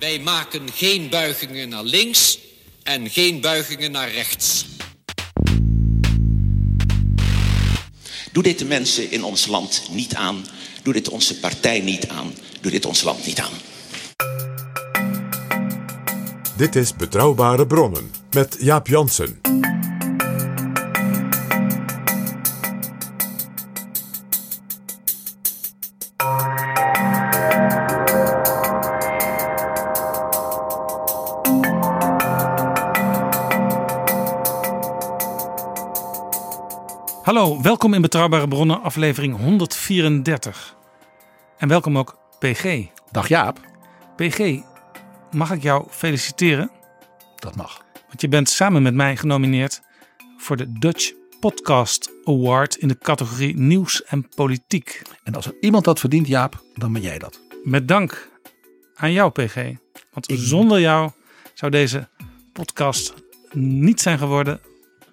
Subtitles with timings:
[0.00, 2.38] Wij maken geen buigingen naar links
[2.82, 4.66] en geen buigingen naar rechts.
[8.32, 10.44] Doe dit de mensen in ons land niet aan.
[10.82, 12.34] Doe dit onze partij niet aan.
[12.60, 13.52] Doe dit ons land niet aan.
[16.56, 19.49] Dit is Betrouwbare Bronnen met Jaap Jansen.
[37.40, 40.76] Hallo, welkom in Betrouwbare Bronnen, aflevering 134.
[41.58, 42.86] En welkom ook PG.
[43.10, 43.60] Dag Jaap.
[44.16, 44.60] PG,
[45.30, 46.70] mag ik jou feliciteren?
[47.36, 47.84] Dat mag.
[48.08, 49.80] Want je bent samen met mij genomineerd
[50.38, 55.02] voor de Dutch Podcast Award in de categorie Nieuws en Politiek.
[55.22, 57.40] En als er iemand dat verdient, Jaap, dan ben jij dat.
[57.64, 58.28] Met dank
[58.94, 59.56] aan jou, PG.
[60.12, 61.10] Want zonder jou
[61.54, 62.08] zou deze
[62.52, 63.14] podcast
[63.52, 64.60] niet zijn geworden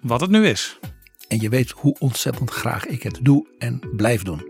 [0.00, 0.78] wat het nu is.
[1.28, 4.48] En je weet hoe ontzettend graag ik het doe en blijf doen.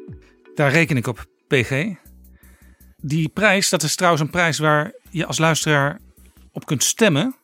[0.54, 1.94] Daar reken ik op, PG.
[2.96, 6.00] Die prijs, dat is trouwens een prijs waar je als luisteraar
[6.52, 7.34] op kunt stemmen.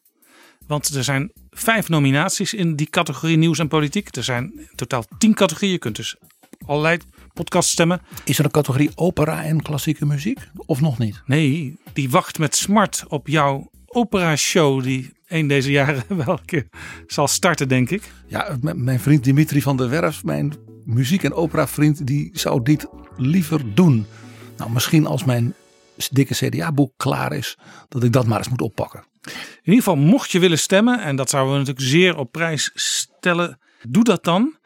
[0.66, 4.16] Want er zijn vijf nominaties in die categorie nieuws en politiek.
[4.16, 5.72] Er zijn in totaal tien categorieën.
[5.72, 6.16] Je kunt dus
[6.66, 6.98] allerlei
[7.32, 8.00] podcasts stemmen.
[8.24, 10.38] Is er een categorie opera en klassieke muziek?
[10.56, 11.22] Of nog niet?
[11.26, 16.66] Nee, die wacht met smart op jouw opera-show die een deze jaren wel een keer
[17.06, 18.02] zal starten, denk ik.
[18.26, 20.52] Ja, mijn vriend Dimitri van der Werf, mijn
[20.84, 22.86] muziek- en opera-vriend, die zou dit
[23.16, 24.06] liever doen.
[24.56, 25.54] Nou, misschien als mijn
[26.10, 27.58] dikke CDA-boek klaar is,
[27.88, 29.04] dat ik dat maar eens moet oppakken.
[29.22, 29.32] In
[29.72, 33.58] ieder geval, mocht je willen stemmen, en dat zouden we natuurlijk zeer op prijs stellen,
[33.88, 34.58] doe dat dan.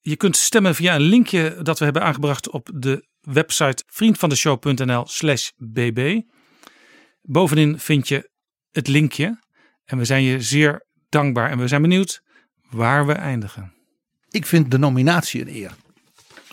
[0.00, 6.20] Je kunt stemmen via een linkje dat we hebben aangebracht op de website vriendvandeshow.nl/slash bb.
[7.22, 8.30] Bovenin vind je
[8.70, 9.44] het linkje.
[9.86, 12.22] En we zijn je zeer dankbaar en we zijn benieuwd
[12.70, 13.74] waar we eindigen.
[14.28, 15.74] Ik vind de nominatie een eer.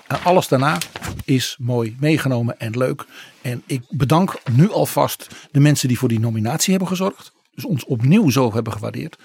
[0.07, 0.77] En alles daarna
[1.25, 3.05] is mooi meegenomen en leuk.
[3.41, 7.33] En ik bedank nu alvast de mensen die voor die nominatie hebben gezorgd.
[7.51, 9.17] Dus ons opnieuw zo hebben gewaardeerd.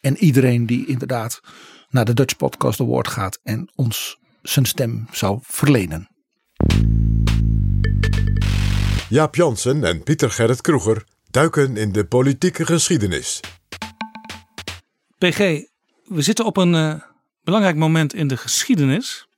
[0.00, 1.40] En iedereen die inderdaad
[1.88, 6.08] naar de Dutch Podcast Award gaat en ons zijn stem zou verlenen.
[9.08, 11.04] Jaap Jansen en Pieter Gerrit Kroeger
[11.34, 13.40] duiken in de politieke geschiedenis.
[15.18, 15.38] PG,
[16.04, 17.00] we zitten op een eh,
[17.42, 19.28] belangrijk moment in de geschiedenis.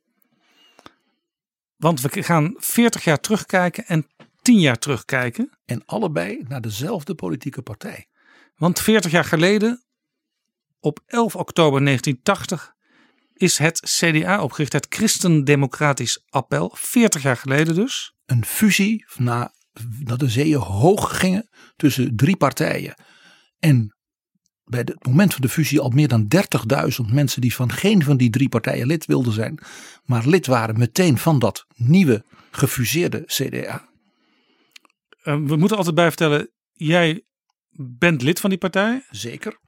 [1.77, 4.07] Want we gaan 40 jaar terugkijken en
[4.41, 5.49] 10 jaar terugkijken.
[5.65, 8.07] En allebei naar dezelfde politieke partij.
[8.55, 9.83] Want 40 jaar geleden,
[10.79, 12.73] op 11 oktober 1980,
[13.33, 16.71] is het CDA opgericht, het Christendemocratisch Appel.
[16.75, 18.15] 40 jaar geleden dus.
[18.25, 19.55] Een fusie na
[20.03, 22.95] dat de zeeën hoog gingen tussen drie partijen.
[23.59, 23.95] En
[24.63, 26.27] bij het moment van de fusie al meer dan
[27.07, 29.59] 30.000 mensen die van geen van die drie partijen lid wilden zijn,
[30.03, 33.89] maar lid waren meteen van dat nieuwe gefuseerde CDA.
[35.21, 37.23] Eh, we moeten altijd bij vertellen, jij
[37.77, 39.05] bent lid van die partij.
[39.09, 39.59] Zeker.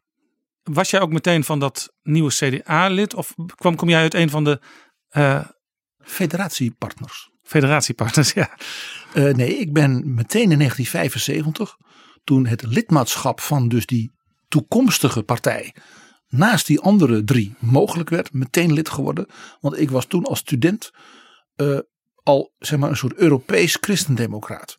[0.63, 3.13] Was jij ook meteen van dat nieuwe CDA-lid?
[3.13, 4.61] Of kwam, kom jij uit een van de
[5.09, 5.45] eh,
[5.99, 7.28] Federatiepartners.
[7.49, 8.33] Federatiepartners?
[8.33, 8.49] Ja.
[9.13, 11.77] Eh, nee, ik ben meteen in 1975,
[12.23, 14.11] toen het lidmaatschap van dus die
[14.47, 15.73] toekomstige partij
[16.27, 19.25] naast die andere drie mogelijk werd, meteen lid geworden.
[19.59, 20.91] Want ik was toen als student
[21.55, 21.79] eh,
[22.23, 24.77] al zeg maar een soort Europees christendemocraat.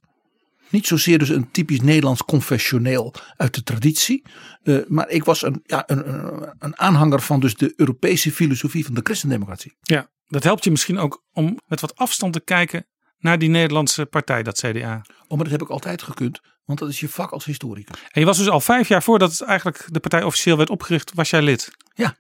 [0.71, 4.25] Niet zozeer dus een typisch Nederlands confessioneel uit de traditie.
[4.63, 8.85] eh, maar ik was een, ja, een, een, een aanhanger van dus de Europese filosofie
[8.85, 9.77] van de christendemocratie.
[9.81, 12.87] ja, dat helpt je misschien ook om met wat afstand te kijken
[13.19, 15.05] naar die Nederlandse partij, dat CDA.
[15.23, 17.97] Oh, maar dat heb ik altijd gekund, want dat is je vak als historicus.
[18.11, 21.13] En je was dus al vijf jaar voordat het eigenlijk de partij officieel werd opgericht,
[21.15, 21.71] was jij lid.
[21.95, 22.17] Ja.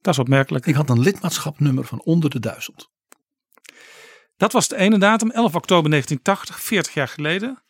[0.00, 0.66] Dat is opmerkelijk.
[0.66, 2.88] Ik had een lidmaatschapnummer van onder de duizend.
[4.36, 7.62] Dat was de ene datum, 11 oktober 1980, 40 jaar geleden.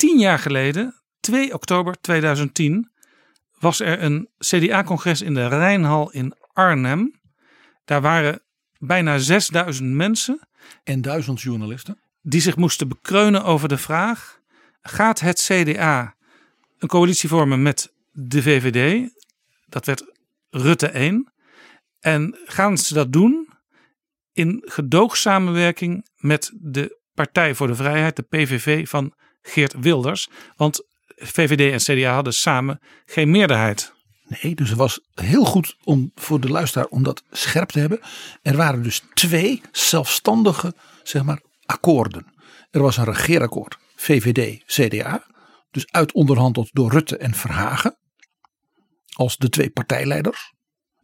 [0.00, 2.90] Tien jaar geleden, 2 oktober 2010,
[3.58, 7.20] was er een CDA-congres in de Rijnhal in Arnhem.
[7.84, 8.42] Daar waren
[8.78, 10.48] bijna 6000 mensen.
[10.84, 12.00] En duizend journalisten.
[12.22, 14.40] Die zich moesten bekreunen over de vraag:
[14.82, 16.14] gaat het CDA
[16.78, 19.10] een coalitie vormen met de VVD?
[19.66, 20.04] Dat werd
[20.50, 21.32] Rutte 1.
[21.98, 23.48] En gaan ze dat doen
[24.32, 30.28] in gedoogsamenwerking met de Partij voor de Vrijheid, de PVV van Geert Wilders?
[30.56, 30.84] Want
[31.16, 33.92] VVD en CDA hadden samen geen meerderheid.
[34.42, 38.00] Nee, dus het was heel goed om voor de luisteraar om dat scherp te hebben.
[38.42, 42.26] Er waren dus twee zelfstandige, zeg maar, akkoorden.
[42.70, 45.26] Er was een regeerakkoord, VVD, CDA.
[45.70, 47.98] Dus uitonderhandeld door Rutte en Verhagen.
[49.12, 50.52] Als de twee partijleiders.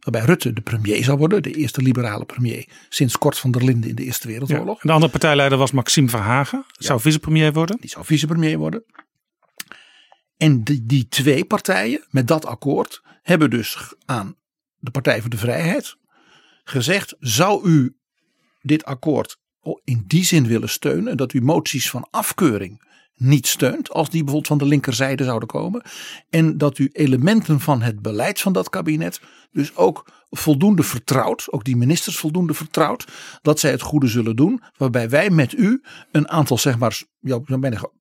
[0.07, 3.89] Waarbij Rutte de premier zou worden, de eerste liberale premier sinds Kort van der Linden
[3.89, 4.75] in de Eerste Wereldoorlog.
[4.75, 7.77] Ja, de andere partijleider was Maxime Verhagen, zou vicepremier worden.
[7.79, 8.83] Die zou vicepremier worden.
[10.37, 14.35] En die, die twee partijen met dat akkoord hebben dus aan
[14.79, 15.97] de Partij voor de Vrijheid
[16.63, 17.97] gezegd: zou u
[18.61, 19.39] dit akkoord
[19.83, 22.81] in die zin willen steunen dat u moties van afkeuring
[23.17, 25.81] niet steunt als die bijvoorbeeld van de linkerzijde zouden komen
[26.29, 29.19] en dat u elementen van het beleid van dat kabinet
[29.51, 33.07] dus ook voldoende vertrouwt, ook die ministers voldoende vertrouwt
[33.41, 37.01] dat zij het goede zullen doen, waarbij wij met u een aantal zeg maar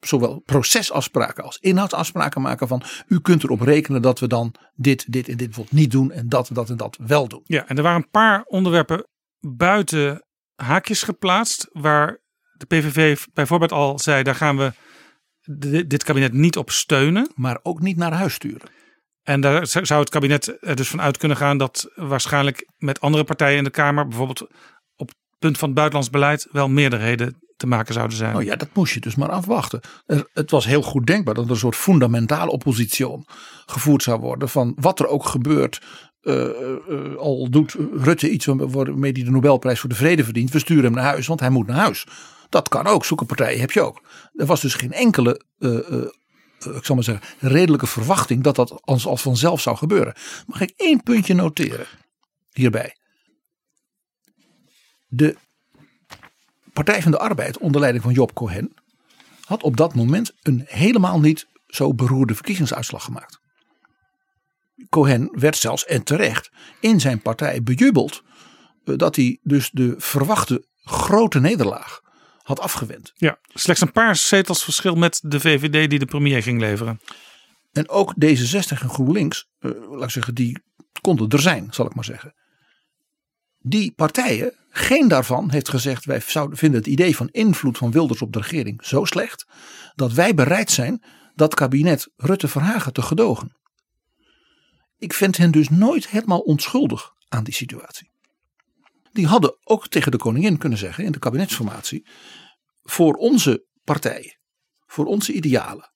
[0.01, 5.29] zowel procesafspraken als inhoudsafspraken maken van u kunt erop rekenen dat we dan dit, dit
[5.29, 7.43] en dit bijvoorbeeld niet doen en dat, dat en dat wel doen.
[7.45, 9.07] Ja, en er waren een paar onderwerpen
[9.41, 12.21] buiten haakjes geplaatst waar
[12.53, 14.73] de PVV bijvoorbeeld al zei daar gaan we
[15.87, 17.31] dit kabinet niet op steunen.
[17.35, 18.69] Maar ook niet naar huis sturen.
[19.23, 23.25] En daar zou het kabinet er dus van uit kunnen gaan dat waarschijnlijk met andere
[23.25, 24.43] partijen in de Kamer, bijvoorbeeld
[24.97, 28.37] op het punt van het buitenlands beleid, wel meerderheden te maken zouden zijn.
[28.37, 29.81] Oh ja, dat moest je dus maar afwachten.
[30.07, 33.07] Er, het was heel goed denkbaar dat er een soort fundamentale oppositie
[33.67, 35.81] gevoerd zou worden van wat er ook gebeurt.
[36.23, 36.35] Uh,
[36.89, 40.51] uh, al doet Rutte iets waarmee hij de Nobelprijs voor de Vrede verdient.
[40.51, 42.07] We sturen hem naar huis, want hij moet naar huis.
[42.49, 43.05] Dat kan ook.
[43.05, 44.03] Zoeken partijen heb je ook.
[44.35, 46.09] Er was dus geen enkele, uh,
[46.77, 50.15] ik zal maar zeggen, redelijke verwachting dat dat als, als vanzelf zou gebeuren.
[50.47, 51.87] Mag ik één puntje noteren
[52.53, 52.97] hierbij?
[55.09, 55.37] De
[56.77, 58.75] Partij van de Arbeid onder leiding van Job Cohen
[59.45, 63.41] had op dat moment een helemaal niet zo beroerde verkiezingsuitslag gemaakt.
[64.89, 66.51] Cohen werd zelfs en terecht
[66.81, 68.23] in zijn partij bejubeld
[68.85, 72.01] dat hij dus de verwachte grote nederlaag
[72.47, 73.13] had afgewend.
[73.17, 77.01] Ja, slechts een paar zetels verschil met de VVD die de premier ging leveren.
[77.73, 80.59] En ook D66 en GroenLinks, uh, laat ik zeggen, die
[81.01, 82.35] konden er zijn, zal ik maar zeggen.
[83.59, 88.23] Die partijen, geen daarvan heeft gezegd: wij zouden vinden het idee van invloed van Wilders
[88.23, 89.47] op de regering zo slecht
[89.95, 91.03] dat wij bereid zijn
[91.35, 93.57] dat kabinet Rutte-Verhagen te gedogen.
[94.99, 98.15] Ik vind hen dus nooit helemaal onschuldig aan die situatie
[99.17, 102.07] die hadden ook tegen de koningin kunnen zeggen in de kabinetsformatie.
[102.83, 104.39] Voor onze partijen,
[104.87, 105.93] voor onze idealen,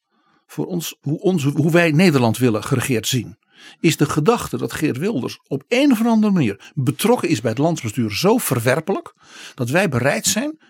[0.47, 3.39] voor ons, hoe, onze, hoe wij Nederland willen geregeerd zien.
[3.81, 7.59] Is de gedachte dat Geert Wilders op een of andere manier betrokken is bij het
[7.59, 9.15] landsbestuur zo verwerpelijk.
[9.55, 10.61] Dat wij bereid zijn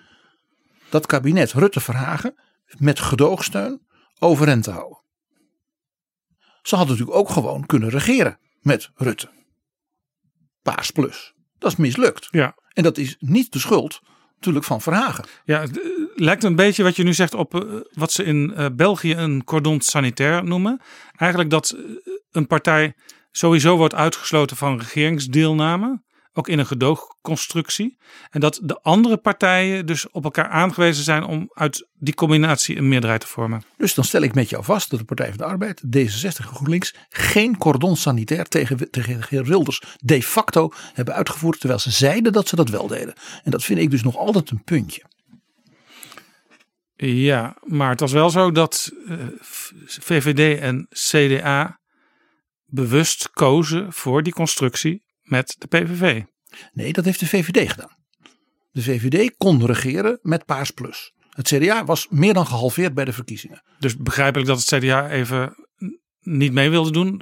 [0.89, 2.35] dat kabinet Rutte-Verhagen
[2.79, 3.87] met gedoogsteun
[4.19, 5.03] overeind te houden.
[6.63, 9.31] Ze hadden natuurlijk ook gewoon kunnen regeren met Rutte.
[10.63, 11.35] Paars plus.
[11.61, 12.29] Dat is mislukt.
[12.31, 12.55] Ja.
[12.73, 14.01] En dat is niet de schuld
[14.35, 15.25] natuurlijk van Verhagen.
[15.45, 15.81] Ja, het
[16.15, 19.45] lijkt een beetje wat je nu zegt op uh, wat ze in uh, België een
[19.45, 20.81] cordon sanitair noemen.
[21.17, 21.77] Eigenlijk dat
[22.31, 22.95] een partij
[23.33, 26.03] sowieso wordt uitgesloten van regeringsdeelname.
[26.33, 27.99] Ook in een gedoogconstructie.
[28.31, 32.89] En dat de andere partijen dus op elkaar aangewezen zijn om uit die combinatie een
[32.89, 33.63] meerderheid te vormen.
[33.77, 36.45] Dus dan stel ik met jou vast dat de Partij van de Arbeid, D66 en
[36.45, 41.59] GroenLinks geen cordon sanitair tegen, tegen heer Wilders de facto hebben uitgevoerd.
[41.59, 43.15] Terwijl ze zeiden dat ze dat wel deden.
[43.43, 45.03] En dat vind ik dus nog altijd een puntje.
[47.07, 49.19] Ja, maar het was wel zo dat uh,
[49.87, 51.81] VVD en CDA
[52.67, 56.23] bewust kozen voor die constructie met de PVV.
[56.73, 57.97] Nee, dat heeft de VVD gedaan.
[58.71, 61.13] De VVD kon regeren met Paars Plus.
[61.31, 63.63] Het CDA was meer dan gehalveerd bij de verkiezingen.
[63.79, 65.55] Dus begrijpelijk dat het CDA even
[66.21, 67.21] niet mee wilde doen.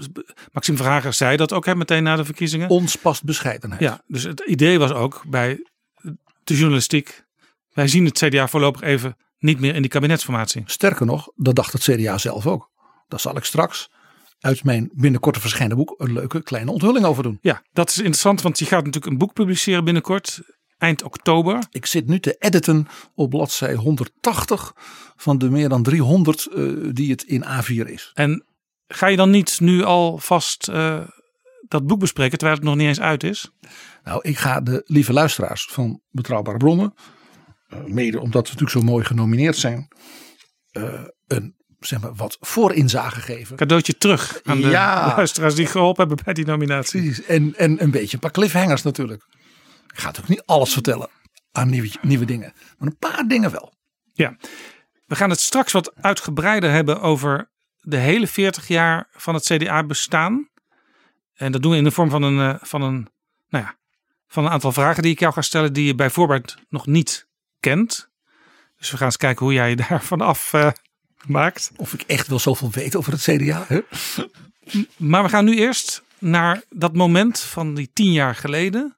[0.52, 2.68] Maxime Verhagen zei dat ook hè, meteen na de verkiezingen.
[2.68, 3.82] Ons past bescheidenheid.
[3.82, 5.60] Ja, dus het idee was ook bij
[6.44, 7.24] de journalistiek,
[7.72, 10.62] wij zien het CDA voorlopig even niet meer in die kabinetsformatie.
[10.66, 12.70] Sterker nog, dat dacht het CDA zelf ook.
[13.08, 13.90] Daar zal ik straks
[14.40, 17.38] uit mijn binnenkort verschijnen boek een leuke kleine onthulling over doen.
[17.40, 20.40] Ja, dat is interessant, want je gaat natuurlijk een boek publiceren binnenkort,
[20.78, 21.66] eind oktober.
[21.70, 24.72] Ik zit nu te editen op bladzij 180
[25.16, 28.10] van de meer dan 300 uh, die het in A4 is.
[28.14, 28.44] En
[28.86, 31.00] ga je dan niet nu al vast uh,
[31.68, 33.50] dat boek bespreken terwijl het nog niet eens uit is?
[34.04, 36.94] Nou, ik ga de lieve luisteraars van Betrouwbare Bronnen,
[37.68, 39.88] uh, mede omdat we natuurlijk zo mooi genomineerd zijn,
[41.26, 43.56] een zeg maar, wat voorinzage geven.
[43.56, 45.14] Cadeautje terug aan de ja.
[45.16, 47.00] luisteraars die geholpen hebben bij die nominatie.
[47.00, 47.24] Precies.
[47.24, 49.22] En, en een beetje een paar cliffhangers natuurlijk.
[49.86, 51.08] Ik ga natuurlijk niet alles vertellen
[51.52, 52.52] aan nieuwe, nieuwe dingen.
[52.78, 53.74] Maar een paar dingen wel.
[54.12, 54.36] Ja.
[55.06, 59.84] We gaan het straks wat uitgebreider hebben over de hele 40 jaar van het CDA
[59.84, 60.48] bestaan.
[61.34, 63.08] En dat doen we in de vorm van een, uh, van een,
[63.48, 63.76] nou ja,
[64.26, 67.28] van een aantal vragen die ik jou ga stellen die je bij voorbaat nog niet
[67.60, 68.10] kent.
[68.76, 70.70] Dus we gaan eens kijken hoe jij daarvan af uh,
[71.28, 71.70] maakt.
[71.76, 73.64] Of ik echt wel zoveel weet over het CDA.
[73.66, 73.80] Hè?
[74.96, 78.96] Maar we gaan nu eerst naar dat moment van die tien jaar geleden.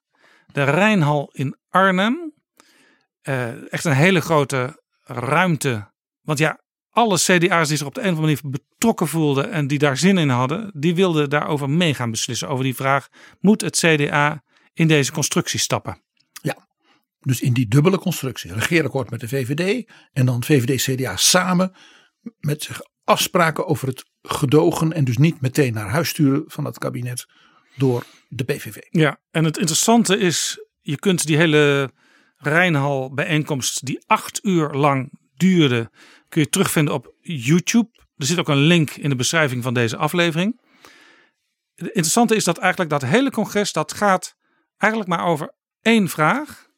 [0.52, 2.32] De Rijnhal in Arnhem.
[3.22, 5.92] Uh, echt een hele grote ruimte.
[6.20, 6.60] Want ja,
[6.90, 9.96] alle CDA's die zich op de een of andere manier betrokken voelden en die daar
[9.96, 12.48] zin in hadden, die wilden daarover mee gaan beslissen.
[12.48, 13.08] Over die vraag:
[13.40, 16.02] moet het CDA in deze constructie stappen?
[16.42, 16.68] Ja,
[17.20, 18.52] dus in die dubbele constructie.
[18.52, 21.72] Regeerakkoord met de VVD en dan VVD-CDA samen
[22.38, 26.78] met zich afspraken over het gedogen en dus niet meteen naar huis sturen van het
[26.78, 27.26] kabinet
[27.76, 28.76] door de PVV.
[28.90, 31.90] Ja, en het interessante is, je kunt die hele
[32.36, 35.90] Rijnhal bijeenkomst die acht uur lang duurde,
[36.28, 37.88] kun je terugvinden op YouTube.
[38.16, 40.60] Er zit ook een link in de beschrijving van deze aflevering.
[41.74, 44.36] Het interessante is dat eigenlijk dat hele congres, dat gaat
[44.76, 46.68] eigenlijk maar over één vraag.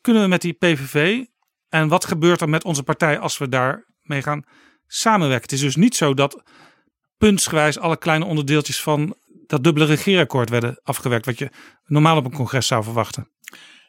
[0.00, 1.24] Kunnen we met die PVV
[1.68, 4.44] en wat gebeurt er met onze partij als we daarmee gaan
[4.88, 5.42] samenwerken?
[5.42, 6.42] Het is dus niet zo dat
[7.16, 9.16] puntsgewijs alle kleine onderdeeltjes van
[9.46, 11.50] dat dubbele regeerakkoord werden afgewerkt, wat je
[11.84, 13.30] normaal op een congres zou verwachten.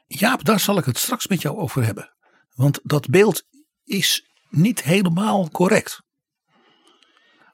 [0.07, 2.13] Jaap, daar zal ik het straks met jou over hebben.
[2.55, 3.43] Want dat beeld
[3.83, 6.01] is niet helemaal correct.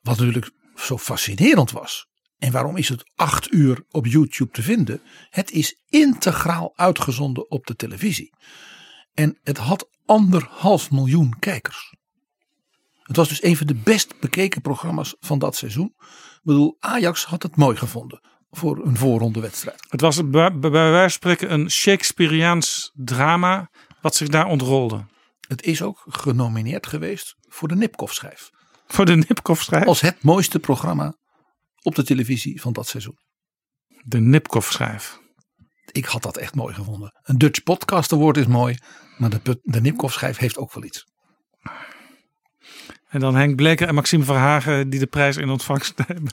[0.02, 2.08] Wat natuurlijk zo fascinerend was.
[2.38, 5.02] En waarom is het acht uur op YouTube te vinden?
[5.30, 8.30] Het is integraal uitgezonden op de televisie.
[9.14, 11.94] En het had anderhalf miljoen kijkers.
[13.08, 15.94] Het was dus een van de best bekeken programma's van dat seizoen.
[16.00, 18.20] Ik bedoel, Ajax had het mooi gevonden
[18.50, 19.86] voor een voorrondewedstrijd.
[19.90, 23.70] Het was bij, bij wijze van spreken een Shakespeareaans drama
[24.02, 25.06] wat zich daar ontrolde.
[25.48, 28.50] Het is ook genomineerd geweest voor de Nipkoff-schijf.
[28.88, 29.86] Voor de Nipkoff-schijf?
[29.86, 31.18] Als het mooiste programma
[31.82, 33.18] op de televisie van dat seizoen.
[34.04, 35.20] De Nipkoff-schijf.
[35.92, 37.20] Ik had dat echt mooi gevonden.
[37.24, 38.78] Een Dutch Podcast Award is mooi,
[39.18, 41.06] maar de, de Nipkoff-schijf heeft ook wel iets.
[43.16, 46.32] En dan Henk Bleker en Maxime Verhagen die de prijs in ontvangst nemen.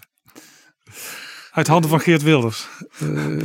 [1.50, 2.68] Uit handen van Geert Wilders.
[3.02, 3.42] Uh,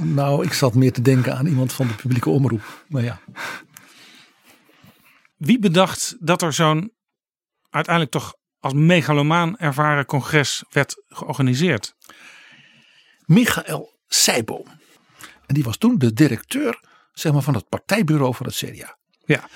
[0.00, 2.84] nou, ik zat meer te denken aan iemand van de publieke omroep.
[2.88, 3.20] Maar ja.
[5.36, 6.92] Wie bedacht dat er zo'n
[7.70, 11.94] uiteindelijk toch als megalomaan ervaren congres werd georganiseerd?
[13.24, 14.66] Michael Seijboom.
[15.46, 16.80] En die was toen de directeur
[17.12, 18.96] zeg maar, van het partijbureau van het CDA.
[19.24, 19.48] Ja.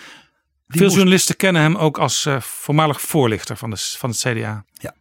[0.67, 4.65] Veel journalisten kennen hem ook als uh, voormalig voorlichter van, de, van het CDA.
[4.73, 4.95] Ja.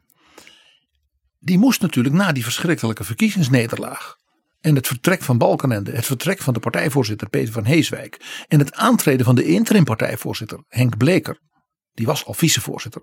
[1.39, 4.15] Die moest natuurlijk na die verschrikkelijke verkiezingsnederlaag.
[4.61, 8.45] En het vertrek van Balkenende, het vertrek van de partijvoorzitter Peter van Heeswijk.
[8.47, 11.39] En het aantreden van de interim-partijvoorzitter Henk Bleker.
[11.93, 13.01] Die was al vicevoorzitter.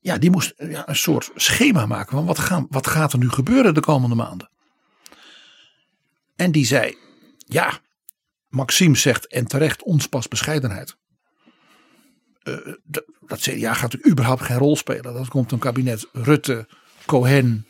[0.00, 3.28] Ja, die moest ja, een soort schema maken van wat, gaan, wat gaat er nu
[3.28, 4.50] gebeuren de komende maanden.
[6.36, 6.96] En die zei,
[7.36, 7.80] ja,
[8.48, 10.96] Maxime zegt en terecht ons pas bescheidenheid.
[12.48, 12.74] Uh,
[13.20, 15.14] dat CDA gaat natuurlijk überhaupt geen rol spelen.
[15.14, 16.68] Dat komt een kabinet Rutte,
[17.06, 17.66] Cohen,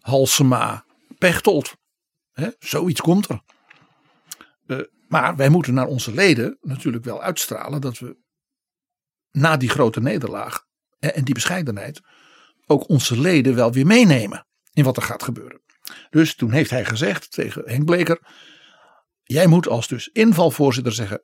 [0.00, 0.84] Halsema,
[1.18, 1.76] Pechtold.
[2.32, 3.42] He, zoiets komt er.
[4.66, 8.16] Uh, maar wij moeten naar onze leden natuurlijk wel uitstralen dat we
[9.30, 10.64] na die grote nederlaag
[10.98, 12.00] hè, en die bescheidenheid
[12.66, 15.62] ook onze leden wel weer meenemen in wat er gaat gebeuren.
[16.10, 18.18] Dus toen heeft hij gezegd tegen Henk Bleker:
[19.22, 21.22] Jij moet als dus invalvoorzitter zeggen: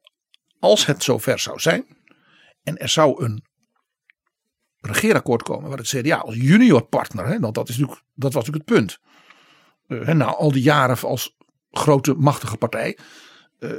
[0.58, 1.86] Als het zover zou zijn
[2.66, 3.44] en er zou een
[4.80, 8.44] regeerakkoord komen waar het CDA als junior partner, hè, want dat, is natuurlijk, dat was
[8.44, 8.98] natuurlijk het punt.
[9.88, 11.36] Uh, na al die jaren als
[11.70, 12.98] grote machtige partij.
[13.58, 13.70] Uh,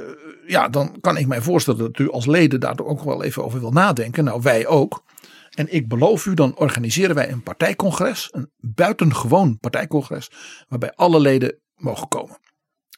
[0.46, 3.60] ja, dan kan ik mij voorstellen dat u als leden daar ook wel even over
[3.60, 4.24] wil nadenken.
[4.24, 5.04] Nou, wij ook.
[5.54, 8.28] En ik beloof u, dan organiseren wij een partijcongres.
[8.30, 10.30] Een buitengewoon partijcongres.
[10.68, 12.38] Waarbij alle leden mogen komen.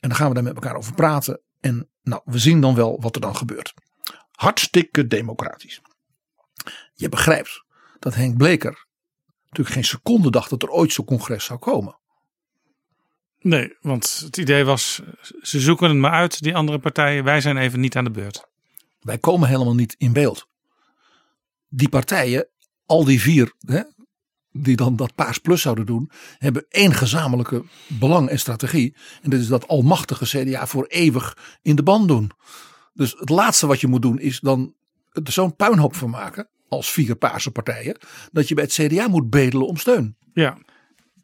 [0.00, 1.40] En dan gaan we daar met elkaar over praten.
[1.60, 3.74] En nou, we zien dan wel wat er dan gebeurt.
[4.40, 5.80] Hartstikke democratisch.
[6.94, 7.64] Je begrijpt
[7.98, 8.86] dat Henk Bleker
[9.42, 11.98] natuurlijk geen seconde dacht dat er ooit zo'n congres zou komen.
[13.38, 15.00] Nee, want het idee was,
[15.42, 17.24] ze zoeken het maar uit, die andere partijen.
[17.24, 18.48] Wij zijn even niet aan de beurt.
[19.00, 20.46] Wij komen helemaal niet in beeld.
[21.68, 22.48] Die partijen,
[22.86, 23.82] al die vier, hè,
[24.52, 28.96] die dan dat Paars Plus zouden doen, hebben één gezamenlijke belang en strategie.
[29.22, 32.32] En dat is dat almachtige CDA voor eeuwig in de band doen.
[33.00, 34.74] Dus het laatste wat je moet doen is dan
[35.12, 37.98] er zo'n puinhoop van maken, als vier Paarse partijen,
[38.32, 40.16] dat je bij het CDA moet bedelen om steun.
[40.32, 40.58] Ja,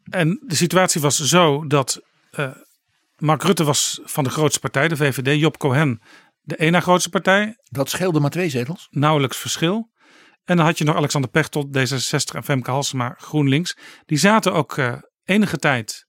[0.03, 2.01] en de situatie was zo dat
[2.39, 2.51] uh,
[3.17, 5.39] Mark Rutte was van de grootste partij, de VVD.
[5.39, 6.01] Job Cohen,
[6.41, 7.57] de ene grootste partij.
[7.63, 8.87] Dat scheelde maar twee zetels.
[8.89, 9.91] Nauwelijks verschil.
[10.43, 13.77] En dan had je nog Alexander Pechtold, D66 en Femke Halsema, GroenLinks.
[14.05, 16.07] Die zaten ook uh, enige tijd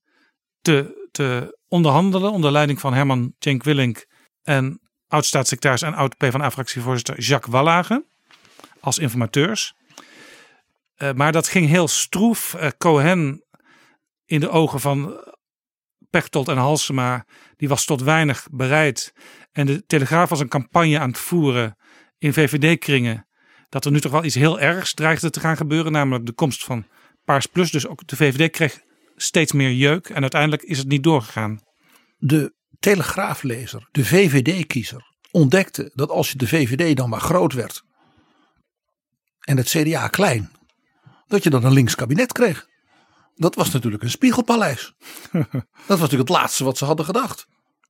[0.61, 4.07] te, te onderhandelen onder leiding van Herman Cenk Willink
[4.43, 8.05] en oud-staatssecretaris en oud-PvdA-fractievoorzitter Jacques Wallage
[8.81, 9.75] als informateurs.
[10.99, 12.55] Uh, maar dat ging heel stroef.
[12.55, 13.45] Uh, Cohen
[14.25, 15.25] in de ogen van
[16.11, 19.13] Pechtold en Halsema, die was tot weinig bereid.
[19.53, 21.77] En de Telegraaf was een campagne aan het voeren
[22.19, 23.27] in VVD-kringen.
[23.69, 25.93] Dat er nu toch wel iets heel ergs dreigde te gaan gebeuren.
[25.93, 26.87] Namelijk de komst van
[27.25, 27.71] Paars Plus.
[27.71, 28.81] Dus ook de VVD kreeg
[29.17, 30.09] steeds meer jeuk.
[30.09, 31.61] En uiteindelijk is het niet doorgegaan.
[32.17, 37.83] De Telegraaflezer, de VVD-kiezer, ontdekte dat als je de VVD dan maar groot werd.
[39.41, 40.51] En het CDA klein.
[41.27, 42.67] Dat je dan een links kabinet kreeg.
[43.35, 44.95] Dat was natuurlijk een spiegelpaleis.
[45.33, 47.47] dat was natuurlijk het laatste wat ze hadden gedacht.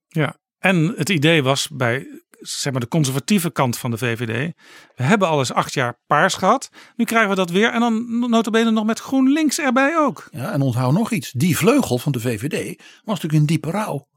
[0.09, 4.53] Ja, en het idee was bij zeg maar, de conservatieve kant van de VVD.
[4.95, 6.71] We hebben al eens acht jaar paars gehad.
[6.97, 7.73] Nu krijgen we dat weer.
[7.73, 10.29] En dan notabene nog met GroenLinks erbij ook.
[10.31, 11.33] Ja, en onthoud nog iets.
[11.33, 14.09] Die vleugel van de VVD was natuurlijk in diepe rouw.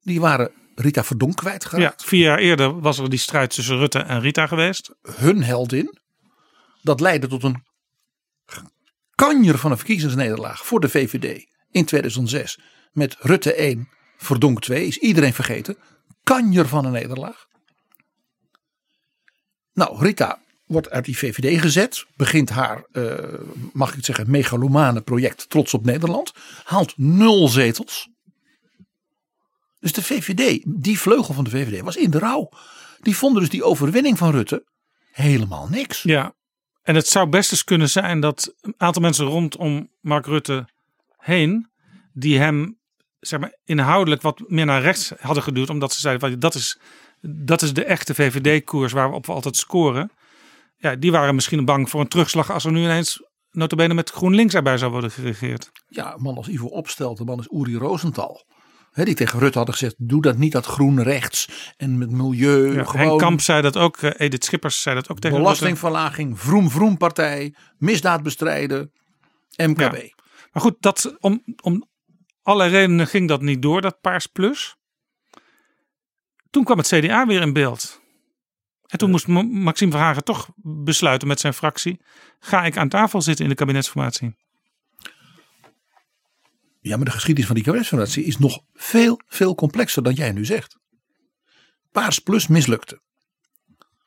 [0.00, 2.00] Die waren Rita Verdonk kwijtgeraakt.
[2.00, 4.94] Ja, vier jaar eerder was er die strijd tussen Rutte en Rita geweest.
[5.02, 5.98] Hun heldin.
[6.82, 7.62] Dat leidde tot een
[9.14, 12.60] kanjer van een verkiezingsnederlaag voor de VVD in 2006.
[12.92, 15.76] Met Rutte 1, Verdonk 2, is iedereen vergeten.
[16.22, 17.46] Kanjer van een nederlaag.
[19.72, 22.06] Nou, Rita wordt uit die VVD gezet.
[22.16, 23.14] Begint haar, uh,
[23.72, 26.32] mag ik het zeggen, megalomane project Trots op Nederland.
[26.64, 28.08] Haalt nul zetels.
[29.80, 32.48] Dus de VVD, die vleugel van de VVD, was in de rouw.
[33.00, 34.64] Die vonden dus die overwinning van Rutte
[35.12, 36.02] helemaal niks.
[36.02, 36.34] Ja,
[36.82, 40.68] en het zou best eens kunnen zijn dat een aantal mensen rondom Mark Rutte
[41.16, 41.70] heen,
[42.12, 42.78] die hem
[43.20, 46.78] zeg maar, inhoudelijk wat meer naar rechts hadden geduwd, omdat ze zeiden dat is,
[47.20, 50.10] dat is de echte VVD-koers waar we op altijd scoren.
[50.76, 54.54] Ja, die waren misschien bang voor een terugslag als er nu ineens notabene met GroenLinks
[54.54, 55.70] erbij zou worden geregeerd.
[55.88, 58.44] Ja, een man als Ivo Opstelt, de man is Uri Rosenthal
[59.04, 62.74] die tegen Rutte hadden gezegd: doe dat niet, dat groen rechts en met milieu.
[62.74, 63.06] Ja, gewoon.
[63.06, 66.96] Henk Kamp zei dat ook, uh, Edith Schippers zei dat ook tegen Belastingverlaging, vroom vroom
[66.96, 68.92] partij, misdaad bestrijden,
[69.56, 69.78] MKB.
[69.78, 70.16] Ja.
[70.52, 71.88] Maar goed, dat, om, om
[72.42, 74.76] allerlei redenen ging dat niet door, dat Paars Plus.
[76.50, 78.00] Toen kwam het CDA weer in beeld.
[78.86, 82.00] En toen moest Maxime Verhagen toch besluiten met zijn fractie:
[82.38, 84.36] ga ik aan tafel zitten in de kabinetsformatie?
[86.88, 90.44] Ja, maar de geschiedenis van die kabinetsformatie is nog veel, veel complexer dan jij nu
[90.44, 90.76] zegt.
[91.92, 93.00] Paars Plus mislukte.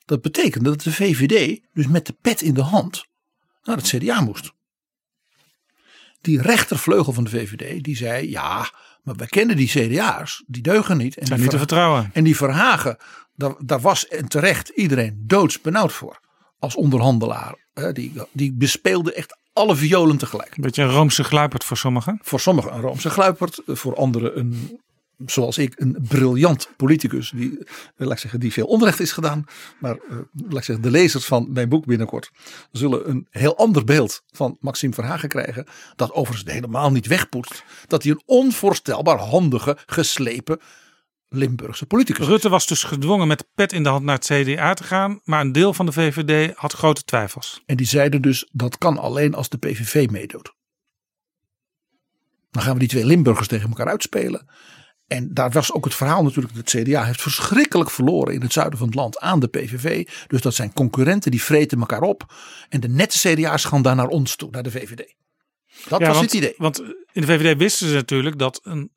[0.05, 3.05] Dat betekende dat de VVD dus met de pet in de hand
[3.63, 4.51] naar het CDA moest.
[6.21, 10.97] Die rechtervleugel van de VVD die zei ja, maar wij kennen die CDA's, die deugen
[10.97, 11.17] niet.
[11.17, 12.09] En Zijn niet te vertrouwen.
[12.13, 12.97] En die Verhagen,
[13.35, 16.19] daar, daar was en terecht iedereen doodsbenauwd voor.
[16.59, 17.55] Als onderhandelaar.
[17.93, 20.55] Die, die bespeelde echt alle violen tegelijk.
[20.55, 22.19] Een beetje een Roomse gluipert voor sommigen.
[22.21, 23.61] Voor sommigen een Roomse gluipert.
[23.65, 24.79] Voor anderen een,
[25.25, 27.31] zoals ik, een briljant politicus.
[27.35, 29.45] Die, eh, laat ik zeggen, die veel onrecht is gedaan.
[29.79, 32.31] Maar uh, laat ik zeggen, de lezers van mijn boek binnenkort
[32.71, 35.65] zullen een heel ander beeld van Maxime Verhagen krijgen.
[35.95, 37.63] Dat overigens helemaal niet wegpoetst.
[37.87, 40.59] Dat hij een onvoorstelbaar handige, geslepen
[41.33, 42.27] Limburgse politicus.
[42.27, 45.41] Rutte was dus gedwongen met pet in de hand naar het CDA te gaan, maar
[45.41, 47.61] een deel van de VVD had grote twijfels.
[47.65, 50.53] En die zeiden dus dat kan alleen als de PVV meedoet.
[52.51, 54.49] Dan gaan we die twee Limburgers tegen elkaar uitspelen.
[55.07, 56.55] En daar was ook het verhaal natuurlijk.
[56.55, 60.07] Het CDA heeft verschrikkelijk verloren in het zuiden van het land aan de PVV.
[60.27, 62.33] Dus dat zijn concurrenten die vreten elkaar op.
[62.69, 65.15] En de nette CDA's gaan daar naar ons toe, naar de VVD.
[65.87, 66.53] Dat was want, het idee.
[66.57, 66.79] Want
[67.11, 68.91] in de VVD wisten ze natuurlijk dat een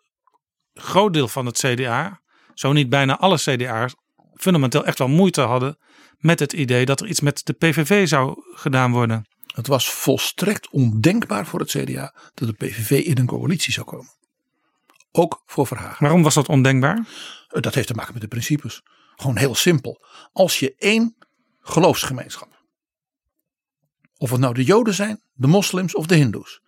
[0.74, 2.22] groot deel van het CDA
[2.54, 3.94] zo niet bijna alle CDA's,
[4.34, 5.78] fundamenteel echt wel moeite hadden
[6.18, 9.26] met het idee dat er iets met de PVV zou gedaan worden.
[9.54, 14.12] Het was volstrekt ondenkbaar voor het CDA dat de PVV in een coalitie zou komen.
[15.12, 16.02] Ook voor Verhagen.
[16.02, 17.06] Waarom was dat ondenkbaar?
[17.48, 18.82] Dat heeft te maken met de principes.
[19.16, 20.04] Gewoon heel simpel.
[20.32, 21.16] Als je één
[21.60, 22.62] geloofsgemeenschap,
[24.16, 26.60] of het nou de Joden zijn, de moslims of de Hindoes,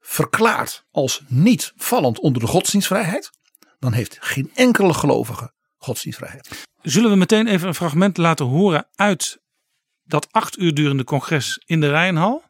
[0.00, 3.30] verklaart als niet vallend onder de godsdienstvrijheid,
[3.78, 6.66] dan heeft geen enkele gelovige godsdienstvrijheid.
[6.82, 9.40] Zullen we meteen even een fragment laten horen uit
[10.04, 12.42] dat acht uur durende congres in de Rijnhal?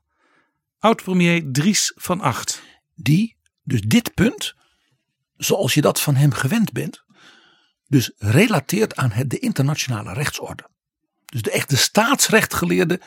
[0.79, 2.63] Oud-premier Dries van Acht.
[2.95, 4.55] Die dus dit punt,
[5.37, 7.05] zoals je dat van hem gewend bent,
[7.87, 10.69] dus relateert aan het, de internationale rechtsorde.
[11.25, 13.01] Dus de echte staatsrechtgeleerde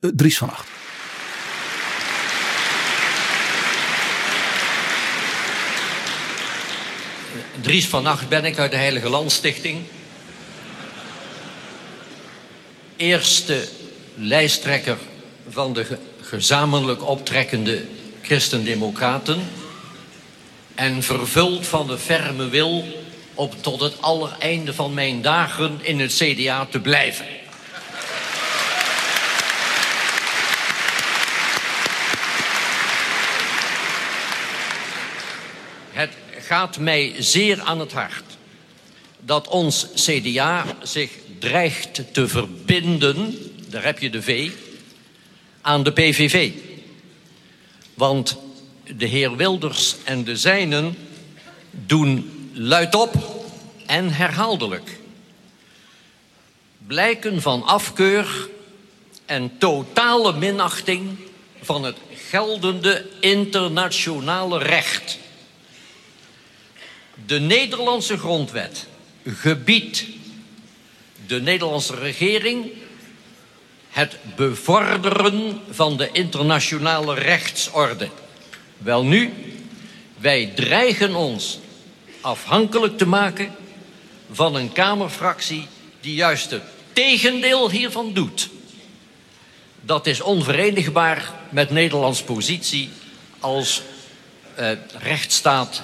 [0.00, 0.68] uh, Dries van Acht.
[7.60, 9.82] Dries van Acht ben ik uit de Heilige Landstichting.
[12.96, 13.68] Eerste
[14.14, 14.96] lijsttrekker
[15.48, 17.84] van de gezamenlijk optrekkende
[18.22, 19.48] Christendemocraten.
[20.74, 22.84] En vervuld van de ferme wil
[23.34, 27.26] om tot het allereinde van mijn dagen in het CDA te blijven.
[35.92, 36.10] Het
[36.46, 38.36] gaat mij zeer aan het hart
[39.20, 44.50] dat ons CDA zich dreigt te verbinden, daar heb je de V,
[45.60, 46.50] aan de PVV.
[47.94, 48.36] Want
[48.96, 50.96] de heer Wilders en de zijnen
[51.70, 53.14] doen luidop
[53.86, 54.98] en herhaaldelijk
[56.86, 58.48] blijken van afkeur
[59.24, 61.16] en totale minachting
[61.62, 61.96] van het
[62.28, 65.18] geldende internationale recht.
[67.24, 68.86] De Nederlandse grondwet
[69.24, 70.04] gebiedt
[71.26, 72.72] de Nederlandse regering
[73.90, 78.08] het bevorderen van de internationale rechtsorde.
[78.78, 79.32] Welnu,
[80.18, 81.58] wij dreigen ons
[82.20, 83.54] afhankelijk te maken
[84.32, 85.66] van een Kamerfractie
[86.00, 88.48] die juist het tegendeel hiervan doet.
[89.80, 92.90] Dat is onverenigbaar met Nederlands positie
[93.40, 93.82] als
[94.54, 95.82] eh, rechtsstaat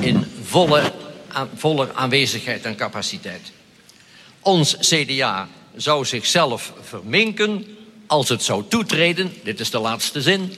[0.00, 0.92] in volle,
[1.54, 3.52] volle aanwezigheid en capaciteit.
[4.40, 10.52] Ons CDA zou zichzelf verminken als het zou toetreden, dit is de laatste zin,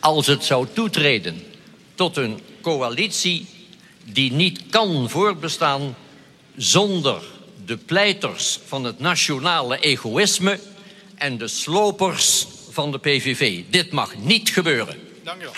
[0.00, 1.42] als het zou toetreden
[1.94, 3.46] tot een coalitie
[4.04, 5.96] die niet kan voortbestaan
[6.56, 7.22] zonder
[7.66, 10.60] de pleiters van het nationale egoïsme
[11.14, 13.62] en de slopers van de PVV.
[13.70, 14.96] Dit mag niet gebeuren.
[15.22, 15.52] Dank u wel.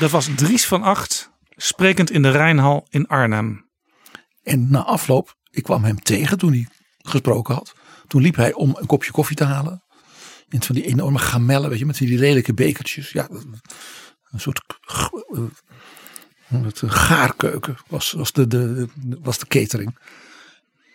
[0.00, 3.70] Dat was Dries van Acht, sprekend in de Rijnhal in Arnhem.
[4.42, 7.74] En na afloop, ik kwam hem tegen toen hij gesproken had.
[8.06, 9.84] Toen liep hij om een kopje koffie te halen.
[10.48, 13.10] In van die enorme gamellen, weet je, met die lelijke bekertjes.
[13.10, 13.28] Ja,
[14.30, 14.62] een soort
[16.48, 18.88] het gaarkeuken was, was, de, de,
[19.20, 19.98] was de catering.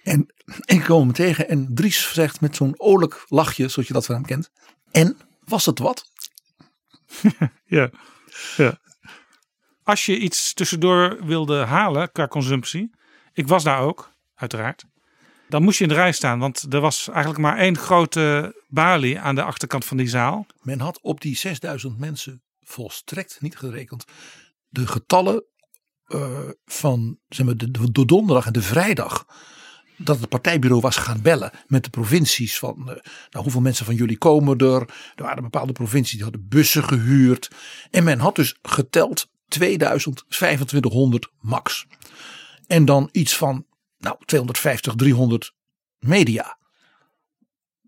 [0.04, 0.34] En
[0.66, 4.16] ik kwam hem tegen en Dries zegt met zo'n oorlijk lachje, zoals je dat van
[4.16, 4.50] hem kent.
[4.92, 6.12] En was het wat?
[7.66, 7.90] ja,
[8.58, 8.84] ja.
[9.86, 12.92] Als je iets tussendoor wilde halen qua consumptie,
[13.34, 14.86] ik was daar ook, uiteraard.
[15.50, 19.20] Dan moest je in de rij staan, want er was eigenlijk maar één grote balie
[19.20, 20.46] aan de achterkant van die zaal.
[20.62, 24.06] Men had op die 6000 mensen volstrekt niet gerekend.
[24.68, 25.44] De getallen
[26.08, 29.26] uh, van zeg maar, de, de, donderdag en de vrijdag.
[29.98, 32.86] Dat het partijbureau was gaan bellen met de provincies van uh,
[33.30, 34.82] nou, hoeveel mensen van jullie komen er.
[35.16, 37.52] Er waren bepaalde provincies die hadden bussen gehuurd.
[37.92, 41.86] En men had dus geteld 2000, 2500 max.
[42.68, 43.66] En dan iets van
[43.98, 45.54] nou, 250, 300
[46.00, 46.58] media.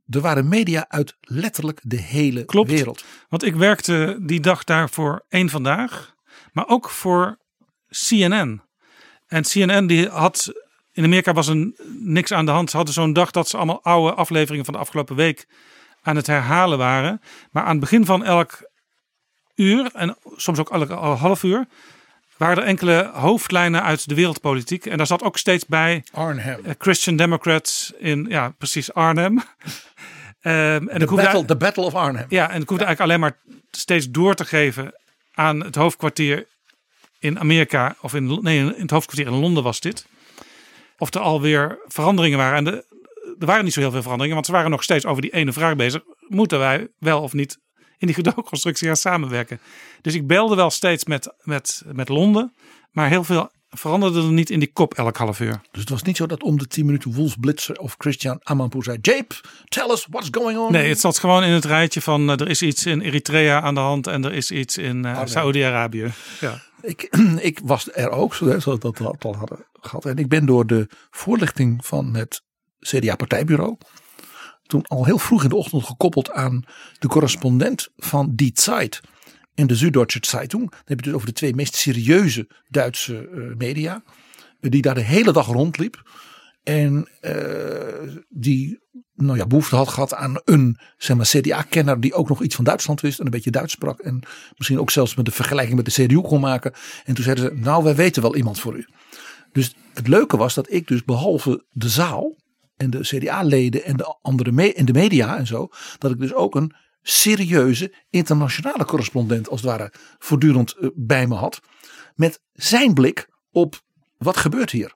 [0.10, 3.04] Er waren media uit letterlijk de hele Klopt, wereld.
[3.30, 6.16] Want ik werkte die dag daar voor één vandaag,
[6.52, 7.38] maar ook voor
[7.90, 8.62] CNN.
[9.28, 10.54] En CNN die had
[10.98, 12.70] in Amerika was er niks aan de hand.
[12.70, 15.48] Ze hadden zo'n dag dat ze allemaal oude afleveringen van de afgelopen week
[16.02, 17.22] aan het herhalen waren.
[17.52, 18.70] Maar aan het begin van elk
[19.58, 20.90] uur en soms ook elk
[21.20, 21.68] half uur
[22.38, 24.86] waren er enkele hoofdlijnen uit de wereldpolitiek.
[24.86, 26.60] En daar zat ook steeds bij Arnhem.
[26.78, 29.32] Christian Democrats in, ja, precies Arnhem.
[29.32, 29.44] Um,
[30.90, 32.26] en de, battle, the battle of Arnhem.
[32.30, 33.38] Ja, en ik hoefde eigenlijk alleen maar
[33.72, 34.94] steeds door te geven
[35.34, 36.48] aan het hoofdkwartier
[37.20, 40.06] in Amerika, of in, nee, in het hoofdkwartier in Londen was dit.
[40.98, 42.58] Of er alweer veranderingen waren.
[42.58, 42.86] En de,
[43.40, 45.54] er waren niet zo heel veel veranderingen, want ze waren nog steeds over die ene
[45.54, 46.02] vraag bezig.
[46.28, 47.60] Moeten wij wel of niet
[47.98, 49.60] in die gedoogconstructie gaan samenwerken?
[50.02, 52.54] Dus ik belde wel steeds met, met, met Londen,
[52.92, 55.62] maar heel veel veranderde er niet in die kop elk half uur.
[55.72, 58.84] Dus het was niet zo dat om de 10 minuten Wolf Blitzer of Christian Amanpour
[58.84, 60.72] zei: Jape, tell us what's going on.
[60.72, 63.74] Nee, het zat gewoon in het rijtje van uh, er is iets in Eritrea aan
[63.74, 66.12] de hand en er is iets in uh, Saudi-Arabië.
[66.40, 66.62] Ja.
[66.82, 67.18] Ik,
[67.50, 70.06] ik was er ook, zodat we dat al hadden gehad.
[70.06, 72.42] En ik ben door de voorlichting van het
[72.80, 73.78] CDA-partijbureau
[74.68, 76.64] toen al heel vroeg in de ochtend gekoppeld aan
[77.00, 79.02] de correspondent van Die Zeit
[79.54, 80.70] in de Süddeutsche Zeitung.
[80.72, 84.04] Dan heb je dus over de twee meest serieuze Duitse uh, media.
[84.60, 86.02] Die daar de hele dag rondliep.
[86.64, 88.80] En uh, die
[89.16, 92.64] nou ja, behoefte had gehad aan een zeg maar, CDA-kenner die ook nog iets van
[92.64, 94.00] Duitsland wist en een beetje Duits sprak.
[94.00, 94.24] En
[94.56, 96.74] misschien ook zelfs met de vergelijking met de CDU kon maken.
[97.06, 98.86] En toen zeiden ze, nou wij weten wel iemand voor u.
[99.52, 102.36] Dus het leuke was dat ik dus behalve de zaal
[102.78, 106.34] en de CDA-leden en de andere me en de media en zo, dat ik dus
[106.34, 111.60] ook een serieuze internationale correspondent als het ware voortdurend bij me had.
[112.16, 113.82] Met zijn blik op
[114.18, 114.96] wat gebeurt hier.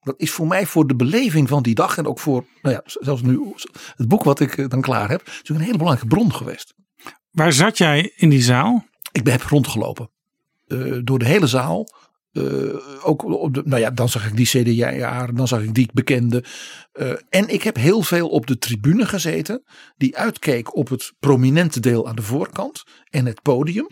[0.00, 2.82] Dat is voor mij voor de beleving van die dag en ook voor, nou ja,
[2.84, 3.54] zelfs nu
[3.96, 6.74] het boek wat ik dan klaar heb, is een hele belangrijke bron geweest.
[7.30, 8.86] Waar zat jij in die zaal?
[9.12, 10.10] Ik heb rondgelopen.
[10.66, 11.88] Uh, door de hele zaal.
[12.32, 15.88] Uh, ook op de, nou ja, dan zag ik die CDA, dan zag ik die
[15.92, 16.44] bekende.
[16.94, 19.62] Uh, en ik heb heel veel op de tribune gezeten,
[19.96, 23.86] die uitkeek op het prominente deel aan de voorkant en het podium.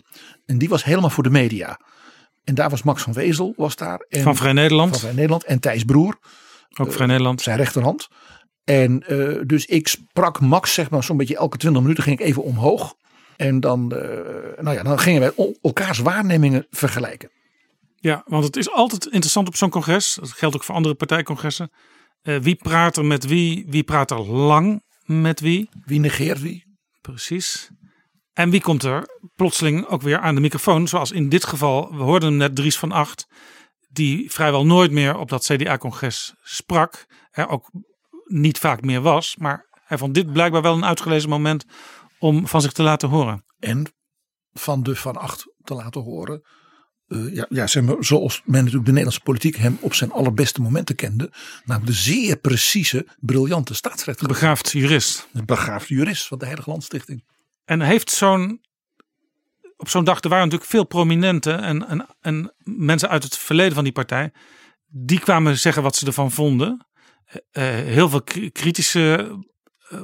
[0.45, 1.79] En die was helemaal voor de media.
[2.43, 4.05] En daar was Max van Wezel, was daar.
[4.09, 4.89] En, van Vrij Nederland.
[4.89, 6.17] Van Vrij Nederland en Thijs Broer.
[6.77, 7.41] Ook Vrij Nederland.
[7.41, 8.07] Zijn rechterhand.
[8.63, 9.03] En
[9.45, 12.95] dus ik sprak Max, zeg maar, zo'n beetje elke 20 minuten ging ik even omhoog.
[13.37, 13.87] En dan,
[14.57, 17.29] nou ja, dan gingen wij elkaars waarnemingen vergelijken.
[18.01, 20.17] Ja, want het is altijd interessant op zo'n congres.
[20.19, 21.71] Dat geldt ook voor andere partijcongressen.
[22.23, 23.65] Uh, wie praat er met wie?
[23.67, 25.69] Wie praat er lang met wie?
[25.85, 26.77] Wie negeert wie?
[27.01, 27.69] Precies.
[28.33, 30.87] En wie komt er plotseling ook weer aan de microfoon?
[30.87, 33.27] Zoals in dit geval, we hoorden hem net Dries van Acht.
[33.89, 37.05] Die vrijwel nooit meer op dat CDA-congres sprak.
[37.31, 37.71] Er ook
[38.25, 39.35] niet vaak meer was.
[39.35, 41.65] Maar hij vond dit blijkbaar wel een uitgelezen moment
[42.19, 43.43] om van zich te laten horen.
[43.59, 43.93] En
[44.53, 46.41] van de Van Acht te laten horen
[47.11, 50.61] uh, ja, ja, zeg maar, zoals men natuurlijk de Nederlandse politiek hem op zijn allerbeste
[50.61, 51.31] momenten kende.
[51.65, 54.27] Namelijk de zeer precieze, briljante staatsrechter.
[54.27, 55.27] Begaafd jurist.
[55.33, 57.23] Een begaafd jurist van de Heilige Landstichting.
[57.65, 58.61] En heeft zo'n,
[59.77, 63.73] op zo'n dag, er waren natuurlijk veel prominenten en, en, en mensen uit het verleden
[63.73, 64.31] van die partij.
[64.87, 66.85] Die kwamen zeggen wat ze ervan vonden.
[67.31, 69.37] Uh, heel veel kritische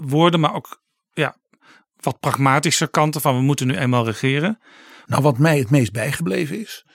[0.02, 0.82] woorden, maar ook
[1.14, 1.38] ja,
[2.00, 4.60] wat pragmatische kanten van we moeten nu eenmaal regeren.
[5.06, 6.86] Nou, wat mij het meest bijgebleven is,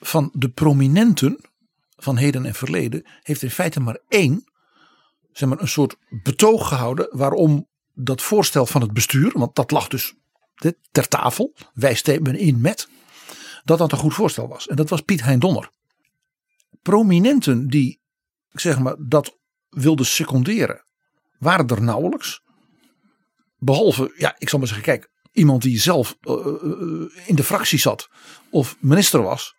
[0.00, 1.40] van de prominenten
[1.96, 4.44] van heden en verleden heeft in feite maar één,
[5.32, 9.88] zeg maar, een soort betoog gehouden waarom dat voorstel van het bestuur, want dat lag
[9.88, 10.14] dus
[10.90, 12.88] ter tafel, wij stemmen in met,
[13.64, 14.66] dat dat een goed voorstel was.
[14.66, 15.70] En dat was Piet Hein Donner.
[16.82, 18.00] Prominenten die,
[18.50, 19.38] zeg maar, dat
[19.68, 20.84] wilden seconderen,
[21.38, 22.42] waren er nauwelijks.
[23.58, 26.36] Behalve, ja, ik zal maar zeggen, kijk, iemand die zelf uh,
[27.26, 28.08] in de fractie zat
[28.50, 29.54] of minister was.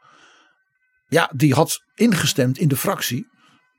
[1.08, 3.28] Ja, die had ingestemd in de fractie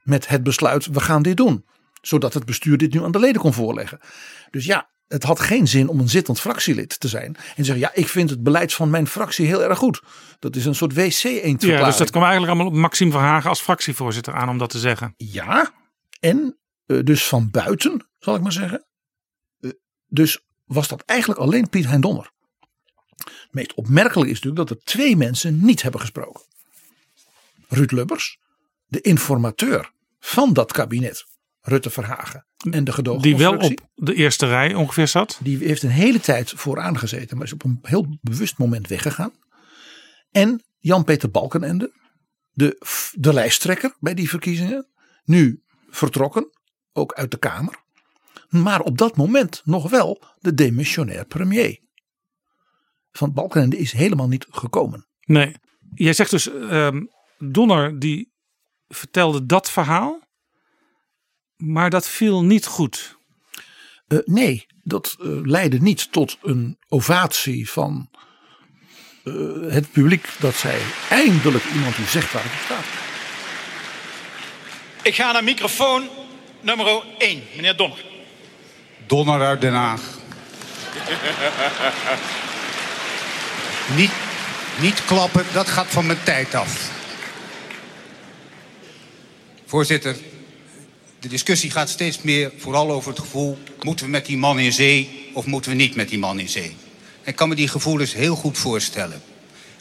[0.02, 1.64] met het besluit: we gaan dit doen.
[2.00, 4.00] Zodat het bestuur dit nu aan de leden kon voorleggen.
[4.50, 7.36] Dus ja, het had geen zin om een zittend fractielid te zijn.
[7.56, 10.02] En zeggen: ja, ik vind het beleid van mijn fractie heel erg goed.
[10.38, 11.62] Dat is een soort wc-eend.
[11.62, 14.78] Ja, dus dat kwam eigenlijk allemaal op Maxime Verhagen als fractievoorzitter aan om dat te
[14.78, 15.14] zeggen.
[15.16, 15.72] Ja,
[16.20, 18.86] en uh, dus van buiten, zal ik maar zeggen.
[19.60, 19.70] Uh,
[20.06, 22.30] dus was dat eigenlijk alleen Piet Hein Donner.
[23.16, 26.44] Het meest opmerkelijk is natuurlijk dat er twee mensen niet hebben gesproken.
[27.68, 28.38] Ruud Lubbers,
[28.86, 31.26] de informateur van dat kabinet,
[31.60, 35.38] Rutte Verhagen en de gedogen Die wel op de eerste rij ongeveer zat.
[35.42, 39.32] Die heeft een hele tijd vooraan gezeten, maar is op een heel bewust moment weggegaan.
[40.30, 41.92] En Jan-Peter Balkenende,
[42.52, 42.80] de,
[43.12, 44.88] de lijsttrekker bij die verkiezingen,
[45.24, 46.50] nu vertrokken,
[46.92, 47.84] ook uit de Kamer
[48.48, 51.78] maar op dat moment nog wel de demissionair premier.
[53.12, 55.06] Van Balkenende is helemaal niet gekomen.
[55.24, 55.56] Nee,
[55.94, 58.32] jij zegt dus, um, Donner die
[58.88, 60.20] vertelde dat verhaal,
[61.56, 63.16] maar dat viel niet goed.
[64.08, 68.10] Uh, nee, dat uh, leidde niet tot een ovatie van
[69.24, 72.84] uh, het publiek dat zei eindelijk iemand die zegt waar het staat.
[75.02, 76.08] Ik ga naar microfoon
[76.60, 78.15] nummer 1, meneer Donner.
[79.06, 80.00] Donner uit Den Haag.
[83.96, 84.10] niet,
[84.80, 86.90] niet klappen, dat gaat van mijn tijd af.
[89.66, 90.16] Voorzitter,
[91.20, 93.58] de discussie gaat steeds meer vooral over het gevoel...
[93.82, 96.48] moeten we met die man in zee of moeten we niet met die man in
[96.48, 96.76] zee?
[97.22, 99.22] Ik kan me die gevoelens heel goed voorstellen.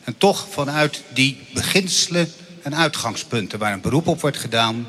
[0.04, 4.88] En toch vanuit die beginselen en uitgangspunten waar een beroep op wordt gedaan,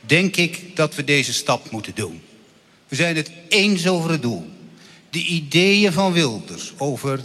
[0.00, 2.22] denk ik dat we deze stap moeten doen.
[2.92, 4.50] We zijn het eens over het doel.
[5.10, 7.20] De ideeën van Wilders over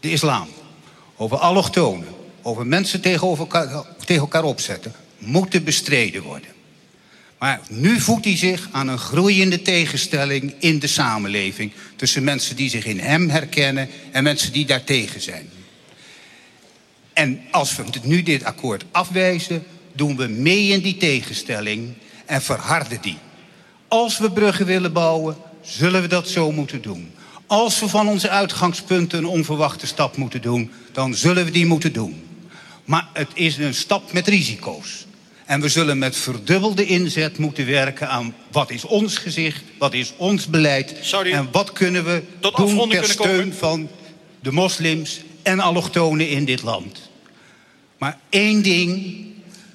[0.00, 0.48] de islam,
[1.16, 2.08] over allochtonen,
[2.42, 6.50] over mensen tegenover elkaar, tegen elkaar opzetten, moeten bestreden worden.
[7.38, 12.70] Maar nu voedt hij zich aan een groeiende tegenstelling in de samenleving tussen mensen die
[12.70, 15.48] zich in hem herkennen en mensen die daartegen zijn.
[17.12, 21.94] En als we nu dit akkoord afwijzen, doen we mee in die tegenstelling
[22.26, 23.18] en verharden die.
[23.94, 27.10] Als we bruggen willen bouwen, zullen we dat zo moeten doen.
[27.46, 31.92] Als we van onze uitgangspunten een onverwachte stap moeten doen, dan zullen we die moeten
[31.92, 32.22] doen.
[32.84, 35.06] Maar het is een stap met risico's.
[35.44, 40.12] En we zullen met verdubbelde inzet moeten werken aan wat is ons gezicht, wat is
[40.16, 43.88] ons beleid en wat kunnen we tot doen ter steun van
[44.40, 47.10] de moslims en allochtonen in dit land.
[47.98, 49.16] Maar één ding,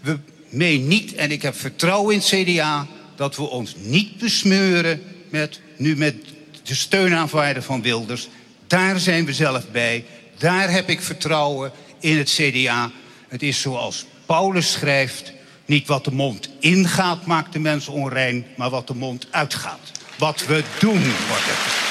[0.02, 0.18] we
[0.50, 2.88] meen niet, en ik heb vertrouwen in het CDA,
[3.20, 6.16] dat we ons niet besmeuren met, nu met
[6.64, 8.28] de steun aanvaarden van Wilders.
[8.68, 10.06] Daar zijn we zelf bij.
[10.38, 12.92] Daar heb ik vertrouwen in het CDA.
[13.28, 15.34] Het is zoals Paulus schrijft,
[15.66, 19.92] niet wat de mond ingaat maakt de mens onrein, maar wat de mond uitgaat.
[20.18, 21.88] Wat we doen wordt het.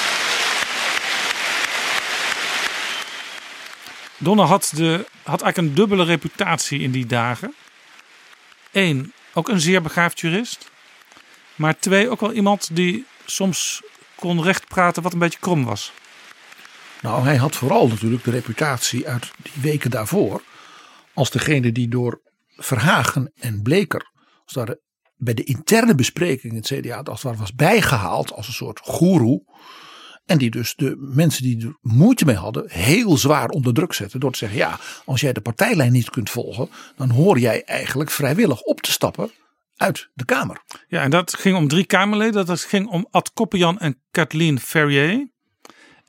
[4.19, 7.55] Donner had, de, had eigenlijk een dubbele reputatie in die dagen.
[8.73, 10.71] Eén, ook een zeer begaafd jurist.
[11.59, 13.83] Maar twee, ook wel iemand die soms
[14.15, 15.93] kon recht praten wat een beetje krom was.
[17.03, 20.43] Nou, hij had vooral natuurlijk de reputatie uit die weken daarvoor.
[21.15, 22.21] als degene die door
[22.57, 24.11] Verhagen en Bleker.
[24.45, 24.77] als
[25.17, 27.01] bij de interne bespreking in het CDA.
[27.01, 29.43] als het was bijgehaald als een soort goeroe.
[30.27, 32.71] En die dus de mensen die er moeite mee hadden.
[32.71, 34.21] heel zwaar onder druk zetten.
[34.21, 36.69] door te zeggen: ja, als jij de partijlijn niet kunt volgen.
[36.97, 39.31] dan hoor jij eigenlijk vrijwillig op te stappen
[39.79, 40.63] uit de Kamer.
[40.89, 42.47] Ja, en dat ging om drie Kamerleden.
[42.47, 45.31] Dat ging om Ad Koppenjan en Kathleen Ferrier.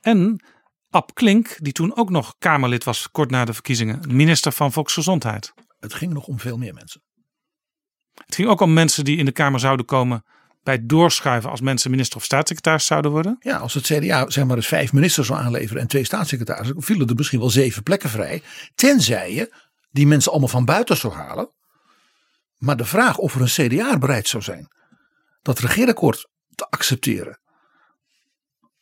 [0.00, 0.44] En
[0.90, 4.00] Ab Klink, die toen ook nog Kamerlid was, kort na de verkiezingen.
[4.08, 5.52] Minister van Volksgezondheid.
[5.78, 7.02] Het ging nog om veel meer mensen.
[8.24, 10.24] Het ging ook om mensen die in de Kamer zouden komen
[10.62, 13.36] bij doorschuiven als mensen minister of staatssecretaris zouden worden.
[13.40, 17.08] Ja, als het CDA zeg maar eens vijf ministers zou aanleveren en twee staatssecretarissen, vielen
[17.08, 18.42] er misschien wel zeven plekken vrij.
[18.74, 19.54] Tenzij je
[19.90, 21.50] die mensen allemaal van buiten zou halen.
[22.60, 24.68] Maar de vraag of er een CDA bereid zou zijn
[25.42, 27.40] dat regeerakkoord te accepteren.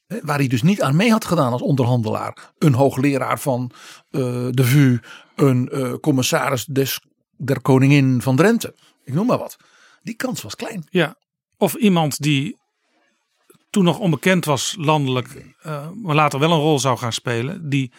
[0.06, 2.52] Waar hij dus niet aan mee had gedaan als onderhandelaar.
[2.58, 3.70] Een hoogleraar van
[4.10, 4.98] eh, de VU,
[5.36, 7.00] een eh, commissaris des,
[7.36, 8.74] der koningin van Drenthe.
[9.04, 9.56] Ik noem maar wat.
[10.02, 10.86] Die kans was klein.
[10.90, 11.16] Ja,
[11.56, 12.56] of iemand die
[13.70, 17.92] toen nog onbekend was landelijk, eh, maar later wel een rol zou gaan spelen, die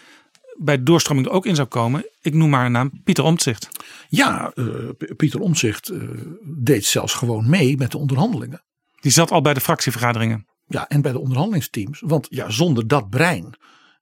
[0.62, 2.06] bij doorstroming er ook in zou komen.
[2.22, 3.69] Ik noem maar een naam, Pieter Omtzigt.
[4.10, 4.65] Ja, eh,
[5.15, 6.02] Pieter Omtzigt eh,
[6.43, 8.63] deed zelfs gewoon mee met de onderhandelingen.
[9.00, 10.48] Die zat al bij de fractievergaderingen.
[10.67, 12.02] Ja, en bij de onderhandelingsteams.
[12.06, 13.58] Want ja, zonder dat brein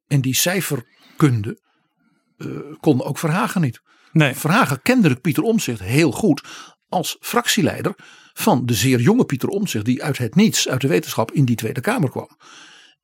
[0.07, 1.61] en die cijferkunde
[2.37, 2.47] eh,
[2.79, 3.81] kon ook Verhagen niet.
[4.11, 4.33] Nee.
[4.33, 6.43] Verhagen kende Pieter Omtzigt heel goed
[6.89, 7.95] als fractieleider
[8.33, 11.55] van de zeer jonge Pieter Omtzigt die uit het niets, uit de wetenschap in die
[11.55, 12.29] Tweede Kamer kwam.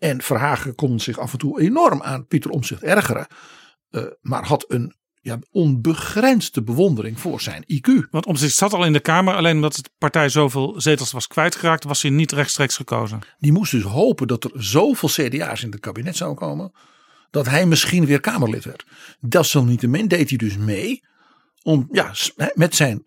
[0.04, 3.28] En Verhagen kon zich af en toe enorm aan Pieter Omtzigt ergeren.
[3.89, 8.10] eh, maar had een ja, onbegrensde bewondering voor zijn IQ.
[8.12, 11.84] Want Omtzigt zat al in de Kamer, alleen omdat de partij zoveel zetels was kwijtgeraakt,
[11.84, 13.20] was hij niet rechtstreeks gekozen.
[13.39, 16.72] Die moest dus hopen dat er zoveel CDA's in het kabinet zouden komen.
[17.32, 18.86] Dat hij misschien weer Kamerlid werd.
[19.20, 21.04] Desalniettemin deed hij dus mee.
[21.62, 22.12] Om, ja,
[22.54, 23.04] met zijn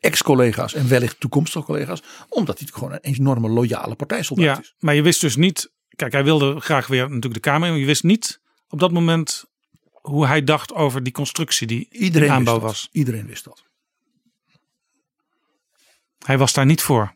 [0.00, 2.02] ex-collega's en wellicht toekomstige collega's.
[2.28, 4.74] Omdat hij gewoon een enorme loyale partijsoldaat Ja, is.
[4.78, 5.72] maar je wist dus niet.
[5.96, 8.92] Kijk, hij wilde graag weer natuurlijk de Kamer in, maar je wist niet op dat
[8.92, 9.44] moment
[9.92, 12.88] hoe hij dacht over die constructie die Iedereen aanbouw was.
[12.92, 13.64] Iedereen wist dat.
[16.18, 17.14] Hij was daar niet voor.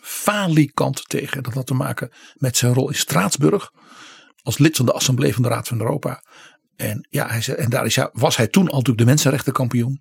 [0.00, 1.42] falikant tegen.
[1.42, 3.70] Dat had te maken met zijn rol in Straatsburg.
[4.42, 6.22] Als lid van de Assemblée van de Raad van Europa.
[6.76, 10.00] En, ja, hij zei, en daar is, ja, was hij toen al natuurlijk de mensenrechtenkampioen.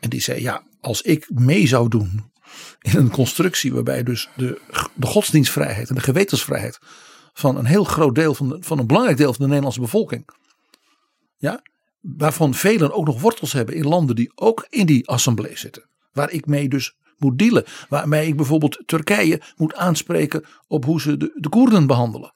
[0.00, 2.32] En die zei, ja, als ik mee zou doen
[2.80, 4.60] in een constructie waarbij dus de,
[4.94, 6.78] de godsdienstvrijheid en de gewetensvrijheid
[7.32, 10.28] van een heel groot deel van, van een belangrijk deel van de Nederlandse bevolking.
[11.36, 11.62] Ja,
[12.00, 15.88] waarvan velen ook nog wortels hebben in landen die ook in die assemblee zitten.
[16.12, 17.64] Waar ik mee dus moet dealen.
[17.88, 22.34] Waarmee ik bijvoorbeeld Turkije moet aanspreken op hoe ze de, de Koerden behandelen.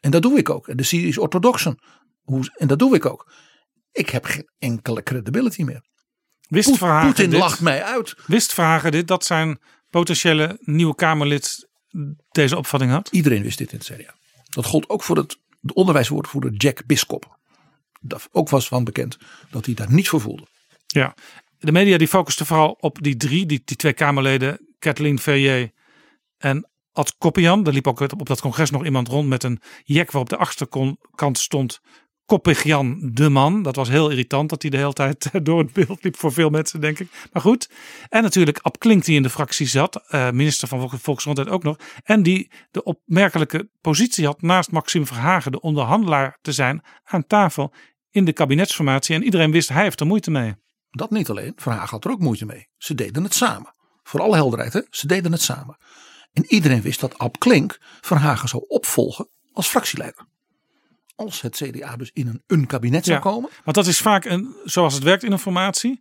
[0.00, 0.68] En dat doe ik ook.
[0.68, 1.78] En de Syrische orthodoxen.
[2.22, 3.32] Hoe, en dat doe ik ook.
[3.92, 5.84] Ik heb geen enkele credibility meer.
[6.48, 7.38] Wist Poet- Verhagen Poetin dit?
[7.38, 8.14] lacht mij uit.
[8.26, 9.58] Wist Verhagen dit dat zijn
[9.90, 11.68] potentiële nieuwe Kamerlid
[12.30, 13.08] deze opvatting had?
[13.10, 14.14] Iedereen wist dit in het CDA.
[14.48, 17.38] Dat gold ook voor het, de onderwijswoordvoerder Jack Biskop.
[18.00, 19.18] Dat ook was van bekend
[19.50, 20.46] dat hij daar niets voor voelde.
[20.86, 21.14] Ja.
[21.58, 25.72] de media die focusten vooral op die drie, die, die twee Kamerleden, Kathleen Verrier
[26.38, 27.66] en Ad Koppian.
[27.66, 31.38] Er liep ook op dat congres nog iemand rond met een jek waarop de achterkant
[31.38, 31.80] stond
[32.26, 33.62] Koppig Jan de man.
[33.62, 36.50] Dat was heel irritant dat hij de hele tijd door het beeld liep voor veel
[36.50, 37.28] mensen, denk ik.
[37.32, 37.70] Maar goed.
[38.08, 40.04] En natuurlijk Ab Klink die in de fractie zat.
[40.08, 41.76] eh, minister van Volksgezondheid ook nog.
[42.04, 47.72] En die de opmerkelijke positie had naast Maxime Verhagen de onderhandelaar te zijn aan tafel
[48.10, 49.14] in de kabinetsformatie.
[49.14, 50.54] En iedereen wist hij heeft er moeite mee.
[50.90, 52.68] Dat niet alleen, Verhagen had er ook moeite mee.
[52.76, 53.74] Ze deden het samen.
[54.02, 54.80] Voor alle helderheid, hè?
[54.90, 55.76] ze deden het samen.
[56.32, 60.26] En iedereen wist dat Ab Klink Verhagen zou opvolgen als fractieleider.
[61.16, 63.50] Als het CDA dus in een, een kabinet zou Ja, komen.
[63.64, 66.00] Want dat is vaak een, zoals het werkt in een formatie.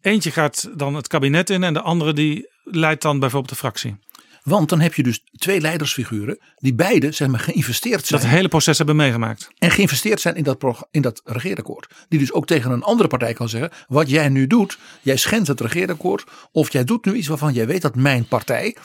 [0.00, 3.96] Eentje gaat dan het kabinet in en de andere die leidt dan bijvoorbeeld de fractie.
[4.42, 8.20] Want dan heb je dus twee leidersfiguren die beide zeg maar, geïnvesteerd zijn.
[8.20, 9.50] Dat hele proces hebben meegemaakt.
[9.58, 11.88] En geïnvesteerd zijn in dat, in dat regeerakkoord.
[12.08, 15.48] Die dus ook tegen een andere partij kan zeggen: wat jij nu doet, jij schendt
[15.48, 16.24] het regeerakkoord.
[16.52, 18.76] Of jij doet nu iets waarvan jij weet dat mijn partij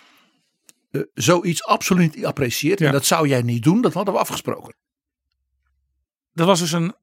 [0.91, 2.81] eh, zoiets absoluut niet apprecieert.
[2.81, 4.75] En dat zou jij niet doen, dat hadden we afgesproken.
[6.33, 6.95] Dat was dus een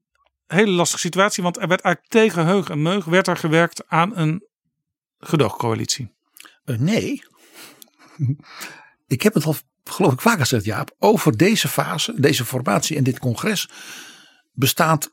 [0.47, 4.17] hele lastige situatie, want er werd eigenlijk tegen heug en meug werd er gewerkt aan
[4.17, 4.47] een
[5.19, 6.13] gedoogcoalitie.
[6.65, 7.23] Eh, nee.
[9.07, 10.95] Ik heb het al geloof ik vaker gezegd Jaap.
[10.99, 13.69] Over deze fase, deze formatie en dit congres
[14.51, 15.11] bestaat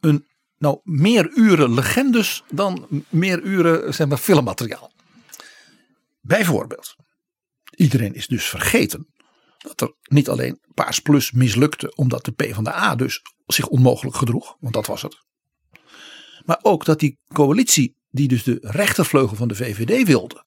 [0.00, 0.26] een
[0.58, 4.92] nou meer uren legendes dan meer uren zeg maar filmmateriaal.
[6.20, 6.96] Bijvoorbeeld.
[7.74, 9.06] Iedereen is dus vergeten
[9.68, 14.74] dat er niet alleen Paars Plus mislukte omdat de PvdA dus zich onmogelijk gedroeg, want
[14.74, 15.18] dat was het.
[16.44, 20.44] Maar ook dat die coalitie die dus de rechtervleugel van de VVD wilde.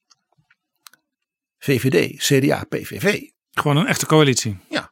[1.57, 3.21] VVD, CDA, PVV.
[3.51, 4.57] Gewoon een echte coalitie.
[4.69, 4.91] Ja,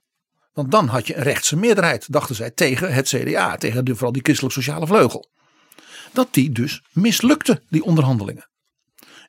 [0.54, 4.12] want dan had je een rechtse meerderheid, dachten zij, tegen het CDA, tegen de, vooral
[4.12, 5.30] die christelijk sociale vleugel.
[6.14, 8.50] Dat die dus mislukte, die onderhandelingen.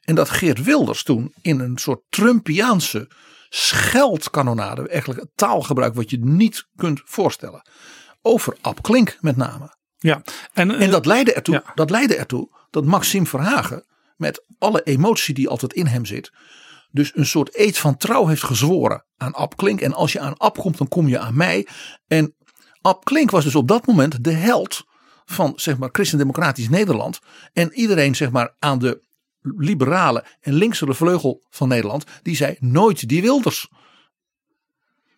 [0.00, 3.10] En dat Geert Wilders toen in een soort Trumpiaanse
[3.50, 7.62] scheldkanonade, eigenlijk een taalgebruik wat je niet kunt voorstellen,
[8.22, 9.76] over Ab Klink met name.
[9.98, 10.22] Ja,
[10.52, 13.84] en, En dat leidde ertoe, dat leidde ertoe dat Maxime Verhagen,
[14.16, 16.32] met alle emotie die altijd in hem zit,
[16.90, 19.80] dus een soort eed van trouw heeft gezworen aan Ab Klink.
[19.80, 21.66] En als je aan Ab komt, dan kom je aan mij.
[22.06, 22.34] En
[22.80, 24.84] Ab Klink was dus op dat moment de held
[25.24, 27.18] van zeg maar christendemocratisch Nederland.
[27.52, 29.02] En iedereen zeg maar aan de
[29.42, 33.68] liberale en linkse vleugel van Nederland, die zei nooit die Wilders.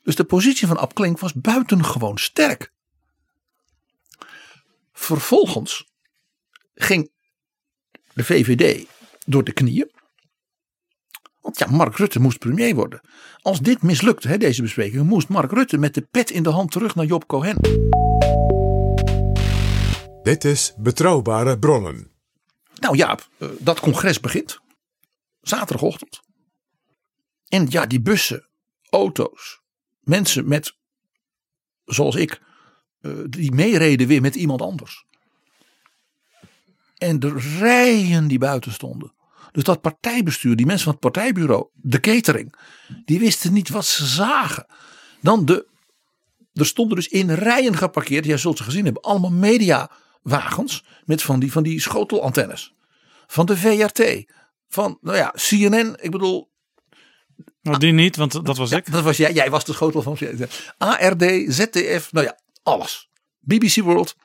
[0.03, 2.73] Dus de positie van Ab Klink was buitengewoon sterk.
[4.93, 5.91] Vervolgens
[6.75, 7.11] ging
[8.15, 8.87] de VVD
[9.27, 9.91] door de knieën.
[11.41, 13.01] Want ja, Mark Rutte moest premier worden.
[13.41, 16.71] Als dit mislukte, hè, deze bespreking, moest Mark Rutte met de pet in de hand
[16.71, 17.57] terug naar Job Cohen.
[20.23, 22.12] Dit is Betrouwbare Bronnen.
[22.83, 24.61] Nou ja, eh, dat congres begint.
[25.41, 26.21] Zaterdagochtend.
[27.49, 28.49] En ja, die bussen,
[28.91, 29.61] auto's,
[30.01, 30.77] mensen met,
[31.85, 32.41] zoals ik,
[33.01, 35.05] eh, die meereden weer met iemand anders.
[36.99, 39.13] En de rijen die buiten stonden.
[39.53, 42.55] Dus dat partijbestuur, die mensen van het partijbureau, de catering,
[43.05, 44.67] die wisten niet wat ze zagen.
[45.21, 45.67] Dan de,
[46.53, 49.33] er stonden dus in rijen geparkeerd, jij zult ze gezien hebben, allemaal
[50.23, 52.75] mediawagens met van die, van die schotelantennes.
[53.27, 54.25] Van de VRT,
[54.69, 56.51] van, nou ja, CNN, ik bedoel,
[57.63, 58.93] Nou, die niet, want dat was ja, ik.
[58.93, 60.19] dat was jij, jij was de schotel van
[60.79, 63.11] ARD, ZDF, nou ja, alles.
[63.41, 64.17] BBC World.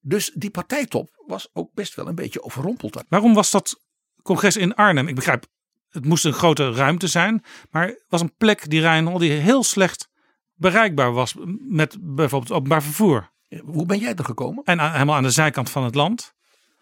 [0.00, 3.04] Dus die partijtop was ook best wel een beetje overrompeld.
[3.08, 3.80] Waarom was dat
[4.22, 5.08] congres in Arnhem?
[5.08, 5.46] Ik begrijp,
[5.90, 9.62] het moest een grote ruimte zijn, maar het was een plek die Rijnhol die heel
[9.62, 10.08] slecht
[10.54, 11.34] bereikbaar was
[11.68, 13.32] met bijvoorbeeld openbaar vervoer.
[13.64, 14.64] Hoe ben jij er gekomen?
[14.64, 16.32] En aan- helemaal aan de zijkant van het land.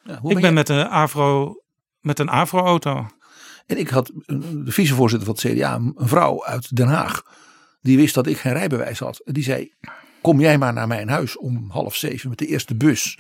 [0.05, 1.55] Ja, hoe ik ben met een Avro
[2.01, 3.07] met een Avro-auto.
[3.67, 7.23] En ik had een- de vicevoorzitter van het CDA, een vrouw uit Den Haag.
[7.81, 9.19] Die wist dat ik geen rijbewijs had.
[9.19, 9.73] En Die zei,
[10.21, 13.19] kom jij maar naar mijn huis om half zeven met de eerste bus.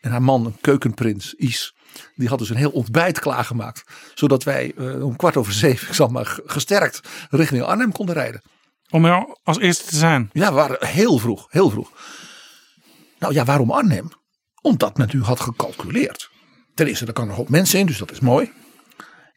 [0.00, 1.74] En haar man, een keukenprins, Is,
[2.14, 3.84] die had dus een heel ontbijt klaargemaakt.
[4.14, 8.42] Zodat wij eh, om kwart over zeven, ik zal maar, gesterkt richting Arnhem konden rijden.
[8.90, 10.30] Om er als eerste te zijn.
[10.32, 11.90] Ja, we waren heel vroeg, heel vroeg.
[13.24, 14.08] Nou ja, waarom Arnhem?
[14.62, 16.30] Omdat men natuurlijk had gecalculeerd.
[16.74, 18.52] Ten eerste, er kan een hoop mensen in, dus dat is mooi.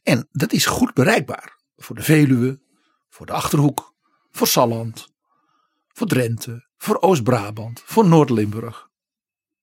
[0.03, 1.57] En dat is goed bereikbaar.
[1.75, 2.59] Voor de Veluwe,
[3.09, 3.95] voor de Achterhoek,
[4.31, 5.07] voor Salland,
[5.87, 8.87] voor Drenthe, voor Oost-Brabant, voor Noord-Limburg.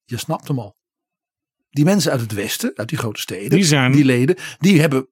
[0.03, 0.77] Je snapt hem al.
[1.69, 5.09] Die mensen uit het westen, uit die grote steden, Die zijn- die leden, die hebben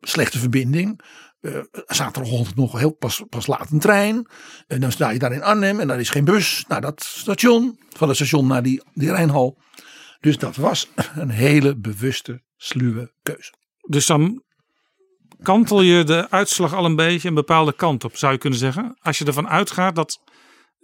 [0.00, 1.00] slechte verbinding.
[1.42, 4.26] Eh zaterdagochtend nog heel pas, pas laat een trein.
[4.66, 7.78] En dan sta je daar in Arnhem en daar is geen bus naar dat station.
[7.88, 9.58] Van het station naar die, die Rijnhal.
[10.20, 13.52] Dus dat was een hele bewuste, sluwe keuze.
[13.88, 14.42] Dus dan
[15.42, 18.96] kantel je de uitslag al een beetje een bepaalde kant op, zou je kunnen zeggen.
[19.00, 20.20] Als je ervan uitgaat dat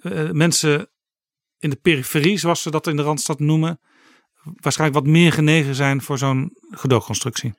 [0.03, 0.89] uh, mensen
[1.59, 3.81] in de periferie, zoals ze dat in de Randstad noemen,
[4.43, 7.55] waarschijnlijk wat meer genegen zijn voor zo'n gedoogconstructie.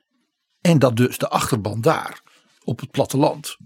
[0.60, 2.22] En dat dus de achterban daar
[2.64, 3.56] op het platteland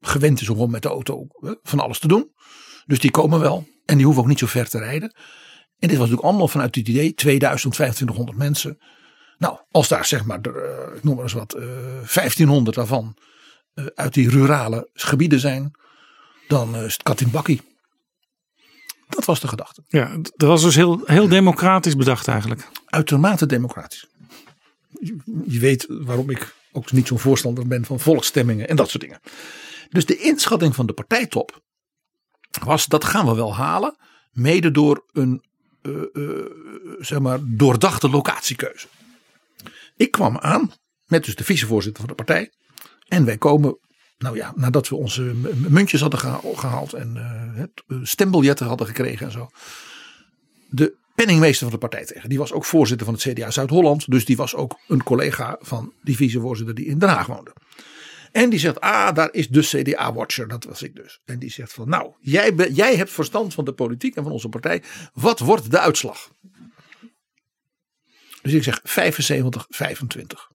[0.00, 1.26] gewend is om met de auto
[1.62, 2.32] van alles te doen.
[2.86, 5.16] Dus die komen wel en die hoeven ook niet zo ver te rijden.
[5.78, 8.78] En dit was natuurlijk allemaal vanuit het idee 2000, 2500 mensen.
[9.38, 10.38] Nou, als daar zeg maar,
[10.94, 13.16] ik noem maar eens wat, 1500 daarvan
[13.94, 15.70] uit die rurale gebieden zijn,
[16.48, 17.62] dan is het kat in bakkie.
[19.08, 19.82] Dat was de gedachte.
[19.88, 22.68] Ja, dat was dus heel, heel democratisch bedacht eigenlijk.
[22.86, 24.06] Uitermate democratisch.
[25.00, 25.16] Je,
[25.46, 29.20] je weet waarom ik ook niet zo'n voorstander ben van volksstemmingen en dat soort dingen.
[29.88, 31.62] Dus de inschatting van de partijtop
[32.64, 33.96] was dat gaan we wel halen.
[34.30, 35.44] Mede door een
[35.82, 36.44] uh, uh,
[36.98, 38.86] zeg maar doordachte locatiekeuze.
[39.96, 40.72] Ik kwam aan
[41.06, 42.52] met dus de vicevoorzitter van de partij.
[43.08, 43.78] En wij komen
[44.18, 45.22] nou ja, nadat we onze
[45.68, 46.20] muntjes hadden
[46.56, 47.16] gehaald en
[47.86, 49.48] uh, stembiljetten hadden gekregen en zo.
[50.68, 52.28] De penningmeester van de partij tegen.
[52.28, 54.10] Die was ook voorzitter van het CDA Zuid-Holland.
[54.10, 57.52] Dus die was ook een collega van die vicevoorzitter die in Den Haag woonde.
[58.32, 60.48] En die zegt, ah, daar is de CDA-watcher.
[60.48, 61.20] Dat was ik dus.
[61.24, 64.48] En die zegt van, nou, jij, jij hebt verstand van de politiek en van onze
[64.48, 64.82] partij.
[65.12, 66.30] Wat wordt de uitslag?
[68.42, 70.50] Dus ik zeg 75, 25.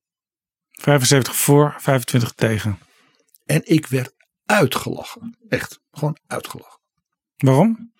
[0.71, 2.79] 75 voor, 25 tegen.
[3.45, 4.13] En ik werd
[4.45, 5.37] uitgelachen.
[5.49, 6.79] Echt, gewoon uitgelachen.
[7.37, 7.90] Waarom?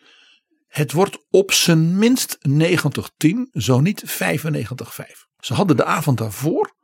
[0.72, 4.16] Het wordt op zijn minst 90-10, zo niet 95-5.
[5.40, 6.76] Ze hadden de avond daarvoor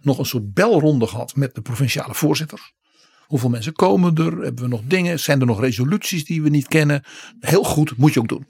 [0.00, 2.72] nog een soort belronde gehad met de provinciale voorzitters.
[3.26, 4.38] Hoeveel mensen komen er?
[4.42, 5.20] Hebben we nog dingen?
[5.20, 7.04] Zijn er nog resoluties die we niet kennen?
[7.40, 8.46] Heel goed, moet je ook doen.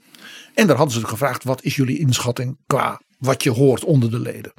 [0.53, 4.19] En daar hadden ze gevraagd: wat is jullie inschatting qua wat je hoort onder de
[4.19, 4.53] leden?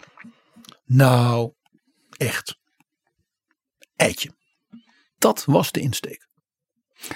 [0.85, 1.53] Nou,
[2.16, 2.59] echt.
[3.97, 4.31] Eitje.
[5.18, 6.28] Dat was de insteek.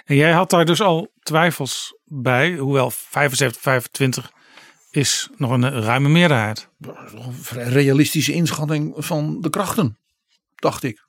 [0.05, 4.33] En jij had daar dus al twijfels bij, hoewel 75, 25
[4.91, 6.69] is nog een ruime meerderheid.
[6.81, 9.99] Een vrij realistische inschatting van de krachten,
[10.55, 11.05] dacht ik.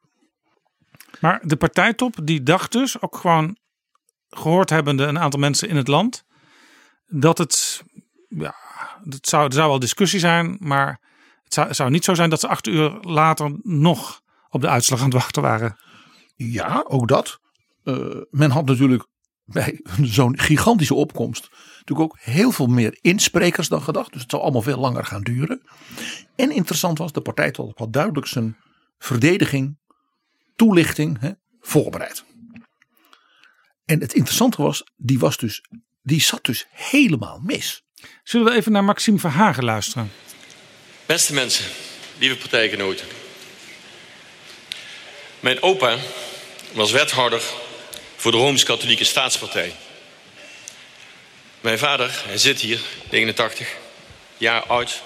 [1.20, 3.58] Maar de partijtop die dacht dus, ook gewoon
[4.30, 6.24] gehoord hebbende een aantal mensen in het land,
[7.08, 7.84] dat het,
[8.28, 8.56] ja,
[9.10, 11.00] het zou, er zou wel discussie zijn, maar
[11.44, 15.00] het zou, zou niet zo zijn dat ze acht uur later nog op de uitslag
[15.00, 15.78] aan het wachten waren.
[16.36, 17.40] Ja, ook dat.
[17.84, 19.08] Uh, men had natuurlijk
[19.46, 21.50] bij zo'n gigantische opkomst
[21.86, 24.12] natuurlijk ook heel veel meer insprekers dan gedacht.
[24.12, 25.62] Dus het zou allemaal veel langer gaan duren.
[26.36, 28.58] En interessant was, de partij had duidelijk zijn
[28.98, 29.78] verdediging,
[30.56, 32.26] toelichting hè, voorbereid.
[33.86, 35.64] En het interessante was, die, was dus,
[36.02, 37.84] die zat dus helemaal mis.
[38.24, 40.12] Zullen we even naar Maxime Verhagen luisteren?
[41.06, 41.66] Beste mensen,
[42.18, 43.08] lieve partijgenoten.
[45.40, 45.98] Mijn opa
[46.74, 47.44] was wethouder
[48.24, 49.76] voor de Rooms-Katholieke Staatspartij.
[51.62, 53.68] Mijn vader, hij zit hier, 89
[54.38, 55.02] jaar oud,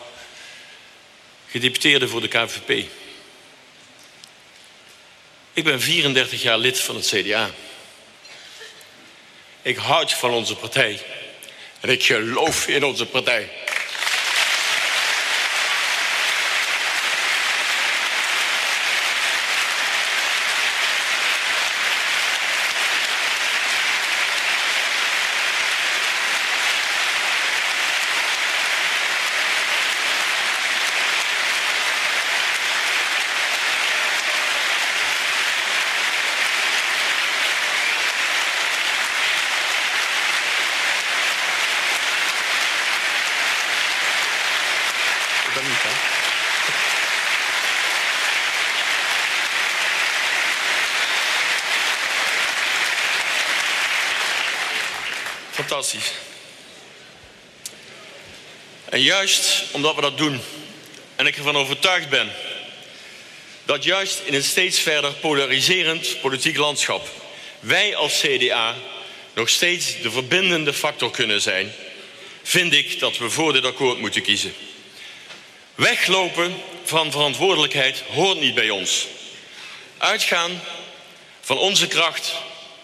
[1.47, 2.89] gedeputeerde voor de KVP.
[5.53, 7.51] Ik ben 34 jaar lid van het CDA.
[9.61, 10.99] Ik houd van onze partij
[11.79, 13.49] en ik geloof in onze partij.
[55.67, 56.11] Fantastisch.
[58.89, 60.41] En juist omdat we dat doen,
[61.15, 62.31] en ik ervan overtuigd ben
[63.65, 67.07] dat juist in een steeds verder polariserend politiek landschap
[67.59, 68.75] wij als CDA
[69.33, 71.73] nog steeds de verbindende factor kunnen zijn,
[72.43, 74.53] vind ik dat we voor dit akkoord moeten kiezen.
[75.75, 79.07] Weglopen van verantwoordelijkheid hoort niet bij ons.
[79.97, 80.61] Uitgaan
[81.41, 82.33] van onze kracht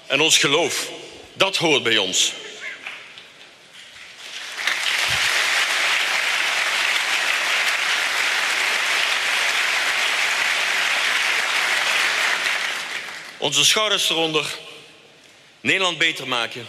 [0.08, 0.90] en ons geloof,
[1.34, 2.34] dat hoort bij ons.
[13.44, 14.46] Onze schouders eronder,
[15.62, 16.66] Nederland beter maken.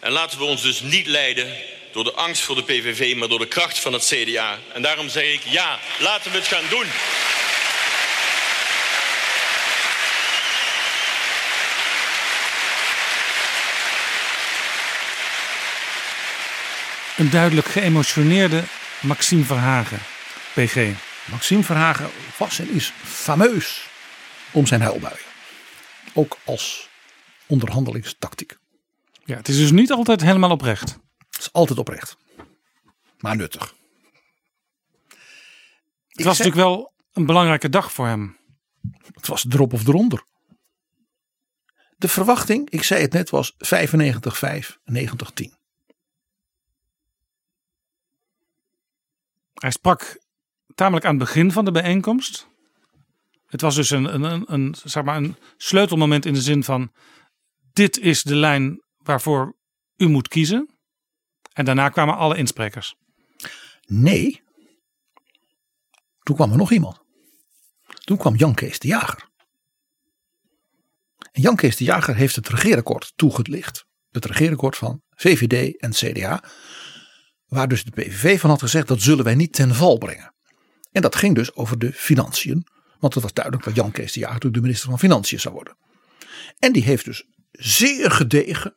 [0.00, 1.56] En laten we ons dus niet leiden
[1.92, 4.58] door de angst voor de PVV, maar door de kracht van het CDA.
[4.72, 6.86] En daarom zeg ik ja, laten we het gaan doen.
[17.16, 18.64] Een duidelijk geëmotioneerde
[19.00, 20.02] Maxime Verhagen,
[20.52, 20.76] PG.
[21.24, 23.80] Maxime Verhagen was en is fameus
[24.50, 25.33] om zijn huilbuien.
[26.14, 26.88] Ook als
[27.46, 28.58] onderhandelingstactiek.
[29.24, 30.98] Ja, het is dus niet altijd helemaal oprecht.
[31.30, 32.16] Het is altijd oprecht.
[33.18, 33.74] Maar nuttig.
[36.08, 38.38] Het was natuurlijk wel een belangrijke dag voor hem.
[39.14, 40.24] Het was erop of eronder.
[41.96, 43.56] De verwachting, ik zei het net, was 95-5,
[44.92, 45.64] 90-10.
[49.54, 50.18] Hij sprak
[50.74, 52.46] tamelijk aan het begin van de bijeenkomst.
[53.54, 56.92] Het was dus een, een, een, zeg maar een sleutelmoment in de zin van:
[57.72, 59.56] dit is de lijn waarvoor
[59.96, 60.78] u moet kiezen.
[61.52, 62.94] En daarna kwamen alle insprekers.
[63.86, 64.42] Nee.
[66.22, 67.00] Toen kwam er nog iemand.
[68.04, 69.28] Toen kwam Jan Kees de Jager.
[71.32, 73.84] En Jan Kees de Jager heeft het regeerakkoord toegelicht.
[74.10, 76.44] Het regeerakkoord van VVD en CDA.
[77.46, 80.34] Waar dus de PVV van had gezegd dat zullen wij niet ten val brengen.
[80.92, 82.72] En dat ging dus over de financiën.
[83.04, 85.76] Want het was duidelijk dat Jan Kees de Jager de minister van Financiën zou worden.
[86.58, 88.74] En die heeft dus zeer gedegen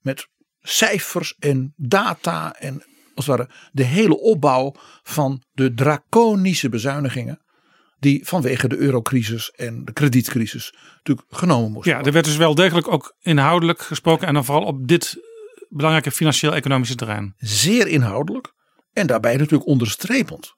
[0.00, 0.28] met
[0.60, 7.42] cijfers en data en als het ware de hele opbouw van de draconische bezuinigingen
[7.98, 12.54] die vanwege de eurocrisis en de kredietcrisis natuurlijk genomen moesten Ja, er werd dus wel
[12.54, 15.16] degelijk ook inhoudelijk gesproken en dan vooral op dit
[15.68, 17.34] belangrijke financieel-economische terrein.
[17.36, 18.52] Zeer inhoudelijk
[18.92, 20.54] en daarbij natuurlijk onderstrepend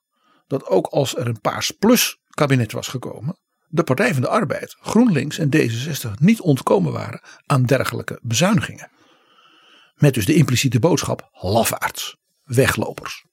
[0.46, 3.36] dat ook als er een Paars Plus kabinet was gekomen,
[3.68, 8.90] de Partij van de Arbeid, GroenLinks en D66 niet ontkomen waren aan dergelijke bezuinigingen.
[9.94, 13.24] Met dus de impliciete boodschap lafaards, weglopers.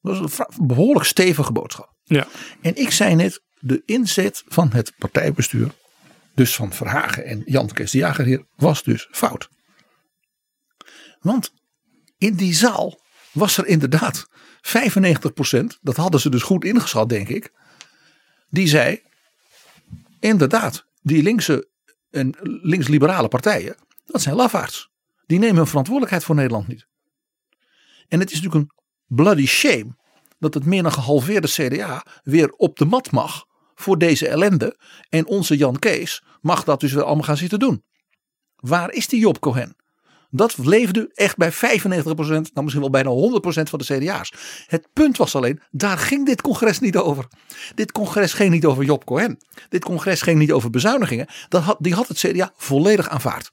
[0.00, 1.94] Dat is een behoorlijk stevige boodschap.
[2.02, 2.26] Ja.
[2.60, 5.70] En ik zei net, de inzet van het partijbestuur,
[6.34, 9.48] dus van Verhagen en Jan Kees de Jager hier, was dus fout.
[11.20, 11.52] Want
[12.18, 13.00] in die zaal
[13.32, 14.26] was er inderdaad
[14.62, 17.52] 95%, dat hadden ze dus goed ingeschat denk ik,
[18.50, 19.02] die zei
[20.20, 21.68] inderdaad, die linkse
[22.10, 24.90] en links-liberale partijen, dat zijn lafaards.
[25.26, 26.86] Die nemen hun verantwoordelijkheid voor Nederland niet.
[28.08, 29.96] En het is natuurlijk een bloody shame
[30.38, 34.78] dat het meer dan gehalveerde CDA weer op de mat mag voor deze ellende.
[35.08, 37.84] En onze Jan Kees mag dat dus weer allemaal gaan zitten doen.
[38.56, 39.76] Waar is die Job Cohen?
[40.34, 44.32] Dat leefde echt bij 95%, nou misschien wel bijna 100% van de CDA's.
[44.66, 47.26] Het punt was alleen, daar ging dit congres niet over.
[47.74, 49.38] Dit congres ging niet over Job Cohen.
[49.68, 51.26] Dit congres ging niet over bezuinigingen.
[51.48, 53.50] Dat had, die had het CDA volledig aanvaard.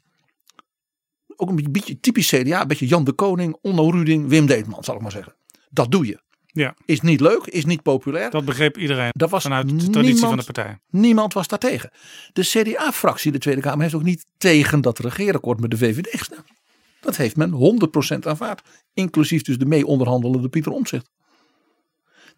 [1.36, 4.95] Ook een beetje typisch CDA, een beetje Jan de Koning, Onno Ruding, Wim Deetman zal
[4.95, 5.36] ik maar zeggen.
[5.69, 6.21] Dat doe je.
[6.45, 6.75] Ja.
[6.86, 8.30] Is niet leuk, is niet populair.
[8.30, 10.80] Dat begreep iedereen Dat was vanuit de niemand, traditie van de partij.
[10.89, 11.91] Niemand was daar tegen.
[12.34, 16.59] De CDA-fractie, de Tweede Kamer, heeft ook niet tegen dat regeerakkoord met de VVD gestemd.
[17.00, 17.80] Dat heeft men
[18.16, 18.62] 100% aanvaard.
[18.93, 21.10] Inclusief dus de mee onderhandelende Pieter Omtzigt.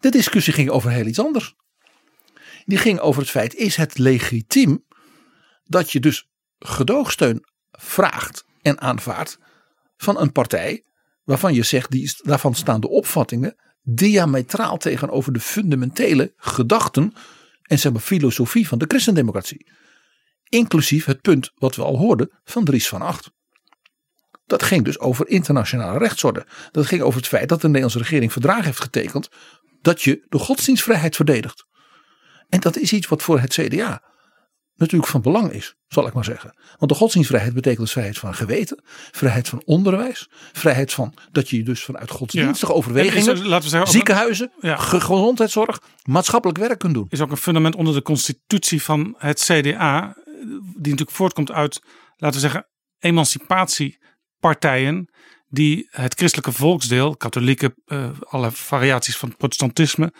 [0.00, 1.54] De discussie ging over heel iets anders.
[2.64, 4.84] Die ging over het feit, is het legitiem
[5.64, 9.38] dat je dus gedoogsteun vraagt en aanvaardt
[9.96, 10.84] van een partij
[11.24, 17.12] waarvan je zegt, die, daarvan staan de opvattingen diametraal tegenover de fundamentele gedachten
[17.62, 19.70] en zeg maar filosofie van de christendemocratie.
[20.48, 23.30] Inclusief het punt wat we al hoorden van Dries van Acht.
[24.52, 26.46] Dat ging dus over internationale rechtsorde.
[26.70, 29.28] Dat ging over het feit dat de Nederlandse regering verdragen heeft getekend
[29.82, 31.66] dat je de godsdienstvrijheid verdedigt.
[32.48, 34.02] En dat is iets wat voor het CDA
[34.76, 36.56] natuurlijk van belang is, zal ik maar zeggen.
[36.78, 41.62] Want de godsdienstvrijheid betekent dus vrijheid van geweten, vrijheid van onderwijs, vrijheid van dat je
[41.62, 42.78] dus vanuit godsdienstige Ja.
[42.78, 44.76] overwegingen, er, laten we zeggen, ziekenhuizen, Ja.
[44.76, 47.06] gezondheidszorg, maatschappelijk werk kunt doen.
[47.08, 50.16] is ook een fundament onder de constitutie van het CDA,
[50.56, 51.82] die natuurlijk voortkomt uit,
[52.16, 52.66] laten we zeggen,
[54.42, 55.08] emancipatiepartijen
[55.48, 60.12] die het christelijke volksdeel, katholieke, eh, alle variaties van het protestantisme,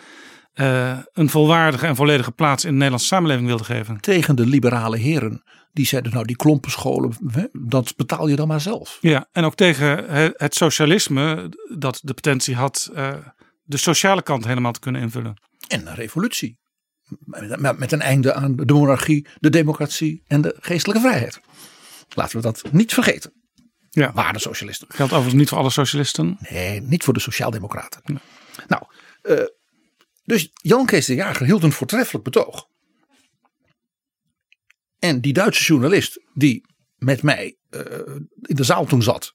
[0.52, 4.00] eh, een volwaardige en volledige plaats in de Nederlandse samenleving wilden geven.
[4.00, 5.42] Tegen de liberale heren
[5.72, 7.12] die zeiden nou die klompenscholen,
[7.52, 8.98] dat betaal je dan maar zelf.
[9.00, 13.14] Ja, en ook tegen he- het socialisme dat de potentie had eh,
[13.62, 15.34] de sociale kant helemaal te kunnen invullen.
[15.68, 16.60] En een revolutie.
[17.76, 21.40] Met een einde aan de monarchie, de democratie en de geestelijke vrijheid.
[22.14, 23.32] Laten we dat niet vergeten.
[23.94, 24.12] Ja.
[24.12, 24.88] Waar de socialisten.
[24.90, 26.38] Geldt overigens niet voor alle socialisten.
[26.50, 28.20] Nee, niet voor de sociaaldemocraten.
[28.68, 28.82] Nou,
[29.22, 29.44] eh,
[30.24, 32.68] dus Jan Kees de Jager hield een voortreffelijk betoog.
[34.98, 36.66] En die Duitse journalist die
[36.96, 37.82] met mij eh,
[38.42, 39.34] in de zaal toen zat.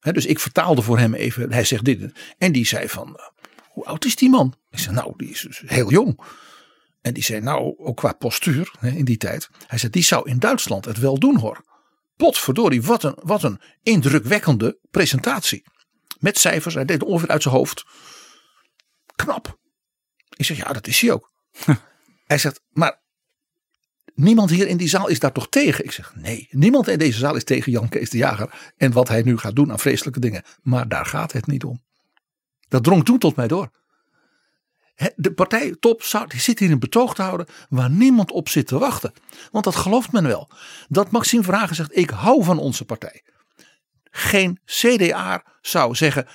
[0.00, 1.52] dus ik vertaalde voor hem even.
[1.52, 2.12] Hij zegt dit.
[2.38, 3.24] En die zei van, eh,
[3.68, 4.54] hoe oud is die man?
[4.70, 6.20] Ik zei, nou, die is dus heel jong.
[7.00, 9.48] En die zei, nou, ook qua postuur hè, in die tijd.
[9.66, 11.64] Hij zei, die zou in Duitsland het wel doen hoor.
[12.16, 15.64] Potverdorie, wat een, wat een indrukwekkende presentatie.
[16.18, 17.84] Met cijfers, hij deed het ongeveer uit zijn hoofd.
[19.14, 19.58] Knap.
[20.36, 21.32] Ik zeg, ja, dat is hij ook.
[22.26, 23.00] hij zegt, maar
[24.14, 25.84] niemand hier in die zaal is daar toch tegen?
[25.84, 28.72] Ik zeg, nee, niemand in deze zaal is tegen Jan Kees de Jager.
[28.76, 30.42] En wat hij nu gaat doen aan vreselijke dingen.
[30.62, 31.82] Maar daar gaat het niet om.
[32.68, 33.70] Dat drong toen tot mij door.
[35.16, 39.12] De partijtop die zit hier een betoog te houden waar niemand op zit te wachten.
[39.50, 40.48] Want dat gelooft men wel.
[40.88, 43.22] Dat Maxime Verhagen zegt: Ik hou van onze partij.
[44.10, 46.26] Geen CDA zou zeggen: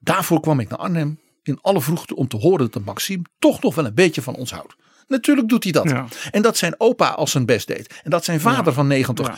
[0.00, 3.74] Daarvoor kwam ik naar Arnhem in alle vroegte om te horen dat Maxime toch nog
[3.74, 4.76] wel een beetje van ons houdt.
[5.08, 5.94] Natuurlijk doet hij dat.
[6.30, 8.00] En dat zijn opa als zijn best deed.
[8.02, 9.36] En dat zijn vader van 90 ja.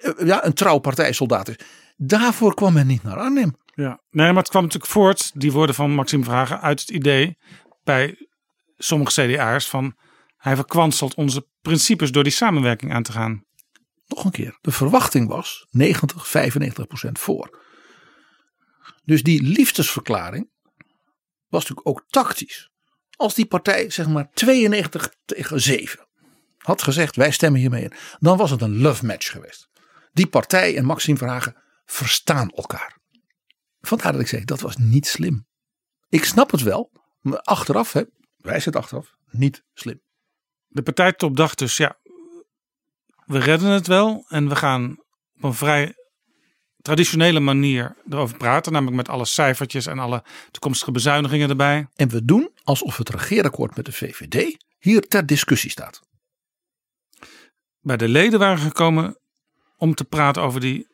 [0.00, 0.44] Eh, ja.
[0.44, 1.56] een trouw partijsoldaat is.
[1.96, 3.56] Daarvoor kwam men niet naar Arnhem.
[3.74, 7.38] Ja, nee, maar het kwam natuurlijk voort, die woorden van Maxime Vragen, uit het idee
[7.84, 8.28] bij
[8.76, 9.96] sommige CDA's van
[10.36, 13.44] hij verkwanselt onze principes door die samenwerking aan te gaan.
[14.06, 17.60] Nog een keer, de verwachting was 90, 95 procent voor.
[19.04, 20.50] Dus die liefdesverklaring
[21.48, 22.70] was natuurlijk ook tactisch.
[23.16, 26.06] Als die partij zeg maar 92 tegen 7
[26.62, 27.92] had gezegd wij stemmen hiermee in.
[28.18, 29.68] Dan was het een love match geweest.
[30.12, 32.98] Die partij en Maxime Verhagen verstaan elkaar.
[33.80, 35.46] Vandaar dat ik zeg dat was niet slim.
[36.08, 36.92] Ik snap het wel.
[37.22, 38.02] Maar achteraf, hè,
[38.36, 40.00] wij het achteraf, niet slim.
[40.66, 42.00] De partijtop dacht dus ja
[43.32, 44.24] we redden het wel.
[44.28, 44.98] En we gaan
[45.36, 45.94] op een vrij
[46.82, 48.72] traditionele manier erover praten.
[48.72, 51.88] Namelijk met alle cijfertjes en alle toekomstige bezuinigingen erbij.
[51.94, 56.00] En we doen alsof het regeerakkoord met de VVD hier ter discussie staat.
[57.80, 59.18] Bij de leden waren gekomen
[59.76, 60.90] om te praten over die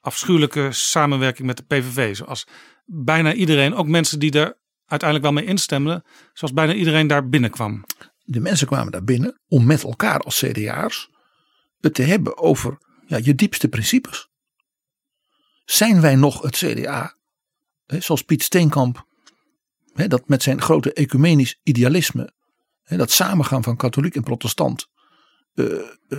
[0.00, 2.16] afschuwelijke samenwerking met de PVV.
[2.16, 2.46] Zoals
[2.84, 4.58] bijna iedereen, ook mensen die er
[4.90, 7.84] uiteindelijk wel mee instemden, zoals bijna iedereen daar binnenkwam.
[8.24, 11.10] De mensen kwamen daar binnen om met elkaar als CDA'ers
[11.80, 14.28] het te hebben over ja, je diepste principes.
[15.64, 17.16] Zijn wij nog het CDA,
[17.86, 19.06] hè, zoals Piet Steenkamp,
[19.94, 22.32] dat met zijn grote ecumenisch idealisme,
[22.84, 24.86] dat samengaan van katholiek en protestant,
[25.54, 25.66] uh,
[26.08, 26.18] uh,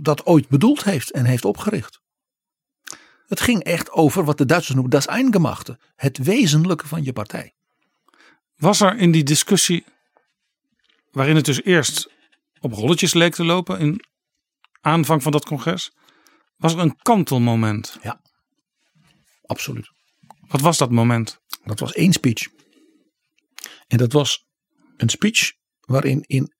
[0.00, 2.00] dat ooit bedoeld heeft en heeft opgericht.
[3.26, 7.53] Het ging echt over wat de Duitsers noemen das Eingemachte, het wezenlijke van je partij.
[8.56, 9.84] Was er in die discussie,
[11.10, 12.10] waarin het dus eerst
[12.60, 14.04] op rolletjes leek te lopen in
[14.80, 15.92] aanvang van dat congres,
[16.56, 17.98] was er een kantelmoment?
[18.02, 18.20] Ja,
[19.42, 19.90] absoluut.
[20.48, 21.40] Wat was dat moment?
[21.64, 22.46] Dat was één speech.
[23.86, 24.46] En dat was
[24.96, 26.52] een speech waarin in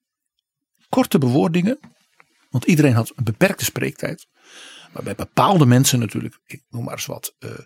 [0.89, 1.79] korte bewoordingen,
[2.51, 4.27] want iedereen had een beperkte spreektijd,
[4.93, 7.35] maar bij bepaalde mensen natuurlijk, ik noem maar eens wat.
[7.39, 7.59] Uh,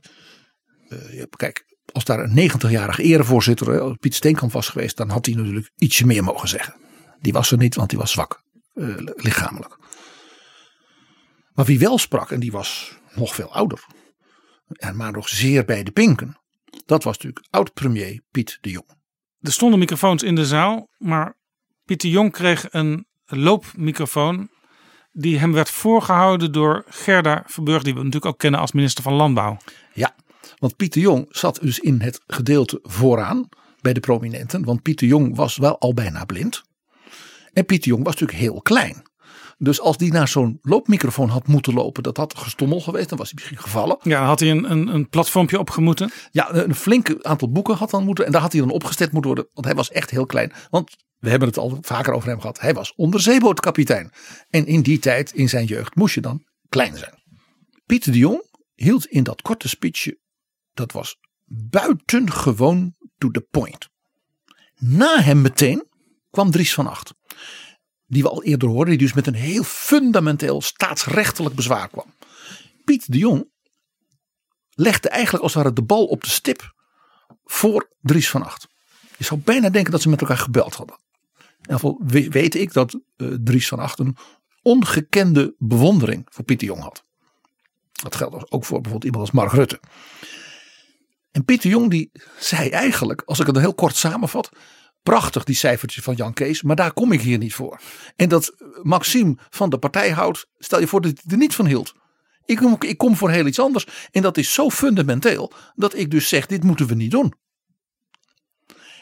[0.88, 5.70] uh, kijk, als daar een 90-jarige erevoorzitter, Piet Steenkamp was geweest, dan had hij natuurlijk
[5.76, 6.74] ietsje meer mogen zeggen.
[7.20, 8.42] Die was er niet, want die was zwak,
[8.74, 9.78] uh, lichamelijk.
[11.52, 13.84] Maar wie wel sprak, en die was nog veel ouder,
[14.68, 16.38] en maar nog zeer bij de pinken,
[16.86, 18.96] dat was natuurlijk oud-premier Piet de Jong.
[19.40, 21.36] Er stonden microfoons in de zaal, maar
[21.84, 24.50] Piet de Jong kreeg een loopmicrofoon
[25.12, 29.12] die hem werd voorgehouden door Gerda Verburg, die we natuurlijk ook kennen als minister van
[29.12, 29.56] Landbouw.
[29.94, 30.14] Ja,
[30.58, 33.48] want Pieter Jong zat dus in het gedeelte vooraan
[33.80, 34.64] bij de prominenten.
[34.64, 36.62] Want Pieter Jong was wel al bijna blind.
[37.52, 39.02] En Pieter Jong was natuurlijk heel klein.
[39.58, 43.26] Dus als die naar zo'n loopmicrofoon had moeten lopen, dat had gestommel geweest, dan was
[43.26, 43.98] hij misschien gevallen.
[44.02, 46.10] Ja, dan had hij een, een, een platformpje opgemoeten.
[46.30, 48.26] Ja, een flink aantal boeken had dan moeten.
[48.26, 50.52] En daar had hij dan opgesteld moeten worden, want hij was echt heel klein.
[50.70, 52.60] Want we hebben het al vaker over hem gehad.
[52.60, 54.10] Hij was onderzeebootkapitein.
[54.48, 57.22] En in die tijd, in zijn jeugd, moest je dan klein zijn.
[57.86, 58.42] Pieter de Jong
[58.74, 60.18] hield in dat korte speechje,
[60.78, 63.88] dat was buitengewoon to the point.
[64.76, 65.86] Na hem meteen
[66.30, 67.14] kwam Dries van Acht.
[68.06, 72.14] Die we al eerder hoorden, die dus met een heel fundamenteel staatsrechtelijk bezwaar kwam.
[72.84, 73.50] Piet de Jong
[74.70, 76.74] legde eigenlijk als het ware de bal op de stip
[77.44, 78.68] voor Dries van Acht.
[79.16, 80.96] Je zou bijna denken dat ze met elkaar gebeld hadden.
[81.60, 84.16] Geval weet ik dat uh, Dries van Acht een
[84.62, 87.04] ongekende bewondering voor Pieter Jong had.
[87.92, 89.80] Dat geldt ook voor bijvoorbeeld iemand als Mark Rutte.
[91.38, 94.48] En Pieter Jong die zei eigenlijk, als ik het heel kort samenvat.
[95.02, 97.80] Prachtig die cijfertjes van Jan Kees, maar daar kom ik hier niet voor.
[98.16, 101.66] En dat Maxime van de partij houdt, stel je voor dat hij er niet van
[101.66, 101.94] hield.
[102.44, 103.86] Ik kom, ik kom voor heel iets anders.
[104.10, 107.34] En dat is zo fundamenteel dat ik dus zeg, dit moeten we niet doen.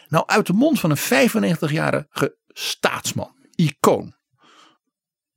[0.08, 4.14] Nou, uit de mond van een 95-jarige staatsman, icoon.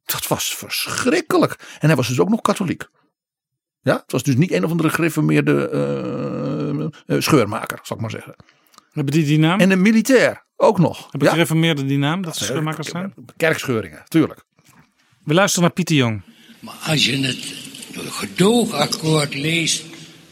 [0.03, 1.77] Dat was verschrikkelijk.
[1.79, 2.87] En hij was dus ook nog katholiek.
[3.81, 6.58] Ja, het was dus niet een of andere gereformeerde uh,
[7.07, 8.35] scheurmaker, zal ik maar zeggen.
[8.91, 9.59] Hebben die die naam?
[9.59, 11.07] En een militair ook nog.
[11.09, 11.33] Hebben ja?
[11.33, 13.13] gereformeerden die naam, dat ze scheurmakers zijn?
[13.37, 14.43] Kerkscheuringen, tuurlijk.
[15.23, 16.21] We luisteren naar Pieter Jong.
[16.59, 17.53] Maar als je het
[18.09, 19.83] gedoogakkoord leest,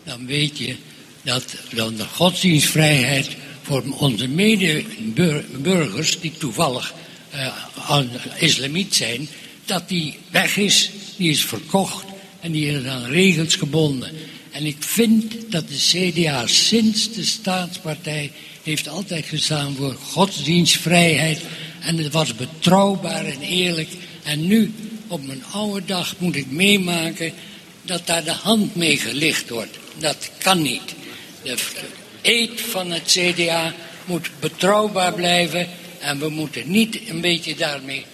[0.04, 0.76] dan weet je
[1.22, 6.94] dat dan de godsdienstvrijheid voor onze medeburgers, die toevallig
[7.36, 8.02] uh,
[8.40, 9.28] islamiet zijn,
[9.66, 12.06] dat die weg is, die is verkocht
[12.40, 14.12] en die is aan regels gebonden.
[14.58, 18.32] En ik vind dat de CDA sinds de staatspartij
[18.64, 21.42] heeft altijd gestaan voor godsdienstvrijheid.
[21.82, 23.90] En het was betrouwbaar en eerlijk.
[24.24, 24.74] En nu,
[25.08, 27.34] op mijn oude dag, moet ik meemaken
[27.82, 29.78] dat daar de hand mee gelicht wordt.
[29.98, 30.96] Dat kan niet.
[31.44, 31.58] De
[32.22, 33.74] eet van het CDA
[34.06, 35.68] moet betrouwbaar blijven.
[36.00, 38.06] En we moeten niet een beetje daarmee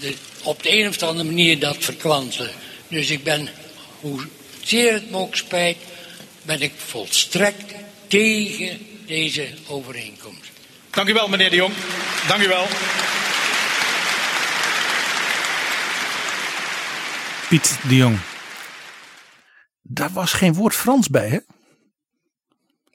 [0.00, 2.52] de, op de een of andere manier dat verkwanselen.
[2.88, 3.48] Dus ik ben,
[4.00, 4.20] hoe
[4.62, 5.78] zeer het me ook spijt,
[6.42, 7.74] ben ik volstrekt
[8.06, 10.50] tegen deze overeenkomst.
[10.90, 11.74] Dank u wel, meneer de Jong.
[12.28, 12.66] Dank u wel.
[17.48, 18.18] Piet de Jong.
[19.82, 21.38] Daar was geen woord Frans bij, hè?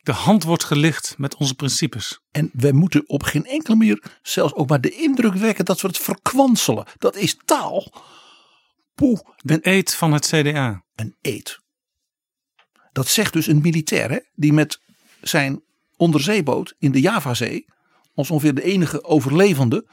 [0.08, 2.20] De hand wordt gelicht met onze principes.
[2.32, 5.88] En wij moeten op geen enkele manier zelfs ook maar de indruk wekken dat we
[5.88, 6.86] het verkwanselen.
[6.98, 7.92] Dat is taal.
[8.98, 9.20] Poeh.
[9.38, 10.84] Een eet van het CDA.
[10.96, 11.60] Een eet.
[12.92, 14.80] Dat zegt dus een militair hè, die met
[15.22, 15.64] zijn
[15.96, 17.66] onderzeeboot in de Javazee,
[18.14, 19.88] als ongeveer de enige overlevende.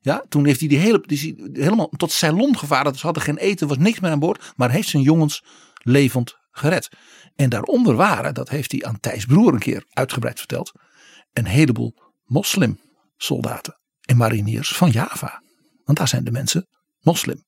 [0.00, 2.94] Ja, toen heeft hij die, hele, die helemaal tot Ceylon gevaren.
[2.94, 4.52] Ze hadden geen eten, was niks meer aan boord.
[4.56, 5.44] Maar heeft zijn jongens
[5.82, 6.88] levend gered.
[7.36, 10.72] En daaronder waren, dat heeft hij aan Thijs Broer een keer uitgebreid verteld,
[11.32, 11.94] een heleboel
[12.24, 15.42] moslimsoldaten en mariniers van Java.
[15.84, 16.66] Want daar zijn de mensen
[17.00, 17.46] moslim.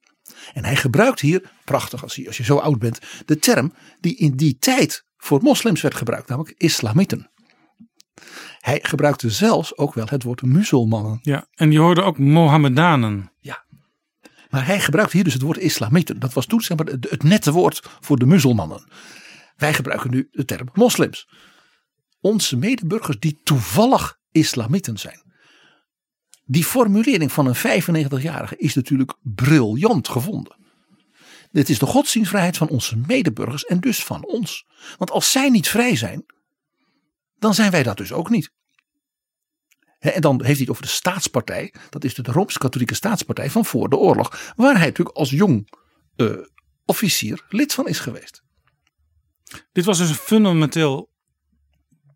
[0.52, 4.16] En hij gebruikt hier, prachtig als je, als je zo oud bent, de term die
[4.16, 7.30] in die tijd voor moslims werd gebruikt, namelijk islamieten.
[8.58, 11.18] Hij gebruikte zelfs ook wel het woord muzelmannen.
[11.22, 13.32] Ja, en je hoorde ook Mohammedanen.
[13.38, 13.64] Ja.
[14.50, 16.18] Maar hij gebruikt hier dus het woord islamieten.
[16.18, 18.88] Dat was toen zeg maar, het nette woord voor de muzelmannen.
[19.56, 21.28] Wij gebruiken nu de term moslims.
[22.20, 25.29] Onze medeburgers die toevallig islamieten zijn.
[26.50, 30.56] Die formulering van een 95-jarige is natuurlijk briljant gevonden.
[31.50, 34.66] Dit is de godsdienstvrijheid van onze medeburgers en dus van ons.
[34.98, 36.24] Want als zij niet vrij zijn,
[37.38, 38.50] dan zijn wij dat dus ook niet.
[39.98, 41.74] En dan heeft hij het over de staatspartij.
[41.90, 44.52] Dat is de Rooms-Katholieke staatspartij van voor de oorlog.
[44.56, 45.72] Waar hij natuurlijk als jong
[46.16, 46.36] uh,
[46.84, 48.42] officier lid van is geweest.
[49.72, 51.10] Dit was dus een fundamenteel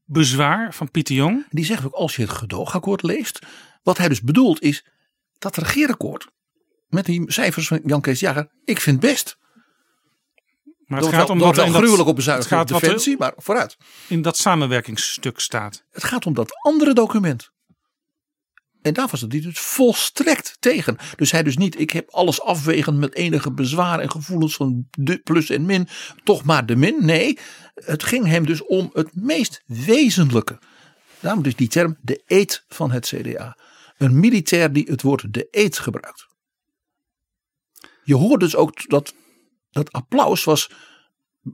[0.05, 1.47] bezwaar van Pieter Jong.
[1.51, 3.39] Die zegt ook als je het gedoogakkoord leest.
[3.85, 4.87] Wat hij dus bedoelt is
[5.39, 6.27] dat regeerakkoord.
[6.89, 8.51] Met die cijfers van Jan Kees Jager.
[8.65, 9.37] Ik vind best.
[10.85, 13.77] Maar het gaat om dat wel gruwelijk op bezuiniging op defensie, maar vooruit.
[14.09, 15.85] In dat samenwerkingsstuk staat.
[15.91, 17.53] Het gaat om dat andere document.
[18.83, 20.97] En daar was het dus volstrekt tegen.
[21.17, 25.19] Dus hij dus niet, ik heb alles afwegend met enige bezwaar en gevoelens van de
[25.19, 25.89] plus en min,
[26.25, 26.97] toch maar de min.
[27.01, 27.39] Nee,
[27.75, 30.59] het ging hem dus om het meest wezenlijke.
[31.21, 33.57] Daarom dus die term de eet van het CDA.
[33.97, 36.27] Een militair die het woord de eet gebruikt.
[38.05, 39.15] Je hoort dus ook dat
[39.71, 40.71] dat applaus was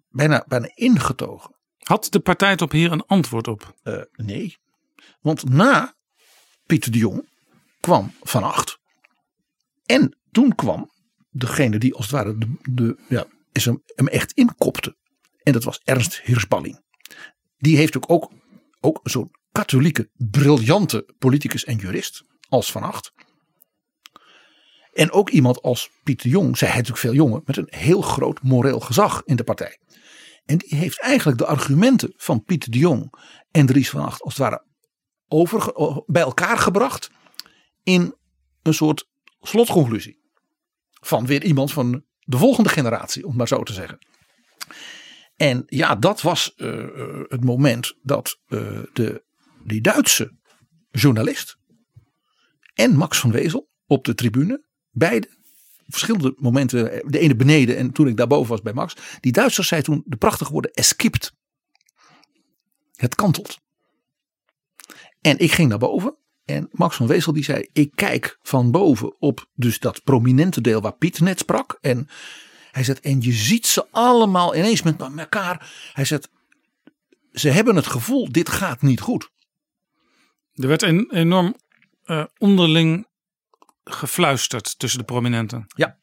[0.09, 1.57] bijna, bijna ingetogen.
[1.79, 3.75] Had de partij op hier een antwoord op?
[3.85, 4.59] Uh, nee.
[5.21, 5.95] Want na
[6.67, 7.29] Pieter de Jong
[7.81, 8.79] kwam Van Acht.
[9.87, 10.91] En toen kwam
[11.31, 14.97] degene die als het ware de, de, ja, is hem, hem echt inkopte.
[15.43, 16.85] En dat was Ernst Hirschballing.
[17.57, 18.33] Die heeft ook, ook,
[18.81, 23.13] ook zo'n katholieke, briljante politicus en jurist als Van Acht.
[24.93, 28.43] En ook iemand als Pieter Jong, zij hij natuurlijk veel jonger, met een heel groot
[28.43, 29.79] moreel gezag in de partij.
[30.45, 33.15] En die heeft eigenlijk de argumenten van Pieter de Jong
[33.51, 34.65] en Dries van Acht als het ware
[35.29, 35.73] over,
[36.07, 37.11] bij elkaar gebracht
[37.83, 38.15] in
[38.63, 39.09] een soort
[39.41, 40.19] slotconclusie.
[41.01, 43.99] Van weer iemand van de volgende generatie, om maar zo te zeggen.
[45.37, 49.25] En ja, dat was uh, het moment dat uh, de,
[49.65, 50.39] die Duitse
[50.91, 51.59] journalist
[52.81, 55.29] en Max van Wezel op de tribune, beide
[55.89, 59.83] verschillende momenten, de ene beneden en toen ik daarboven was bij Max, die Duitsers zei
[59.83, 61.33] toen de prachtige woorden eskipt.
[62.95, 63.59] Het kantelt.
[65.21, 66.15] En ik ging naar boven.
[66.45, 70.81] En Max van Wezel die zei: Ik kijk van boven op dus dat prominente deel
[70.81, 71.79] waar Piet net sprak.
[71.81, 72.09] En
[72.71, 75.91] hij zegt: En je ziet ze allemaal ineens met elkaar.
[75.93, 76.29] Hij zegt:
[77.33, 79.31] Ze hebben het gevoel, dit gaat niet goed.
[80.55, 81.55] Er werd een, enorm
[82.05, 83.09] uh, onderling
[83.85, 85.65] gefluisterd tussen de prominenten.
[85.67, 85.99] Ja.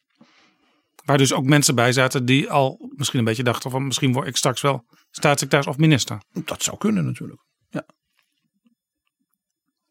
[1.06, 4.28] Waar dus ook mensen bij zaten die al misschien een beetje dachten van misschien word
[4.28, 6.22] ik straks wel staatssecretaris of minister.
[6.32, 7.42] Dat zou kunnen natuurlijk.
[7.70, 7.86] Ja.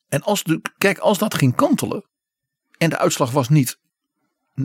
[0.08, 2.10] En als, de, kijk, als dat ging kantelen
[2.78, 3.78] en de uitslag was niet
[4.60, 4.64] 90-10,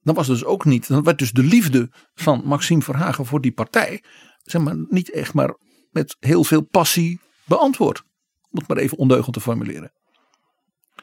[0.00, 3.52] dan was dus ook niet, dan werd dus de liefde van Maxime Verhagen voor die
[3.52, 4.04] partij,
[4.42, 5.58] zeg maar, niet echt maar
[5.90, 8.02] met heel veel passie beantwoord.
[8.50, 9.92] Om het maar even ondeugend te formuleren.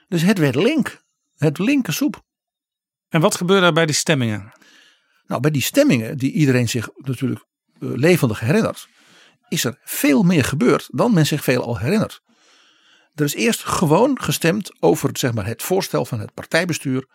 [0.07, 1.03] Dus het werd link.
[1.35, 2.23] Het linker soep.
[3.09, 4.51] En wat gebeurde er bij die stemmingen?
[5.27, 7.45] Nou, bij die stemmingen, die iedereen zich natuurlijk
[7.79, 8.87] uh, levendig herinnert,
[9.49, 12.21] is er veel meer gebeurd dan men zich veel al herinnert.
[13.15, 17.07] Er is eerst gewoon gestemd over zeg maar, het voorstel van het partijbestuur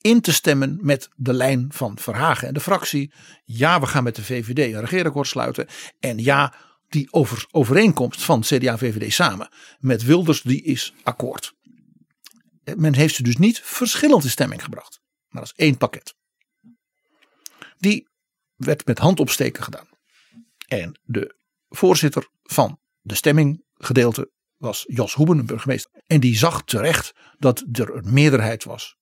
[0.00, 3.12] in te stemmen met de lijn van Verhagen en de fractie.
[3.44, 5.66] Ja, we gaan met de VVD een regeerakkoord sluiten.
[6.00, 6.54] En ja,
[6.88, 11.54] die over, overeenkomst van CDA en VVD samen met Wilders, die is akkoord.
[12.76, 15.00] Men heeft ze dus niet verschillend in stemming gebracht.
[15.28, 16.14] Maar is één pakket.
[17.78, 18.08] Die
[18.54, 19.88] werd met handopsteken gedaan.
[20.68, 21.36] En de
[21.68, 26.02] voorzitter van de stemminggedeelte was Jos Hoeben, burgemeester.
[26.06, 28.96] En die zag terecht dat er een meerderheid was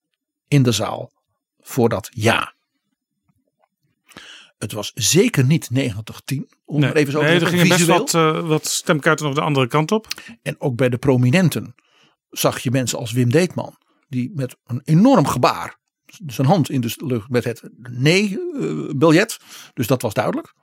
[0.49, 1.13] in de zaal
[1.59, 2.55] voor dat ja.
[4.63, 5.77] Het was zeker niet 90-10.
[6.65, 9.35] Om nee, er even zo nee, te er gingen best wat, uh, wat stemkaarten nog
[9.35, 10.07] de andere kant op.
[10.43, 11.75] En ook bij de prominenten
[12.31, 13.77] zag je mensen als Wim Deetman.
[14.09, 15.79] Die met een enorm gebaar
[16.27, 19.39] zijn hand in de lucht met het nee-biljet.
[19.75, 20.55] dus dat was duidelijk.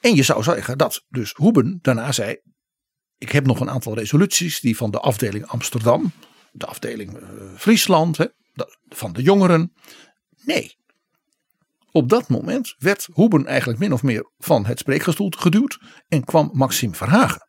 [0.00, 2.40] En je zou zeggen dat dus Hoeben daarna zei.
[3.18, 6.12] Ik heb nog een aantal resoluties die van de afdeling Amsterdam.
[6.52, 8.16] De afdeling uh, Friesland.
[8.16, 8.26] Hè,
[8.88, 9.72] van de jongeren.
[10.44, 10.77] Nee.
[11.92, 15.78] Op dat moment werd Hoeben eigenlijk min of meer van het spreekgestoel geduwd.
[16.08, 17.46] En kwam Maxime Verhagen.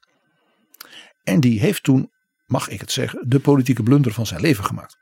[1.24, 2.12] En die heeft toen,
[2.46, 4.98] mag ik het zeggen, de politieke blunder van zijn leven gemaakt.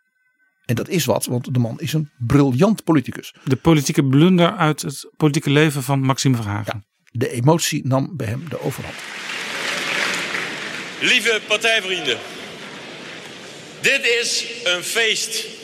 [0.66, 3.34] En dat is wat, want de man is een briljant politicus.
[3.44, 6.74] De politieke blunder uit het politieke leven van Maxime Verhagen.
[6.74, 8.96] Ja, de emotie nam bij hem de overhand.
[11.02, 12.18] Lieve partijvrienden,
[13.82, 15.57] dit is een feest.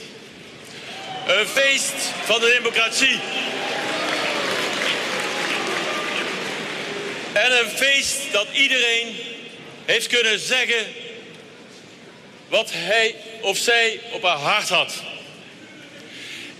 [1.27, 1.93] Een feest
[2.23, 3.19] van de democratie.
[7.33, 9.15] En een feest dat iedereen
[9.85, 10.85] heeft kunnen zeggen
[12.47, 14.93] wat hij of zij op haar hart had.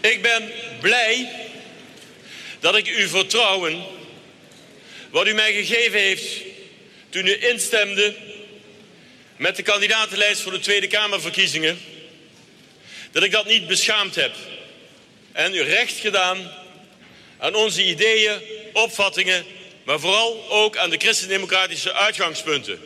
[0.02, 0.52] Ik ben
[0.82, 1.30] blij
[2.60, 3.84] dat ik uw vertrouwen,
[5.10, 6.42] wat u mij gegeven heeft
[7.10, 8.16] toen u instemde
[9.38, 11.80] met de kandidatenlijst voor de Tweede Kamerverkiezingen,
[13.14, 14.36] dat ik dat niet beschaamd heb
[15.32, 16.52] en u recht gedaan
[17.38, 18.42] aan onze ideeën,
[18.74, 19.46] opvattingen,
[19.84, 22.80] maar vooral ook aan de christendemocratische uitgangspunten.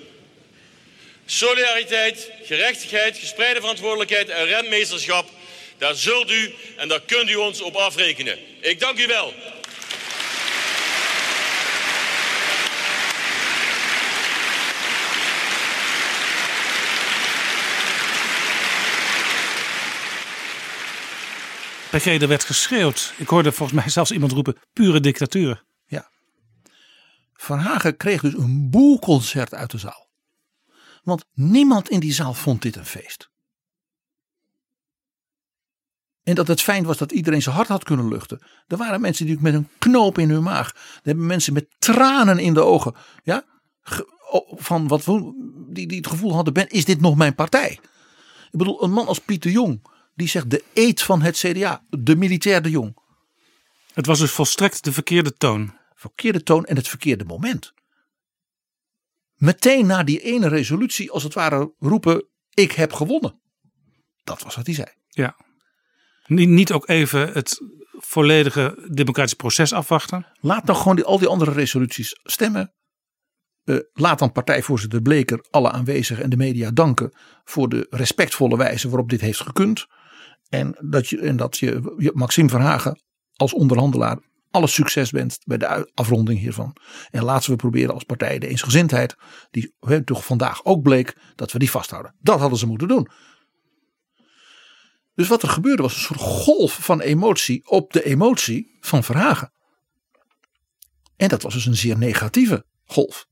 [1.26, 5.30] Solidariteit, gerechtigheid, gespreide verantwoordelijkheid en rentmeesterschap,
[5.78, 8.40] daar zult u en daar kunt u ons op afrekenen.
[8.60, 9.34] Ik dank u wel.
[22.06, 23.14] Er werd geschreeuwd.
[23.18, 25.64] Ik hoorde volgens mij zelfs iemand roepen: pure dictatuur.
[25.86, 26.10] Ja.
[27.34, 30.10] Van Hagen kreeg dus een boelconcert uit de zaal.
[31.04, 33.30] Want niemand in die zaal vond dit een feest.
[36.24, 38.42] En dat het fijn was dat iedereen zijn hart had kunnen luchten.
[38.68, 40.70] Er waren mensen die met een knoop in hun maag.
[40.70, 42.96] Er hebben mensen met tranen in de ogen.
[43.24, 43.46] Ja,
[44.56, 45.06] van wat
[45.70, 47.80] die, die het gevoel hadden: ben, is dit nog mijn partij?
[48.52, 49.82] Ik bedoel, een man als Pieter Jong.
[50.18, 51.86] Die zegt de eet van het CDA.
[51.90, 52.98] De militair de Jong.
[53.94, 55.74] Het was dus volstrekt de verkeerde toon.
[55.96, 57.74] Verkeerde toon en het verkeerde moment.
[59.36, 62.28] Meteen na die ene resolutie als het ware roepen.
[62.54, 63.40] Ik heb gewonnen.
[64.24, 64.88] Dat was wat hij zei.
[65.10, 65.36] Ja.
[66.28, 67.62] Niet, ook even het
[67.92, 70.26] volledige democratisch proces afwachten.
[70.40, 72.74] Laat dan gewoon die, al die andere resoluties stemmen.
[73.64, 77.14] Uh, laat dan partijvoorzitter Bleker alle aanwezigen en de media danken
[77.44, 79.88] voor de respectvolle wijze waarop dit heeft gekund.
[80.50, 83.02] En dat je, en dat je, Maxime Verhagen
[83.36, 84.20] als onderhandelaar
[84.52, 86.76] alle succes wenst bij de afronding hiervan.
[87.10, 89.16] En laten we proberen als partij de eensgezindheid,
[89.52, 92.16] die he, toch vandaag ook bleek, dat we die vasthouden.
[92.20, 93.08] Dat hadden ze moeten doen.
[95.16, 99.52] Dus wat er gebeurde was een soort golf van emotie op de emotie van Verhagen.
[101.16, 103.28] En dat was dus een zeer negatieve golf.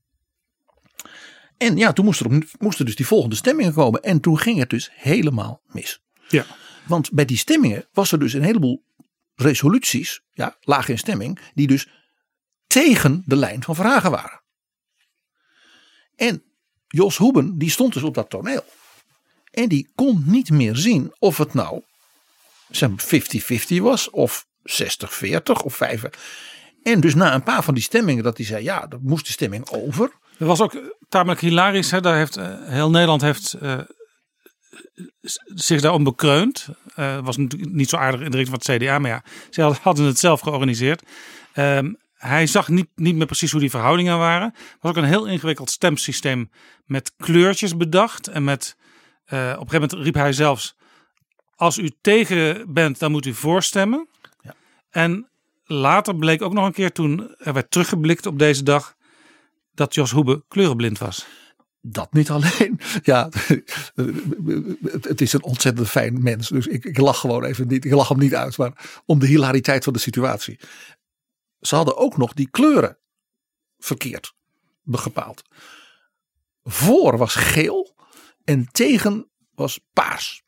[1.56, 4.02] En ja, toen moesten er, moesten dus die volgende stemmingen komen.
[4.02, 6.02] En toen ging het dus helemaal mis.
[6.28, 6.46] Ja.
[6.86, 8.84] Want bij die stemmingen was er dus een heleboel
[9.34, 11.88] resoluties, ja, laag in stemming, die dus
[12.66, 14.40] tegen de lijn van Verhagen waren.
[16.16, 16.42] En
[16.88, 18.64] Jos Hoeben, die stond dus op dat toneel.
[19.50, 21.82] En die kon niet meer zien of het nou
[22.68, 23.04] zeg maar
[23.78, 26.04] 50-50 was of 60-40 of 5.
[26.82, 29.32] En dus na een paar van die stemmingen dat hij zei ja, dat moest de
[29.32, 30.12] stemming over.
[30.38, 31.90] Dat was ook tamelijk hilarisch.
[31.90, 32.00] Hè?
[32.00, 33.78] Daar heeft, eh, heel Nederland heeft eh,
[35.54, 36.68] zich daarom bekreund.
[36.94, 38.98] Eh was natuurlijk niet zo aardig in de richting van het CDA.
[38.98, 41.02] Maar ja, ze hadden- het zelf georganiseerd.
[41.52, 44.54] Ehm, hij zag niet, niet meer precies hoe die verhoudingen waren.
[44.80, 46.50] Was ook een heel ingewikkeld stemsysteem
[46.84, 48.28] met kleurtjes bedacht.
[48.28, 48.76] En met,
[49.24, 50.76] eh, op een gegeven moment riep hij zelfs...
[51.54, 54.08] Als u tegen bent, dan moet u voorstemmen.
[54.90, 55.28] En
[55.64, 58.94] later bleek ook nog een keer toen er werd teruggeblikt op deze dag...
[59.74, 61.26] dat Jos Hoebe kleurenblind was.
[61.88, 62.80] Dat niet alleen.
[63.02, 63.28] Ja,
[65.00, 66.48] het is een ontzettend fijn mens.
[66.48, 67.84] Dus ik, ik lach gewoon even niet.
[67.84, 68.56] Ik lach hem niet uit.
[68.56, 70.58] Maar om de hilariteit van de situatie.
[71.60, 72.98] Ze hadden ook nog die kleuren
[73.78, 74.34] verkeerd
[74.82, 75.42] bepaald.
[76.62, 77.96] Voor was geel
[78.44, 80.44] en tegen was paars.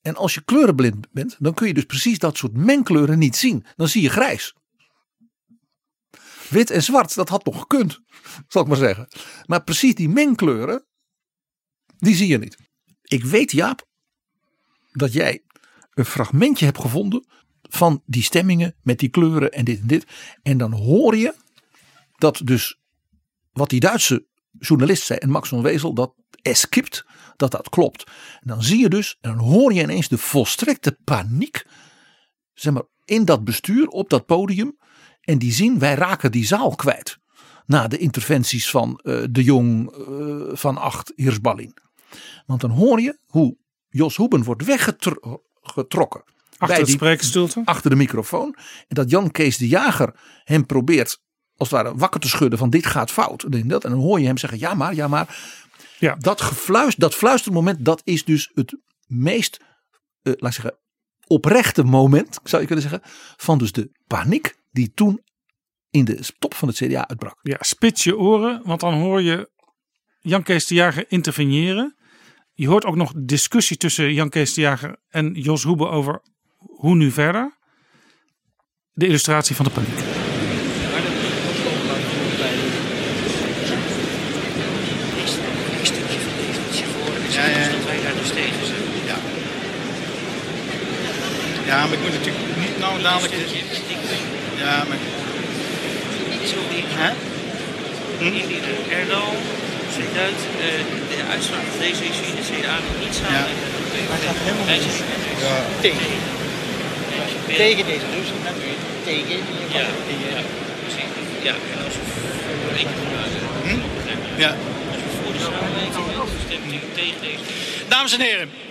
[0.00, 3.64] En als je kleurenblind bent, dan kun je dus precies dat soort mengkleuren niet zien.
[3.76, 4.54] Dan zie je grijs.
[6.48, 8.00] Wit en zwart, dat had nog gekund,
[8.48, 9.08] zal ik maar zeggen.
[9.44, 10.86] Maar precies die mengkleuren,
[11.98, 12.56] die zie je niet.
[13.02, 13.88] Ik weet, Jaap,
[14.92, 15.42] dat jij
[15.94, 17.26] een fragmentje hebt gevonden
[17.62, 20.06] van die stemmingen met die kleuren en dit en dit.
[20.42, 21.34] En dan hoor je
[22.16, 22.80] dat dus
[23.52, 24.26] wat die Duitse
[24.58, 27.04] journalist zei en Max van Wezel, dat eskipt,
[27.36, 28.10] dat dat klopt.
[28.40, 31.66] Dan zie je dus, en dan hoor je ineens de volstrekte paniek,
[32.54, 34.78] zeg maar, in dat bestuur, op dat podium.
[35.26, 37.18] En die zien, wij raken die zaal kwijt.
[37.66, 41.76] Na de interventies van eh, de Jong, eh, van Acht, Hirsbalin.
[42.46, 43.56] Want dan hoor je hoe
[43.88, 46.24] Jos Hoeben wordt weggetrokken.
[46.58, 47.62] Achter het spreekstoelte.
[47.64, 48.56] Achter de microfoon.
[48.88, 50.14] En dat Jan Kees de Jager
[50.44, 51.20] hem probeert
[51.56, 53.42] als het ware wakker te schudden van dit gaat fout.
[53.42, 55.38] En dan hoor je hem zeggen ja maar, ja maar.
[55.98, 56.16] Ja.
[56.18, 59.60] Dat, gefluister, dat fluistermoment dat is dus het meest,
[60.22, 60.78] eh, laat ik zeggen,
[61.26, 63.10] oprechte moment zou je kunnen zeggen.
[63.36, 65.22] Van dus de paniek die toen
[65.90, 67.38] in de top van het CDA uitbrak.
[67.42, 69.50] Ja, spits je oren, want dan hoor je
[70.20, 71.96] Jan Kees de Jager interveneren.
[72.52, 76.22] Je hoort ook nog discussie tussen Jan Kees de Jager en Jos Hoebe over
[76.56, 77.58] hoe nu verder.
[78.92, 79.98] De illustratie van de paniek.
[87.30, 87.68] Ja, ja.
[87.68, 88.32] dus
[91.66, 93.34] maar ik moet natuurlijk niet nou dadelijk...
[94.66, 95.00] Ja, maar...
[97.02, 97.10] Hè?
[98.18, 98.30] Hm?
[98.98, 99.36] Erdogan
[99.96, 103.54] zegt uit, eh, de uitslag van deze is in de CDA nog niet samen.
[104.08, 104.96] Maar gaat helemaal niet.
[105.44, 105.56] Ja.
[105.80, 106.18] Tegen.
[107.62, 108.28] Tegen deze dus.
[109.04, 109.38] Tegen.
[109.78, 109.86] Ja,
[110.34, 110.40] ja,
[110.82, 111.10] precies.
[111.48, 112.04] Ja, en als we
[112.62, 112.88] voor ik
[113.66, 113.80] Hm?
[114.44, 114.52] Ja.
[114.92, 117.44] Als we voor de samenwerking bent, stemt u tegen deze.
[117.88, 118.65] Dames en heren.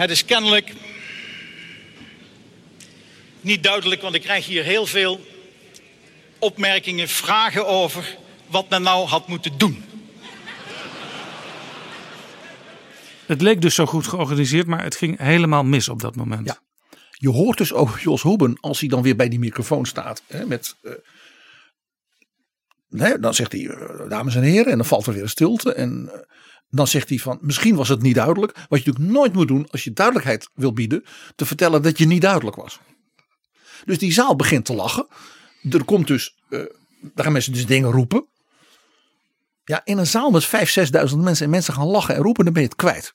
[0.00, 0.72] Het is kennelijk
[3.40, 5.20] niet duidelijk, want ik krijg hier heel veel
[6.38, 9.84] opmerkingen, vragen over wat men nou had moeten doen.
[13.26, 16.46] Het leek dus zo goed georganiseerd, maar het ging helemaal mis op dat moment.
[16.46, 16.58] Ja.
[17.12, 20.22] Je hoort dus ook Jos Hoeben als hij dan weer bij die microfoon staat.
[20.26, 20.92] Hè, met, eh,
[22.88, 25.74] nee, dan zegt hij, eh, dames en heren, en dan valt er weer een stilte.
[25.74, 26.20] En eh,
[26.70, 28.52] dan zegt hij van, misschien was het niet duidelijk.
[28.68, 31.04] Wat je natuurlijk nooit moet doen als je duidelijkheid wil bieden,
[31.36, 32.80] te vertellen dat je niet duidelijk was.
[33.84, 35.06] Dus die zaal begint te lachen.
[35.70, 36.58] Er komt dus, eh,
[37.00, 38.28] daar gaan mensen dus dingen roepen.
[39.64, 42.52] Ja, in een zaal met 5.000, 6.000 mensen en mensen gaan lachen en roepen, dan
[42.52, 43.14] ben je het kwijt.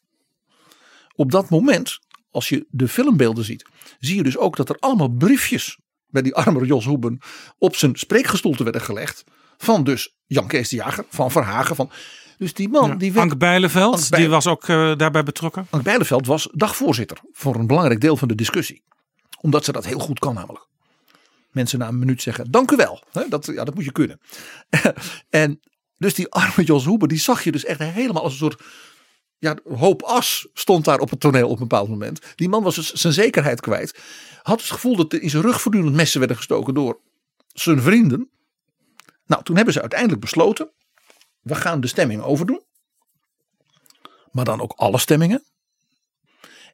[1.15, 1.99] Op dat moment,
[2.31, 3.65] als je de filmbeelden ziet,
[3.99, 7.19] zie je dus ook dat er allemaal briefjes bij die arme Jos Hoeben
[7.57, 9.23] op zijn spreekgestoelte werden gelegd.
[9.57, 11.75] Van dus Jan Kees de Jager, van Verhagen.
[11.75, 11.91] Van,
[12.37, 15.23] dus die man Ja, die werd, Ank Bijleveld, Ank Bij- die was ook eh, daarbij
[15.23, 15.67] betrokken.
[15.69, 18.83] Ank Bijleveld was dagvoorzitter voor een belangrijk deel van de discussie.
[19.41, 20.67] Omdat ze dat heel goed kan namelijk.
[21.51, 23.03] Mensen na een minuut zeggen dank u wel.
[23.29, 24.19] Dat, ja, dat moet je kunnen.
[25.29, 25.59] en
[25.97, 28.61] dus die arme Jos Hoeben die zag je dus echt helemaal als een soort
[29.37, 32.19] ja, hoop as stond daar op het toneel op een bepaald moment.
[32.35, 33.99] Die man was dus zijn zekerheid kwijt.
[34.41, 36.99] Had het gevoel dat er in zijn rug voortdurend messen werden gestoken door
[37.53, 38.29] zijn vrienden.
[39.25, 40.71] Nou, toen hebben ze uiteindelijk besloten.
[41.45, 42.63] We gaan de stemming overdoen.
[44.31, 45.43] Maar dan ook alle stemmingen.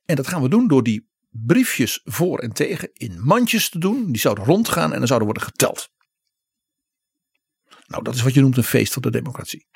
[0.05, 4.05] En dat gaan we doen door die briefjes voor en tegen in mandjes te doen.
[4.05, 5.89] Die zouden rondgaan en dan zouden worden geteld.
[7.87, 9.67] Nou, dat is wat je noemt een feest van de democratie.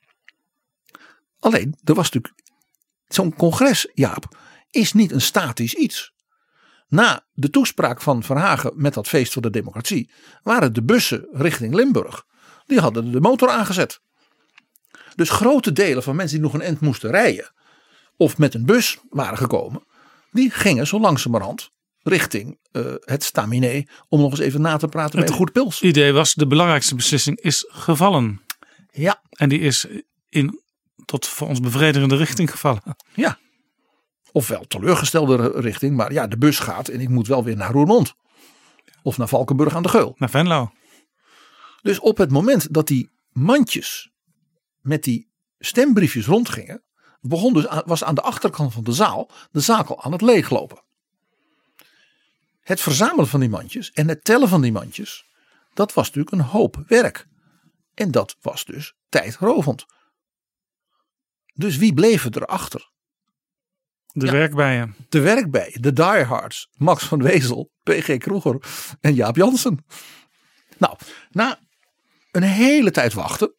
[1.40, 2.44] Alleen, er was natuurlijk.
[3.08, 4.38] Zo'n congres, Jaap,
[4.70, 6.14] is niet een statisch iets.
[6.88, 10.12] Na de toespraak van Verhagen met dat feest voor de democratie
[10.44, 12.26] waren de bussen richting Limburg.
[12.66, 14.04] Die hadden de motor aangezet.
[15.16, 17.52] Dus grote delen van mensen die nog een end moesten rijden
[18.18, 19.84] of met een bus waren gekomen,
[20.32, 21.70] die gingen zo langzamerhand
[22.02, 25.80] richting uh, het staminé om nog eens even na te praten met een goed pils.
[25.80, 28.42] Het idee was de belangrijkste beslissing is gevallen.
[28.92, 29.22] Ja.
[29.30, 29.88] En die is
[30.30, 30.62] in
[31.06, 32.82] tot voor ons bevredigende richting gevallen.
[33.14, 33.38] Ja.
[34.32, 38.14] Ofwel teleurgestelde richting, maar ja, de bus gaat en ik moet wel weer naar Roermond.
[39.04, 40.16] Of naar Valkenburg aan de Geul.
[40.18, 40.72] Naar Venlo.
[41.82, 44.12] Dus op het moment dat die mandjes
[44.86, 46.84] met die stembriefjes rondgingen,
[47.22, 50.22] begon dus aan, was aan de achterkant van de zaal de zaak al aan het
[50.22, 50.84] leeglopen.
[52.60, 55.26] Het verzamelen van die mandjes en het tellen van die mandjes,
[55.74, 57.28] dat was natuurlijk een hoop werk.
[57.94, 59.86] En dat was dus tijdrovend.
[61.54, 62.92] Dus wie bleven erachter?
[64.06, 64.96] De ja, werkbijen.
[65.10, 66.70] De werkbijen, de diehards.
[66.74, 68.62] Max van Wezel, PG Kroeger
[69.02, 69.86] en Jaap Jansen.
[70.78, 70.98] Nou,
[71.30, 71.60] na
[72.32, 73.56] een hele tijd wachten,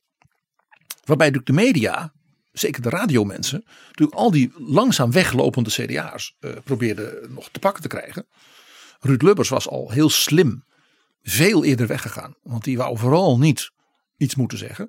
[1.07, 2.13] waarbij natuurlijk de media,
[2.53, 7.89] zeker de radiomensen, natuurlijk al die langzaam weglopende CDA's uh, probeerden nog te pakken te
[7.89, 8.27] krijgen.
[9.01, 10.65] Ruud Lubbers was al heel slim
[11.23, 13.71] veel eerder weggegaan, want die wou vooral niet
[14.17, 14.89] iets moeten zeggen.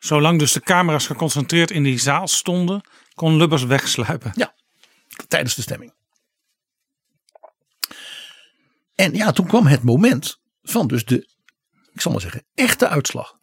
[0.00, 2.80] Zolang dus de camera's geconcentreerd in die zaal stonden,
[3.14, 4.32] kon Lubbers wegsluipen.
[4.34, 4.54] Ja,
[5.28, 5.94] tijdens de stemming.
[8.94, 11.28] En ja, toen kwam het moment van dus de,
[11.92, 13.38] ik zal maar zeggen, echte uitslag.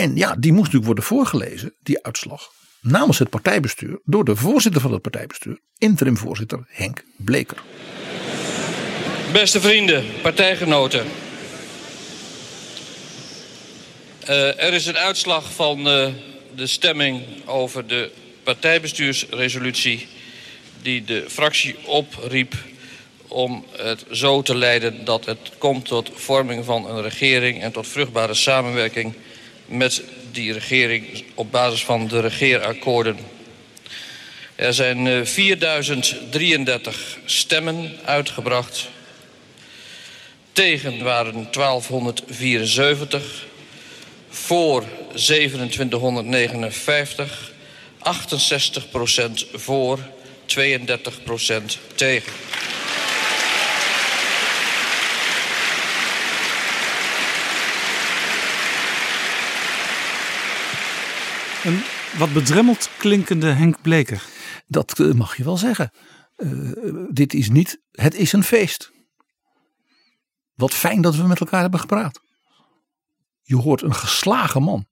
[0.00, 2.50] En ja, die moest natuurlijk worden voorgelezen, die uitslag,
[2.80, 7.62] namens het partijbestuur, door de voorzitter van het partijbestuur, interimvoorzitter Henk Bleker.
[9.32, 11.06] Beste vrienden, partijgenoten.
[14.28, 16.06] Uh, er is een uitslag van uh,
[16.54, 18.10] de stemming over de
[18.42, 20.08] partijbestuursresolutie
[20.82, 22.54] die de fractie opriep
[23.28, 27.86] om het zo te leiden dat het komt tot vorming van een regering en tot
[27.86, 29.14] vruchtbare samenwerking
[29.70, 30.02] met
[30.32, 33.18] die regering op basis van de regeerakkoorden.
[34.54, 38.88] Er zijn uh, 4033 stemmen uitgebracht.
[40.52, 43.46] Tegen waren 1274
[44.28, 44.84] voor
[45.14, 47.52] 2759,
[47.98, 48.02] 68%
[49.52, 49.98] voor,
[50.46, 50.52] 32%
[51.94, 52.32] tegen.
[61.64, 61.82] Een
[62.18, 64.28] wat bedremmeld klinkende Henk Bleker.
[64.66, 65.92] Dat uh, mag je wel zeggen.
[66.36, 68.92] Uh, dit is niet, het is een feest.
[70.54, 72.20] Wat fijn dat we met elkaar hebben gepraat.
[73.42, 74.88] Je hoort een geslagen man.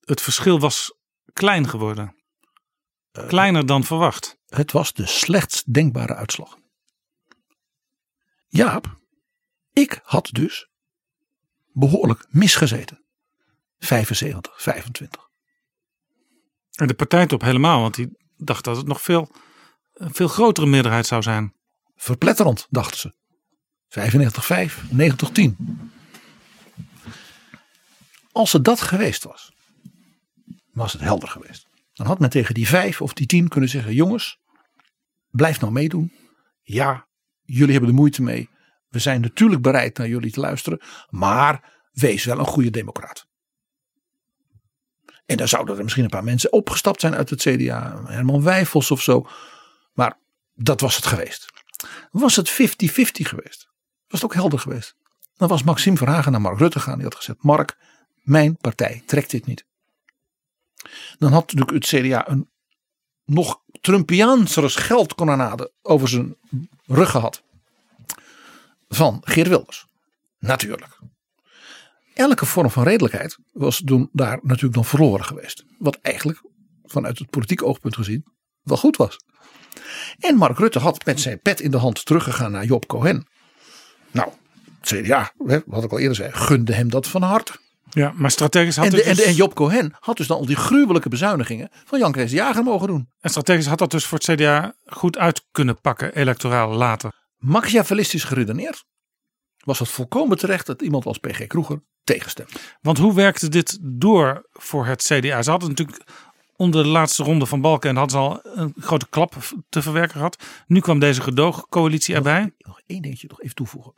[0.00, 0.94] Het verschil was
[1.32, 2.16] klein geworden.
[3.26, 4.38] Kleiner dan verwacht.
[4.46, 6.58] Het was de slechtst denkbare uitslag.
[8.46, 8.98] Jaap,
[9.72, 10.68] ik had dus
[11.72, 13.07] behoorlijk misgezeten.
[13.78, 15.28] 75, 25.
[16.74, 19.30] En de partijtop helemaal, want die dacht dat het nog veel,
[19.92, 21.54] een veel grotere meerderheid zou zijn.
[21.96, 23.14] Verpletterend, dachten ze.
[23.88, 25.56] 95, 5, 90, 10.
[28.32, 29.52] Als het dat geweest was,
[30.72, 31.66] was het helder geweest.
[31.92, 34.38] Dan had men tegen die 5 of die 10 kunnen zeggen: jongens,
[35.30, 36.12] blijf nou meedoen.
[36.62, 37.08] Ja,
[37.42, 38.48] jullie hebben de moeite mee.
[38.88, 43.27] We zijn natuurlijk bereid naar jullie te luisteren, maar wees wel een goede democraat.
[45.28, 48.02] En dan zouden er misschien een paar mensen opgestapt zijn uit het CDA.
[48.06, 49.28] Herman Wijfels of zo.
[49.92, 50.18] Maar
[50.54, 51.52] dat was het geweest.
[52.10, 52.54] Was het 50-50
[53.10, 53.68] geweest?
[54.08, 54.96] Was het ook helder geweest?
[55.36, 56.94] Dan was Maxime Verhagen naar Mark Rutte gaan.
[56.94, 57.76] Die had gezegd: Mark,
[58.22, 59.64] mijn partij trekt dit niet.
[61.18, 62.50] Dan had natuurlijk het CDA een
[63.24, 66.36] nog Trumpiaansere geldkonanade over zijn
[66.86, 67.42] rug gehad.
[68.88, 69.86] Van Geert Wilders.
[70.38, 70.98] Natuurlijk.
[72.18, 75.64] Elke vorm van redelijkheid was toen daar natuurlijk dan verloren geweest.
[75.78, 76.42] Wat eigenlijk
[76.84, 78.24] vanuit het politiek oogpunt gezien
[78.62, 79.16] wel goed was.
[80.18, 83.26] En Mark Rutte had met zijn pet in de hand teruggegaan naar Job Cohen.
[84.10, 84.30] Nou,
[84.80, 85.32] het CDA,
[85.66, 87.52] wat ik al eerder zei, gunde hem dat van harte.
[87.90, 89.06] Ja, maar strategisch had en, de, dus...
[89.06, 92.36] en, en Job Cohen had dus dan al die gruwelijke bezuinigingen van Jan Kees de
[92.36, 93.08] Jager mogen doen.
[93.20, 97.12] En strategisch had dat dus voor het CDA goed uit kunnen pakken, electoraal later.
[97.36, 98.84] Machiavellistisch geredeneerd
[99.56, 101.82] was het volkomen terecht dat iemand als PG Kroeger
[102.80, 105.42] Want hoe werkte dit door voor het CDA?
[105.42, 106.02] Ze hadden natuurlijk
[106.56, 109.36] onder de laatste ronde van Balken en hadden ze al een grote klap
[109.68, 110.42] te verwerken gehad.
[110.66, 112.40] Nu kwam deze gedoogcoalitie erbij.
[112.40, 113.94] Nog, nog één dingetje nog even toevoegen.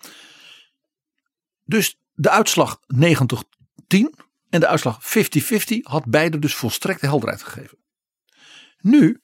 [1.64, 3.42] Dus de uitslag 90
[3.86, 4.14] 10
[4.50, 7.78] en de uitslag 50-50 had beide dus volstrekte helderheid gegeven.
[8.80, 9.20] Nu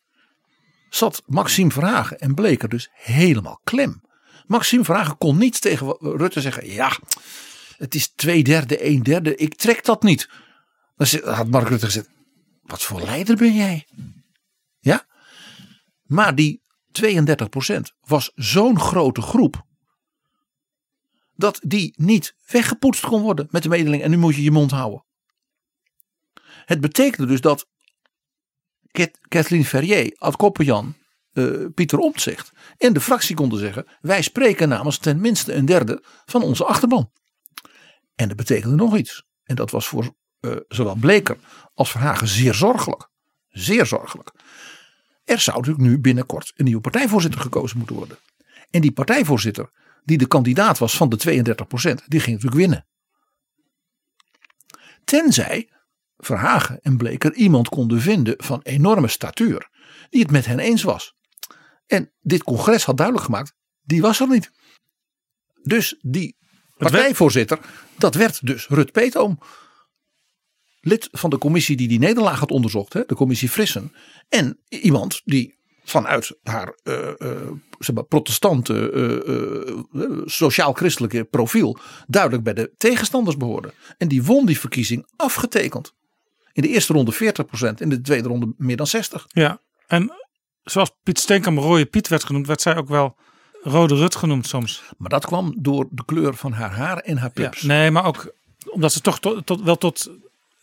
[0.89, 4.03] zat Maxime Verhagen en Bleker dus helemaal klem.
[4.47, 6.99] Maxime Verhagen kon niet tegen Rutte zeggen: ja,
[7.77, 10.28] het is twee derde, een derde, ik trek dat niet.
[10.97, 12.09] Dan had Mark Rutte gezegd:
[12.62, 13.86] wat voor leider ben jij?
[14.78, 15.07] Ja,
[16.03, 16.62] maar die
[17.03, 19.65] 32% was zo'n grote groep.
[21.35, 24.03] Dat die niet weggepoetst kon worden met de mededeling.
[24.03, 25.05] En nu moet je je mond houden.
[26.65, 27.66] Het betekende dus dat
[29.28, 30.94] Kathleen Ferrier, Ad Koppenjan,
[31.32, 36.03] uh, Pieter Omtzigt en de fractie konden zeggen: wij spreken namens ten minste een derde
[36.24, 37.11] van onze achterban.
[38.17, 39.25] En dat betekende nog iets.
[39.43, 41.37] En dat was voor uh, zowel Bleker
[41.75, 43.09] als Verhagen zeer zorgelijk.
[43.49, 44.33] Zeer zorgelijk.
[45.25, 48.19] Er zou natuurlijk nu binnenkort een nieuwe partijvoorzitter gekozen moeten worden.
[48.71, 49.71] En die partijvoorzitter,
[50.05, 52.87] die de kandidaat was van de 32%, die ging natuurlijk winnen.
[55.05, 55.71] Tenzij
[56.17, 59.69] Verhagen en Bleker iemand konden vinden van enorme statuur,
[60.11, 61.15] die het met hen eens was.
[61.87, 64.51] En dit congres had duidelijk gemaakt, die was er niet.
[65.63, 66.37] Dus die
[66.77, 67.59] partijvoorzitter,
[67.98, 69.39] dat werd dus Rut Peetoom.
[70.81, 73.93] Lid van de commissie die die nederlaag had onderzocht, hè, de commissie Frissen.
[74.28, 77.31] En iemand die vanuit haar uh, uh,
[77.78, 78.93] zeg maar, protestante,
[79.93, 83.73] uh, sociaal-christelijke profiel duidelijk bij de tegenstanders behoorde.
[83.98, 85.94] En die won die verkiezing afgetekend.
[86.53, 87.19] In de eerste ronde 40%,
[87.77, 89.01] in de tweede ronde meer dan 60%.
[89.27, 90.12] Ja, en
[90.62, 93.16] zoals Piet Steenkamp rode Piet werd genoemd, werd zij ook wel
[93.67, 94.83] rode Rut genoemd soms.
[94.99, 97.61] Maar dat kwam door de kleur van haar haar en haar pips.
[97.61, 98.35] Ja, nee, maar ook
[98.71, 100.11] omdat ze toch tot, tot, wel tot...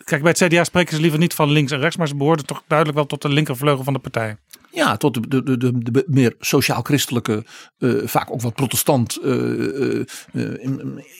[0.04, 2.46] Kijk, bij het CDA spreken ze liever niet van links en rechts, maar ze behoorden
[2.46, 4.38] toch duidelijk wel tot de linkervleugel van de partij.
[4.72, 7.46] Ja, tot de, de, de, de meer sociaal-christelijke,
[7.78, 10.58] uh, vaak ook wat protestant uh, uh,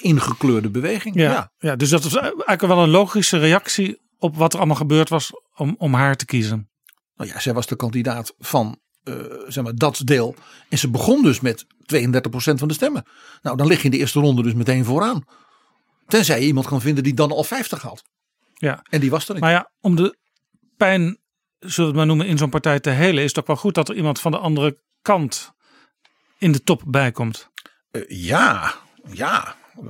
[0.02, 1.16] ingekleurde beweging.
[1.16, 1.52] Ja, ja.
[1.58, 5.32] ja, dus dat was eigenlijk wel een logische reactie op wat er allemaal gebeurd was
[5.56, 6.70] om, om haar te kiezen.
[7.16, 8.80] Nou ja, zij was de kandidaat van
[9.48, 10.36] zeg maar, dat deel.
[10.70, 11.68] En ze begon dus met 32%
[12.36, 13.06] van de stemmen.
[13.42, 15.26] Nou, dan lig je in de eerste ronde dus meteen vooraan.
[16.08, 18.04] Tenzij je iemand kan vinden die dan al 50 had.
[18.54, 18.86] Ja.
[18.90, 19.44] En die was er niet.
[19.44, 20.18] Maar ja, om de
[20.78, 21.18] pijn
[21.60, 23.76] zullen we het maar noemen, in zo'n partij te helen, is het ook wel goed
[23.76, 25.52] dat er iemand van de andere kant
[26.38, 27.50] in de top bij komt.
[27.92, 28.74] Uh, ja,
[29.12, 29.56] ja.
[29.84, 29.90] Uh,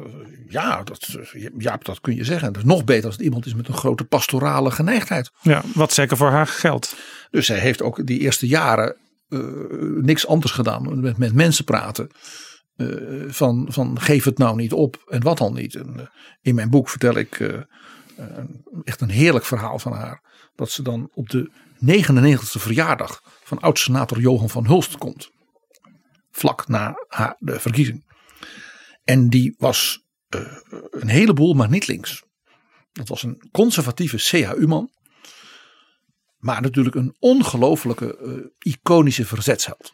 [0.50, 1.18] ja, dat,
[1.58, 2.54] ja, dat kun je zeggen.
[2.54, 5.32] Dat is nog beter als het iemand is met een grote pastorale geneigdheid.
[5.42, 6.96] Ja, wat zeker voor haar geldt.
[7.32, 8.96] Dus zij heeft ook die eerste jaren
[10.02, 11.02] niks anders gedaan.
[11.02, 12.10] Met, met mensen praten.
[13.28, 15.76] van, van geef het nou niet op en wat dan niet.
[15.76, 16.10] En,
[16.42, 17.66] in mijn boek vertel ik
[18.84, 20.22] echt een heerlijk verhaal van haar.
[20.56, 21.52] Dat ze dan op de
[21.84, 25.32] 99e verjaardag van oud-senator Johan van Hulst komt.
[26.32, 28.04] Vlak na haar, de verkiezing.
[29.04, 30.04] En die was
[30.90, 32.24] een heleboel, maar niet links.
[32.92, 34.92] Dat was een conservatieve CHU-man.
[36.44, 39.94] Maar natuurlijk een ongelofelijke, uh, iconische verzetsheld.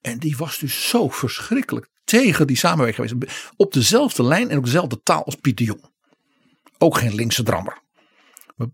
[0.00, 3.52] En die was dus zo verschrikkelijk tegen die samenwerking geweest.
[3.56, 5.84] Op dezelfde lijn en op dezelfde taal als Piet de Jong.
[6.78, 7.82] Ook geen linkse drammer.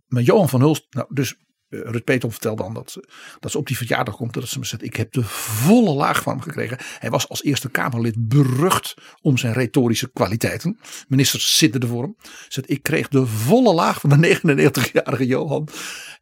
[0.06, 1.34] Maar, Johan van Hulst, nou, dus
[1.68, 3.00] uh, Rut Petom vertelde dan dat,
[3.40, 4.34] dat ze op die verjaardag komt.
[4.34, 6.78] Dat ze me zegt, ik heb de volle laag van hem gekregen.
[6.98, 10.78] Hij was als Eerste Kamerlid berucht om zijn retorische kwaliteiten.
[11.08, 12.16] Ministers zitten ervoor hem.
[12.48, 15.68] Zegt, ik kreeg de volle laag van de 99-jarige Johan.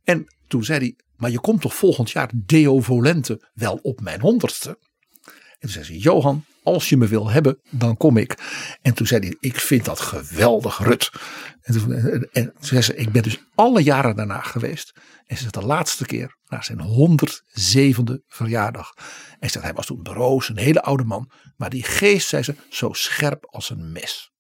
[0.04, 4.20] En toen zei hij, maar je komt toch volgend jaar Deo Volente wel op mijn
[4.20, 4.78] honderdste?
[5.24, 8.38] En toen zei ze, Johan, als je me wil hebben, dan kom ik.
[8.82, 11.12] En toen zei hij, ik vind dat geweldig, Rut.
[11.60, 14.92] En toen, en, en toen zei ze, ik ben dus alle jaren daarna geweest.
[15.26, 18.92] En ze zegt de laatste keer, na zijn 107e verjaardag.
[19.38, 21.30] En ze zegt, hij was toen broos, een hele oude man.
[21.56, 24.32] Maar die geest, zei ze, zo scherp als een mes.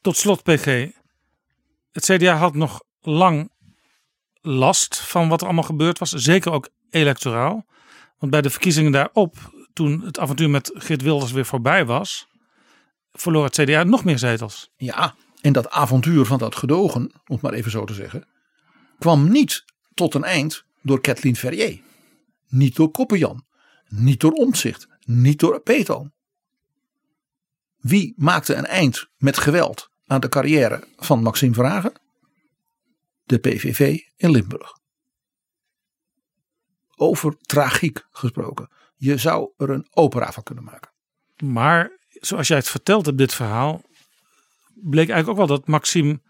[0.00, 0.90] Tot slot, PG.
[1.90, 3.50] Het CDA had nog lang
[4.42, 6.10] last van wat er allemaal gebeurd was.
[6.10, 7.66] Zeker ook electoraal.
[8.18, 9.36] Want bij de verkiezingen daarop
[9.72, 12.28] toen het avontuur met Geert Wilders weer voorbij was,
[13.12, 14.70] verloor het CDA nog meer zetels.
[14.76, 18.26] Ja, en dat avontuur van dat gedogen, om het maar even zo te zeggen,
[18.98, 19.64] kwam niet
[19.94, 21.80] tot een eind door Kathleen Ferrier.
[22.48, 23.44] Niet door Koppenjan,
[23.88, 26.10] niet door Omtzigt, niet door Peto.
[27.76, 31.92] Wie maakte een eind met geweld aan de carrière van Maxime Verhagen?
[33.32, 34.78] De PVV in Limburg.
[36.96, 38.70] Over tragiek gesproken.
[38.96, 40.92] Je zou er een opera van kunnen maken.
[41.36, 43.82] Maar zoals jij het vertelt op dit verhaal,
[44.74, 46.20] bleek eigenlijk ook wel dat Maxime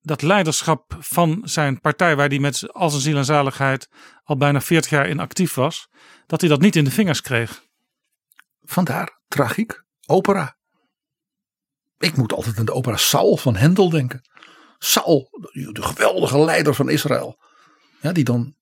[0.00, 3.88] dat leiderschap van zijn partij, waar hij met al zijn ziel en zaligheid
[4.24, 5.88] al bijna 40 jaar in actief was,
[6.26, 7.64] dat hij dat niet in de vingers kreeg.
[8.62, 10.56] Vandaar tragiek, opera.
[11.98, 14.22] Ik moet altijd aan de opera Saul van Hendel denken.
[14.84, 17.38] Saul, de geweldige leider van Israël.
[18.00, 18.54] Ja, die dan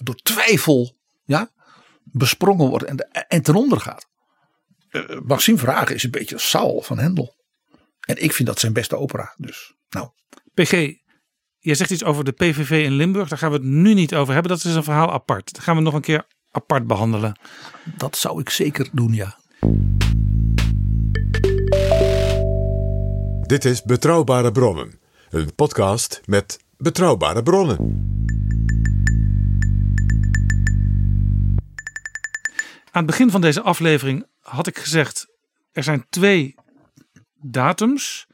[0.00, 1.50] door twijfel ja,
[2.02, 4.08] besprongen wordt en, de, en ten onder gaat.
[4.90, 7.34] Uh, Maxime Vragen is een beetje Saul van Hendel.
[8.00, 9.34] En ik vind dat zijn beste opera.
[9.36, 10.08] Dus, nou.
[10.54, 10.70] PG,
[11.58, 13.28] jij zegt iets over de PVV in Limburg.
[13.28, 14.52] Daar gaan we het nu niet over hebben.
[14.52, 15.54] Dat is een verhaal apart.
[15.54, 17.38] Dat gaan we nog een keer apart behandelen.
[17.96, 19.38] Dat zou ik zeker doen, ja.
[23.46, 25.00] Dit is Betrouwbare Bronnen.
[25.30, 27.76] Een podcast met betrouwbare bronnen.
[32.84, 35.26] Aan het begin van deze aflevering had ik gezegd:
[35.72, 36.54] er zijn twee
[37.40, 38.26] datums.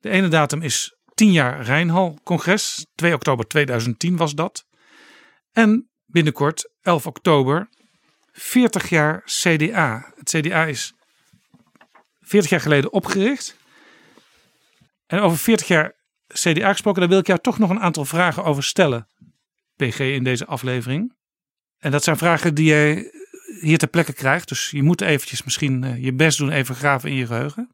[0.00, 2.86] De ene datum is 10 jaar Rijnhal-congres.
[2.94, 4.66] 2 oktober 2010 was dat.
[5.52, 7.68] En binnenkort, 11 oktober,
[8.32, 10.12] 40 jaar CDA.
[10.16, 10.94] Het CDA is
[12.20, 13.56] 40 jaar geleden opgericht.
[15.06, 15.94] En over 40 jaar
[16.26, 19.08] CDA gesproken, daar wil ik jou toch nog een aantal vragen over stellen,
[19.76, 21.14] PG, in deze aflevering.
[21.78, 23.10] En dat zijn vragen die jij
[23.60, 24.48] hier ter plekke krijgt.
[24.48, 27.70] Dus je moet eventjes misschien eh, je best doen, even graven in je geheugen.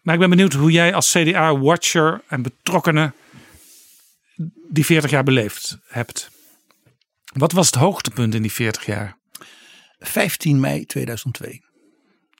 [0.00, 3.14] Maar ik ben benieuwd hoe jij als CDA-watcher en betrokkenen
[4.68, 6.30] die 40 jaar beleefd hebt.
[7.32, 9.16] Wat was het hoogtepunt in die 40 jaar?
[9.98, 11.62] 15 mei 2002.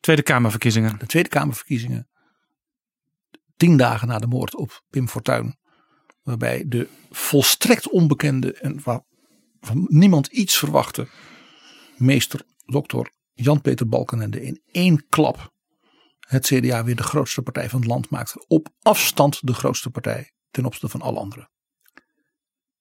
[0.01, 0.98] Tweede Kamerverkiezingen.
[0.98, 2.09] De Tweede Kamerverkiezingen.
[3.56, 5.59] Tien dagen na de moord op Pim Fortuyn.
[6.22, 11.09] Waarbij de volstrekt onbekende en waarvan niemand iets verwachtte.
[11.97, 15.52] Meester dokter Jan-Peter Balkenende in één klap
[16.20, 18.44] het CDA weer de grootste partij van het land maakte.
[18.48, 21.51] Op afstand de grootste partij ten opzichte van alle anderen.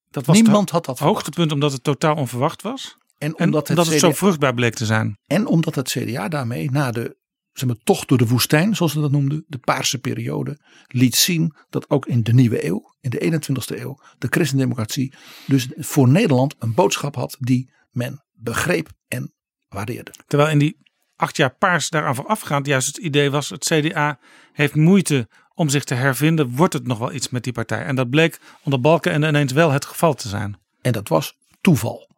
[0.10, 2.98] Dat was Niemand had dat hoogtepunt omdat het totaal onverwacht was.
[3.18, 5.20] En omdat, het, het, zo vruchtbaar bleek te zijn.
[5.26, 7.18] En omdat het CDA daarmee na de
[7.54, 11.56] zeg maar, tocht door de woestijn, zoals ze dat noemden, de paarse periode, liet zien
[11.70, 15.14] dat ook in de nieuwe eeuw, in de 21ste eeuw, de christendemocratie
[15.48, 19.34] dus voor Nederland een boodschap had die men begreep en
[19.68, 20.14] waardeerde.
[20.28, 20.78] Terwijl in die
[21.16, 24.20] acht jaar paars daaraan voorafgaand juist het idee was, het CDA
[24.54, 27.84] heeft moeite om zich te hervinden, wordt het nog wel iets met die partij.
[27.84, 30.58] En dat bleek onder Balkenende ineens wel het geval te zijn.
[30.82, 32.12] En dat was toeval.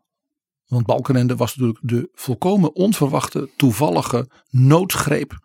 [0.76, 5.40] Want Balkenende was natuurlijk de volkomen onverwachte, toevallige noodgreep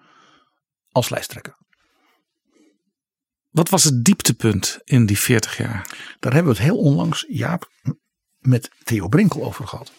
[0.89, 1.57] als lijsttrekker.
[3.51, 6.15] Wat was het dieptepunt in die 40 jaar?
[6.19, 7.71] Daar hebben we het heel onlangs, Jaap,
[8.39, 9.93] met Theo Brinkel over gehad.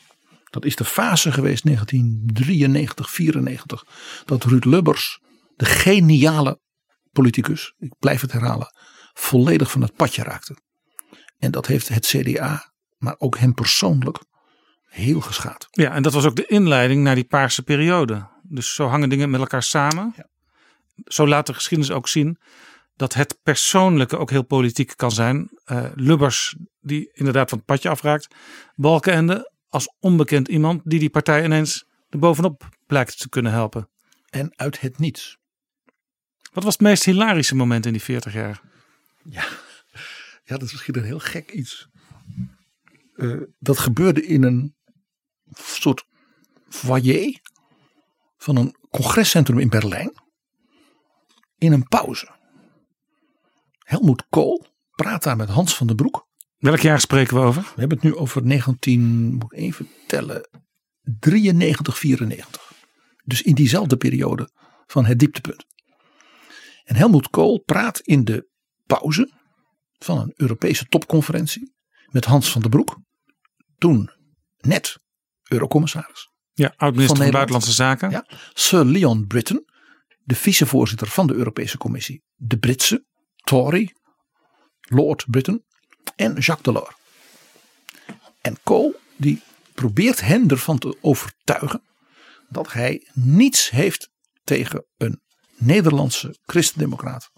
[0.49, 3.85] Dat is de fase geweest 1993, 94.
[4.25, 5.19] Dat Ruud Lubbers,
[5.55, 6.59] de geniale
[7.11, 8.73] politicus, ik blijf het herhalen,
[9.13, 10.57] volledig van het padje raakte.
[11.37, 14.29] En dat heeft het CDA, maar ook hem persoonlijk,
[14.91, 15.67] heel geschaad.
[15.71, 18.27] Ja, en dat was ook de inleiding naar die paarse periode.
[18.43, 20.13] Dus zo hangen dingen met elkaar samen.
[20.15, 20.27] Ja.
[21.05, 22.37] Zo laat de geschiedenis ook zien
[22.95, 25.49] dat het persoonlijke ook heel politiek kan zijn.
[25.65, 28.35] Uh, Lubbers, die inderdaad van het padje afraakt.
[28.75, 33.89] Balkenende, als onbekend iemand die die partij ineens er bovenop blijkt te kunnen helpen.
[34.29, 35.37] En uit het niets.
[36.53, 38.61] Wat was het meest hilarische moment in die 40 jaar?
[39.23, 39.45] Ja,
[40.43, 41.87] ja dat is misschien een heel gek iets.
[43.15, 44.75] Uh, dat gebeurde in een
[45.53, 46.05] soort
[46.69, 47.39] foyer
[48.37, 50.11] van een congrescentrum in Berlijn.
[51.57, 52.29] In een pauze.
[53.77, 54.65] Helmoet Kool
[54.95, 56.27] praat daar met Hans van den Broek.
[56.57, 57.61] Welk jaar spreken we over?
[57.61, 60.49] We hebben het nu over 19, moet ik even tellen,
[61.01, 62.71] 93, 94.
[63.23, 64.49] Dus in diezelfde periode
[64.85, 65.65] van het dieptepunt.
[66.83, 68.49] En Helmoet Kool praat in de
[68.85, 69.31] pauze
[69.97, 71.73] van een Europese topconferentie
[72.05, 72.99] met Hans van den Broek.
[73.77, 74.11] Toen
[74.57, 74.97] net
[75.51, 76.29] eurocommissaris.
[76.53, 78.09] Ja, oud-minister van, van Buitenlandse Zaken.
[78.09, 79.65] Ja, Sir Leon Britton,
[80.23, 82.23] de vicevoorzitter van de Europese Commissie.
[82.35, 83.05] De Britse,
[83.35, 83.93] Tory,
[84.79, 85.63] Lord Britton
[86.15, 86.95] en Jacques Delors.
[88.41, 89.41] En Kool die
[89.73, 91.81] probeert hen ervan te overtuigen
[92.49, 94.09] dat hij niets heeft
[94.43, 95.21] tegen een
[95.57, 97.31] Nederlandse christendemocraat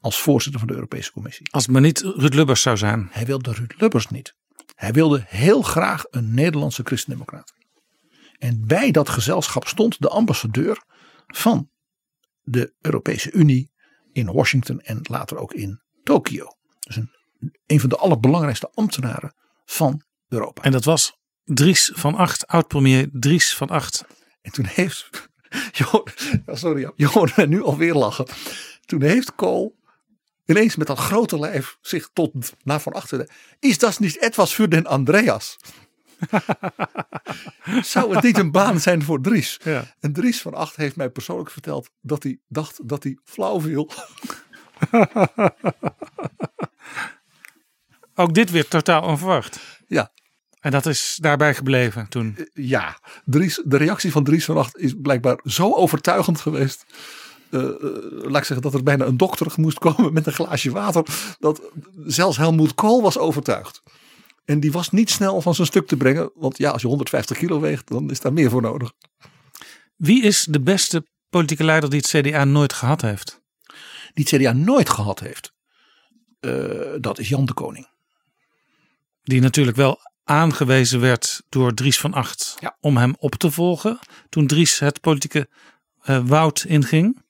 [0.00, 1.48] als voorzitter van de Europese Commissie.
[1.50, 3.08] Als het maar niet Ruud Lubbers zou zijn.
[3.10, 4.34] Hij wilde Ruud Lubbers niet.
[4.76, 7.54] Hij wilde heel graag een Nederlandse christendemocraat.
[8.38, 10.82] En bij dat gezelschap stond de ambassadeur
[11.26, 11.70] van
[12.42, 13.70] de Europese Unie
[14.12, 16.46] in Washington en later ook in Tokio.
[16.80, 17.10] Dus een,
[17.66, 19.34] een van de allerbelangrijkste ambtenaren
[19.64, 20.62] van Europa.
[20.62, 24.04] En dat was Dries van Acht, oud-premier Dries van Acht.
[24.42, 25.28] En toen heeft,
[26.46, 28.26] sorry, je hoort nu alweer lachen.
[28.84, 29.76] Toen heeft Kool
[30.46, 33.28] ineens met dat grote lijf zich tot naar van achteren.
[33.58, 35.56] Is dat niet etwas voor den Andreas?
[37.82, 39.60] Zou het niet een baan zijn voor Dries?
[39.64, 39.94] Ja.
[40.00, 43.90] En Dries van Acht heeft mij persoonlijk verteld dat hij dacht dat hij flauw viel.
[48.14, 49.60] Ook dit weer totaal onverwacht.
[49.86, 50.12] Ja.
[50.60, 52.48] En dat is daarbij gebleven toen?
[52.52, 56.84] Ja, Dries, de reactie van Dries van Acht is blijkbaar zo overtuigend geweest.
[57.50, 57.62] Uh,
[58.22, 61.34] laat ik zeggen dat er bijna een dokter moest komen met een glaasje water.
[61.38, 61.60] Dat
[62.06, 63.82] zelfs Helmoet Kool was overtuigd.
[64.44, 66.30] En die was niet snel van zijn stuk te brengen.
[66.34, 68.92] Want ja, als je 150 kilo weegt, dan is daar meer voor nodig.
[69.96, 73.42] Wie is de beste politieke leider die het CDA nooit gehad heeft?
[74.14, 75.52] Die het CDA nooit gehad heeft?
[76.40, 77.88] Uh, dat is Jan de Koning.
[79.22, 82.76] Die natuurlijk wel aangewezen werd door Dries van Acht ja.
[82.80, 83.98] om hem op te volgen.
[84.28, 85.48] Toen Dries het politieke
[86.04, 87.24] uh, woud inging.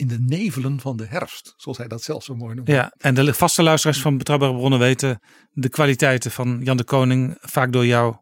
[0.00, 2.68] In de nevelen van de herfst, zoals hij dat zelf zo mooi noemt.
[2.68, 5.20] Ja, en de vaste luisteraars van Betrouwbare Bronnen weten
[5.50, 8.16] de kwaliteiten van Jan de Koning vaak door jou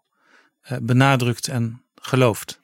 [0.70, 2.60] uh, benadrukt en geloofd.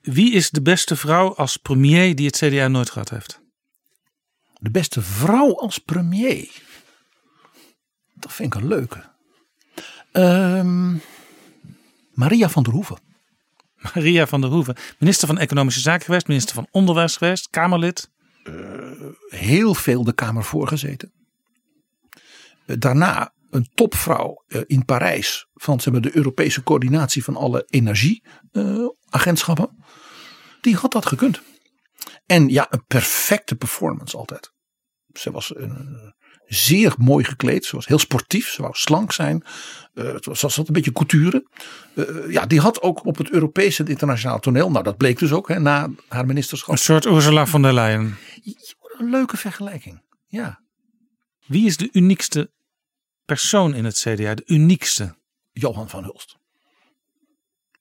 [0.00, 3.40] Wie is de beste vrouw als premier die het CDA nooit gehad heeft?
[4.54, 6.62] De beste vrouw als premier?
[8.14, 9.04] Dat vind ik een leuke.
[10.12, 11.02] Um,
[12.12, 13.11] Maria van der Hoeven.
[13.94, 14.76] Maria van der Hoeven.
[14.98, 18.10] Minister van Economische Zaken geweest, minister van Onderwijs geweest, Kamerlid.
[18.44, 18.54] Uh,
[19.28, 21.12] heel veel de Kamer voorgezeten.
[22.66, 27.66] Uh, daarna een topvrouw uh, in Parijs van zeg maar, de Europese coördinatie van alle
[27.66, 29.84] energieagentschappen.
[30.60, 31.42] die had dat gekund.
[32.26, 34.52] En ja, een perfecte performance altijd.
[35.12, 36.14] Ze was een
[36.54, 37.64] zeer mooi gekleed.
[37.64, 38.48] Ze was heel sportief.
[38.48, 39.44] Ze wou slank zijn.
[39.94, 41.46] Uh, ze had een beetje couture.
[41.94, 44.70] Uh, ja, die had ook op het Europese en internationaal toneel.
[44.70, 46.74] Nou, dat bleek dus ook hè, na haar ministerschap.
[46.74, 48.16] Een soort Ursula von der Leyen.
[48.98, 50.02] Een leuke vergelijking.
[50.26, 50.60] Ja.
[51.46, 52.50] Wie is de uniekste
[53.24, 54.34] persoon in het CDA?
[54.34, 55.16] De uniekste?
[55.52, 56.36] Johan van Hulst.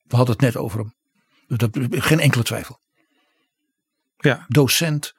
[0.03, 0.93] We hadden het net over hem.
[1.57, 2.79] Dat, geen enkele twijfel.
[4.17, 4.45] Ja.
[4.47, 5.13] Docent,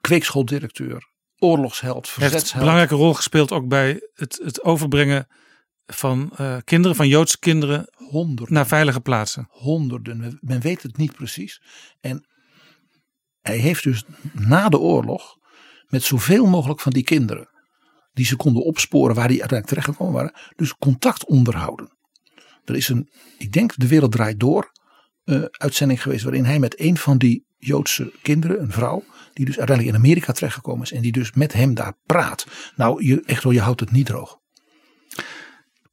[0.00, 1.11] kweekschooldirecteur,
[1.42, 2.42] oorlogsheld, verzetsheld.
[2.42, 5.26] Heeft een belangrijke rol gespeeld ook bij het, het overbrengen
[5.86, 9.46] van uh, kinderen, van Joodse kinderen, honderden, naar veilige plaatsen.
[9.50, 11.62] Honderden, men weet het niet precies.
[12.00, 12.26] En
[13.40, 15.36] hij heeft dus na de oorlog
[15.86, 17.48] met zoveel mogelijk van die kinderen,
[18.12, 21.96] die ze konden opsporen waar die uiteindelijk terechtgekomen waren, dus contact onderhouden.
[22.64, 24.72] Er is een, ik denk de wereld draait door,
[25.24, 29.58] uh, uitzending geweest waarin hij met een van die Joodse kinderen, een vrouw, die dus
[29.58, 32.46] uiteindelijk in Amerika terechtgekomen is en die dus met hem daar praat.
[32.76, 34.38] Nou, je, echt wel, je houdt het niet droog.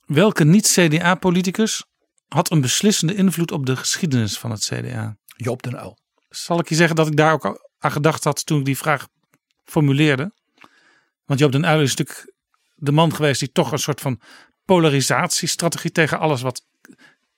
[0.06, 1.86] Welke niet-CDA-politicus
[2.28, 5.18] had een beslissende invloed op de geschiedenis van het CDA?
[5.36, 5.98] Joop den Uyl.
[6.30, 9.08] Zal ik je zeggen dat ik daar ook aan gedacht had toen ik die vraag
[9.64, 10.32] formuleerde?
[11.26, 12.34] Want Joop den Uyl is natuurlijk
[12.76, 14.22] de man geweest die toch een soort van
[14.66, 16.66] polarisatiestrategie tegen alles wat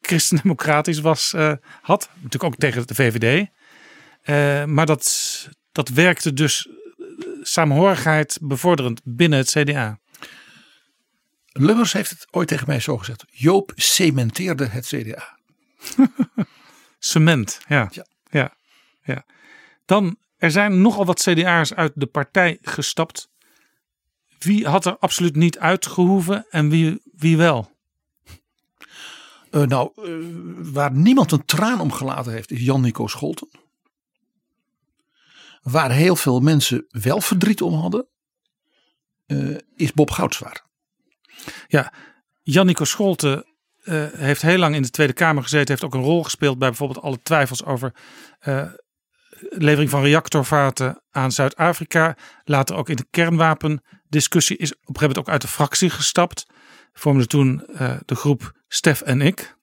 [0.02, 2.10] christendemocratisch was uh, had.
[2.14, 3.50] Natuurlijk ook tegen de VVD.
[4.26, 6.70] Uh, maar dat, dat werkte dus
[7.42, 10.00] saamhorigheid bevorderend binnen het CDA.
[11.52, 13.26] Lubbers heeft het ooit tegen mij zo gezegd.
[13.30, 15.40] Joop cementeerde het CDA.
[17.00, 17.90] Cement, ja.
[17.92, 18.06] ja.
[18.30, 18.56] ja.
[19.04, 19.26] Ja.
[19.86, 23.30] Dan, er zijn nogal wat CDA'ers uit de partij gestapt.
[24.40, 27.72] Wie had er absoluut niet uitgehoeven en wie, wie wel?
[29.52, 33.50] Uh, nou, uh, waar niemand een traan om gelaten heeft, is Jan-Nico Scholten.
[35.62, 38.08] Waar heel veel mensen wel verdriet om hadden,
[39.28, 40.64] uh, is Bob Goudswaard.
[41.68, 41.94] Ja,
[42.42, 43.46] Jannico Scholte
[43.84, 45.68] uh, heeft heel lang in de Tweede Kamer gezeten.
[45.68, 47.94] Heeft ook een rol gespeeld bij bijvoorbeeld alle twijfels over
[48.48, 48.68] uh,
[49.50, 52.18] levering van reactorvaten aan Zuid-Afrika.
[52.44, 56.46] Later ook in de kernwapendiscussie is op een gegeven moment ook uit de fractie gestapt.
[56.94, 57.64] Vormde toen
[58.06, 59.56] de groep Stef en ik.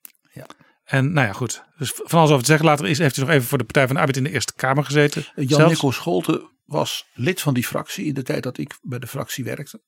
[0.88, 1.64] En nou ja, goed.
[1.78, 2.66] Dus van alles over te zeggen.
[2.66, 4.54] Later is, heeft hij nog even voor de Partij van de Arbeid in de Eerste
[4.54, 5.26] Kamer gezeten.
[5.34, 9.44] Jan-Nico Scholte was lid van die fractie in de tijd dat ik bij de fractie
[9.44, 9.82] werkte.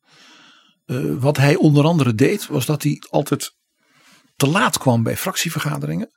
[0.86, 3.56] Uh, wat hij onder andere deed, was dat hij altijd
[4.36, 6.10] te laat kwam bij fractievergaderingen.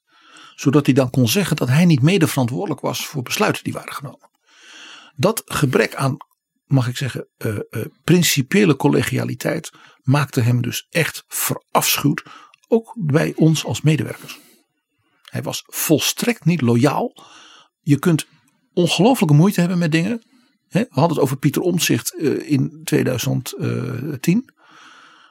[0.55, 3.93] Zodat hij dan kon zeggen dat hij niet mede verantwoordelijk was voor besluiten die waren
[3.93, 4.29] genomen.
[5.15, 6.17] Dat gebrek aan,
[6.65, 12.23] mag ik zeggen, uh, uh, principiële collegialiteit maakte hem dus echt verafschuwd.
[12.67, 14.39] Ook bij ons als medewerkers.
[15.33, 17.23] Hij was volstrekt niet loyaal.
[17.79, 18.25] Je kunt
[18.73, 20.23] ongelooflijke moeite hebben met dingen.
[20.69, 24.53] We hadden het over Pieter Omtzigt in 2010.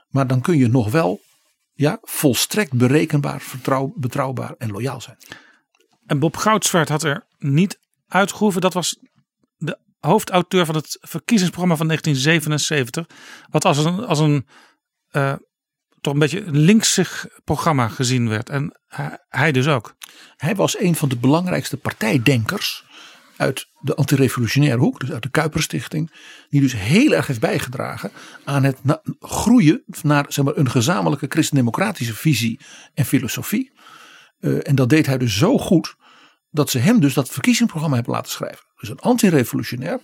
[0.08, 1.20] Maar dan kun je nog wel
[1.72, 5.16] ja, volstrekt berekenbaar, vertrouw, betrouwbaar en loyaal zijn.
[6.06, 8.60] En Bob Goudswaard had er niet uitgehoeven.
[8.60, 8.98] Dat was
[9.56, 13.06] de hoofdauteur van het verkiezingsprogramma van 1977.
[13.50, 14.46] Wat als een, als een
[15.12, 15.34] uh,
[16.02, 18.48] toch een beetje een linksig programma gezien werd.
[18.48, 18.80] En
[19.28, 19.96] hij, dus ook.
[20.36, 22.84] Hij was een van de belangrijkste partijdenkers
[23.36, 26.12] uit de antirevolutionaire hoek, dus uit de Kuiperstichting,
[26.48, 28.10] die dus heel erg heeft bijgedragen
[28.44, 28.78] aan het
[29.20, 32.60] groeien naar zeg maar, een gezamenlijke christendemocratische visie
[32.94, 33.72] en filosofie.
[34.38, 35.94] Eh, en dat deed hij dus zo goed
[36.50, 38.64] dat ze hem dus dat verkiezingsprogramma hebben laten schrijven.
[38.76, 40.00] Dus een antirevolutionair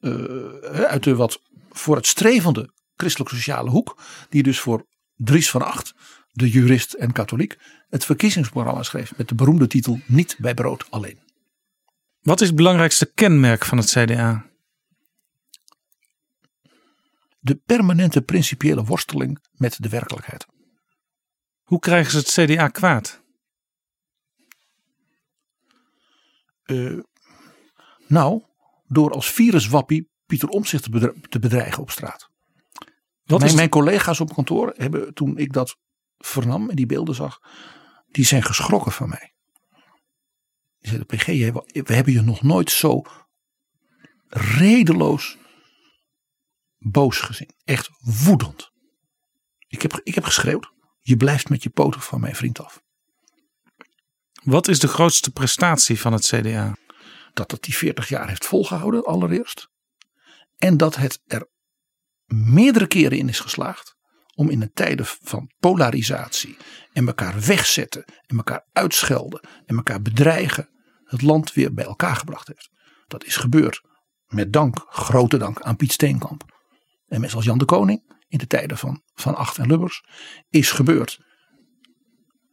[0.00, 0.12] eh,
[0.70, 1.40] uit de wat
[1.70, 4.86] vooruitstrevende christelijk-sociale hoek, die dus voor
[5.18, 5.94] Dries van Acht,
[6.32, 7.58] de jurist en katholiek,
[7.88, 11.18] het verkiezingsprogramma schreef met de beroemde titel Niet bij brood alleen.
[12.20, 14.46] Wat is het belangrijkste kenmerk van het CDA?
[17.38, 20.46] De permanente principiële worsteling met de werkelijkheid.
[21.62, 23.22] Hoe krijgen ze het CDA kwaad?
[26.62, 26.98] Eh,
[28.06, 28.42] nou,
[28.86, 32.27] door als viruswappie Pieter Omtzigt te, bedre- te bedreigen op straat.
[33.28, 35.76] Wat mijn, is- mijn collega's op kantoor hebben toen ik dat
[36.18, 37.38] vernam en die beelden zag,
[38.06, 39.34] die zijn geschrokken van mij.
[40.78, 41.26] Die zeiden, PG,
[41.86, 43.02] we hebben je nog nooit zo
[44.28, 45.36] redeloos
[46.78, 47.50] boos gezien.
[47.64, 47.90] Echt
[48.24, 48.70] woedend.
[49.66, 52.82] Ik heb, ik heb geschreeuwd, je blijft met je poten van mijn vriend af.
[54.42, 56.74] Wat is de grootste prestatie van het CDA?
[57.38, 59.68] dat het die 40 jaar heeft volgehouden allereerst.
[60.56, 61.48] En dat het er
[62.34, 63.96] meerdere keren in is geslaagd
[64.34, 66.56] om in een tijden van polarisatie
[66.92, 70.68] en elkaar wegzetten en elkaar uitschelden en elkaar bedreigen
[71.04, 72.70] het land weer bij elkaar gebracht heeft.
[73.06, 73.82] Dat is gebeurd
[74.26, 76.44] met dank, grote dank aan Piet Steenkamp
[77.06, 80.04] en mensen als Jan de Koning in de tijden van Van Acht en Lubbers
[80.48, 81.20] is gebeurd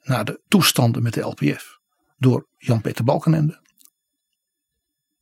[0.01, 1.79] na de toestanden met de LPF
[2.17, 3.63] door Jan-Peter Balkenende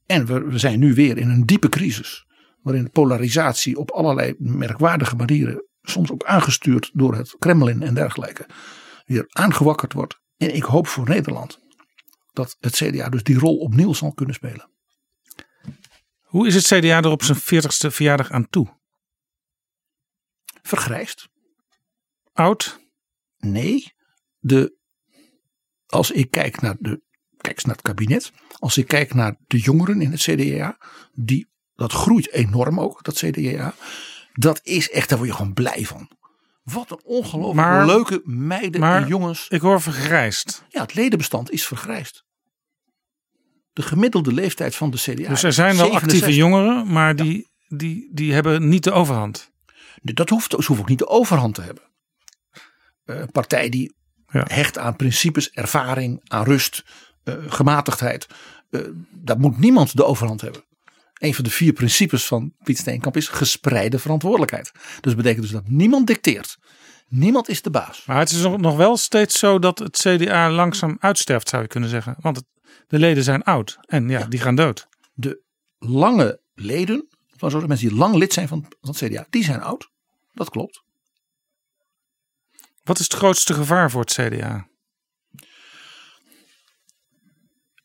[0.05, 2.25] en we zijn nu weer in een diepe crisis.
[2.63, 5.67] Waarin polarisatie op allerlei merkwaardige manieren.
[5.81, 8.45] Soms ook aangestuurd door het Kremlin en dergelijke.
[9.05, 10.19] Weer aangewakkerd wordt.
[10.37, 11.59] En ik hoop voor Nederland.
[12.33, 14.71] Dat het CDA dus die rol opnieuw zal kunnen spelen.
[16.21, 18.81] Hoe is het CDA er op zijn 40ste verjaardag aan toe?
[20.61, 21.29] Vergrijst?
[22.33, 22.79] Oud?
[23.37, 23.93] Nee.
[24.39, 24.77] De,
[25.85, 27.01] als ik kijk naar, de,
[27.37, 28.31] kijk eens naar het kabinet.
[28.59, 30.77] Als ik kijk naar de jongeren in het CDA.
[31.11, 33.73] Die, dat groeit enorm ook, dat CDA.
[34.33, 36.09] Dat is echt, daar word je gewoon blij van.
[36.63, 39.47] Wat een ongelooflijk Maar- leuke meiden maar en jongens.
[39.49, 40.63] Ik hoor vergrijsd.
[40.69, 42.23] Ja, het ledenbestand is vergrijsd.
[43.73, 45.29] De gemiddelde leeftijd van de CDA.
[45.29, 46.01] dus er zijn wel 67.
[46.01, 49.51] actieve jongeren, maar die, die, die hebben niet de overhand.
[50.01, 51.83] Dat hoeft, ze hoeven ook niet de overhand te hebben.
[53.05, 53.95] Eh, Een partij die
[54.27, 54.45] Ja.
[54.47, 56.83] hecht aan principes, ervaring, aan rust,
[57.23, 58.27] eh, gematigdheid.
[58.69, 58.81] eh,
[59.11, 60.63] daar moet niemand de overhand hebben.
[61.23, 64.71] Een van de vier principes van Piet Steenkamp is gespreide verantwoordelijkheid.
[65.01, 66.57] Dus betekent dus dat niemand dicteert.
[67.07, 68.05] Niemand is de baas.
[68.05, 71.89] Maar het is nog wel steeds zo dat het CDA langzaam uitsterft, zou je kunnen
[71.89, 72.15] zeggen.
[72.19, 72.45] Want het,
[72.87, 74.87] de leden zijn oud en ja, die gaan dood.
[75.13, 75.41] De
[75.77, 79.61] lange leden, van zo'n mensen die lang lid zijn van, van het CDA, die zijn
[79.61, 79.89] oud.
[80.33, 80.83] Dat klopt.
[82.83, 84.67] Wat is het grootste gevaar voor het CDA?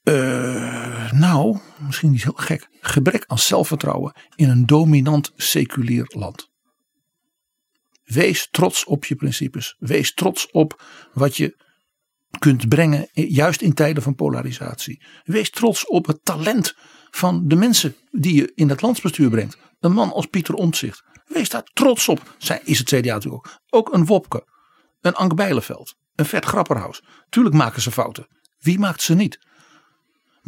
[0.09, 2.69] Eh, nou, misschien niet heel gek.
[2.81, 6.51] Gebrek aan zelfvertrouwen in een dominant seculier land.
[8.05, 9.77] Wees trots op je principes.
[9.79, 10.83] Wees trots op
[11.13, 11.57] wat je
[12.39, 15.03] kunt brengen, juist in tijden van polarisatie.
[15.25, 16.77] Wees trots op het talent
[17.11, 19.59] van de mensen die je in het landsbestuur brengt.
[19.81, 21.03] Een man als Pieter Omtzigt.
[21.27, 22.35] Wees daar trots op.
[22.39, 23.59] Zij is het CDA natuurlijk ook.
[23.69, 24.47] Ook een Wopke,
[25.01, 27.03] een Ank Bijleveld, een Vet Grapperhaus.
[27.29, 28.27] Tuurlijk maken ze fouten.
[28.59, 29.47] Wie maakt ze niet?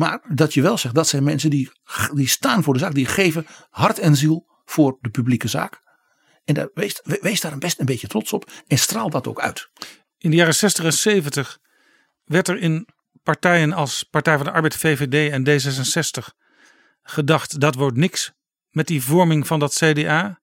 [0.01, 1.70] Maar dat je wel zegt, dat zijn mensen die,
[2.14, 2.94] die staan voor de zaak.
[2.94, 5.81] Die geven hart en ziel voor de publieke zaak.
[6.44, 8.51] En daar, wees, wees daar best een beetje trots op.
[8.66, 9.70] En straal dat ook uit.
[10.18, 11.59] In de jaren 60 en 70
[12.24, 12.89] werd er in
[13.22, 16.35] partijen als Partij van de Arbeid, VVD en D66
[17.02, 18.32] gedacht dat wordt niks
[18.70, 20.40] met die vorming van dat CDA.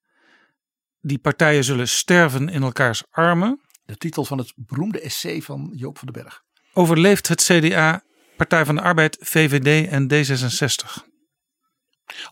[1.00, 3.62] Die partijen zullen sterven in elkaars armen.
[3.86, 6.44] De titel van het beroemde essay van Joop van den Berg.
[6.74, 8.06] Overleeft het CDA,
[8.38, 11.04] Partij van de Arbeid, VVD en D66?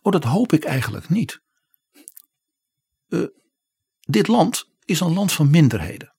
[0.01, 1.41] Oh, dat hoop ik eigenlijk niet.
[3.07, 3.27] Uh,
[3.99, 6.13] dit land is een land van minderheden.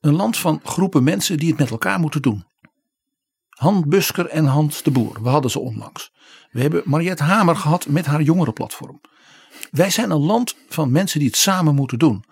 [0.00, 2.44] Een land van groepen mensen die het met elkaar moeten doen.
[3.48, 6.12] Han Busker en Hans de Boer, we hadden ze onlangs.
[6.50, 9.00] We hebben Mariette Hamer gehad met haar jongerenplatform.
[9.70, 12.24] Wij zijn een land van mensen die het samen moeten doen.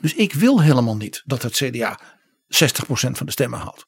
[0.00, 2.06] Dus ik wil helemaal niet dat het CDA 60%
[2.88, 3.86] van de stemmen haalt.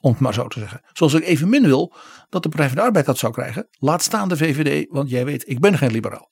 [0.00, 0.80] Om het maar zo te zeggen.
[0.92, 1.94] Zoals ik evenmin wil
[2.28, 3.68] dat de Partij van de Arbeid dat zou krijgen.
[3.70, 6.30] Laat staan de VVD, want jij weet, ik ben geen liberaal.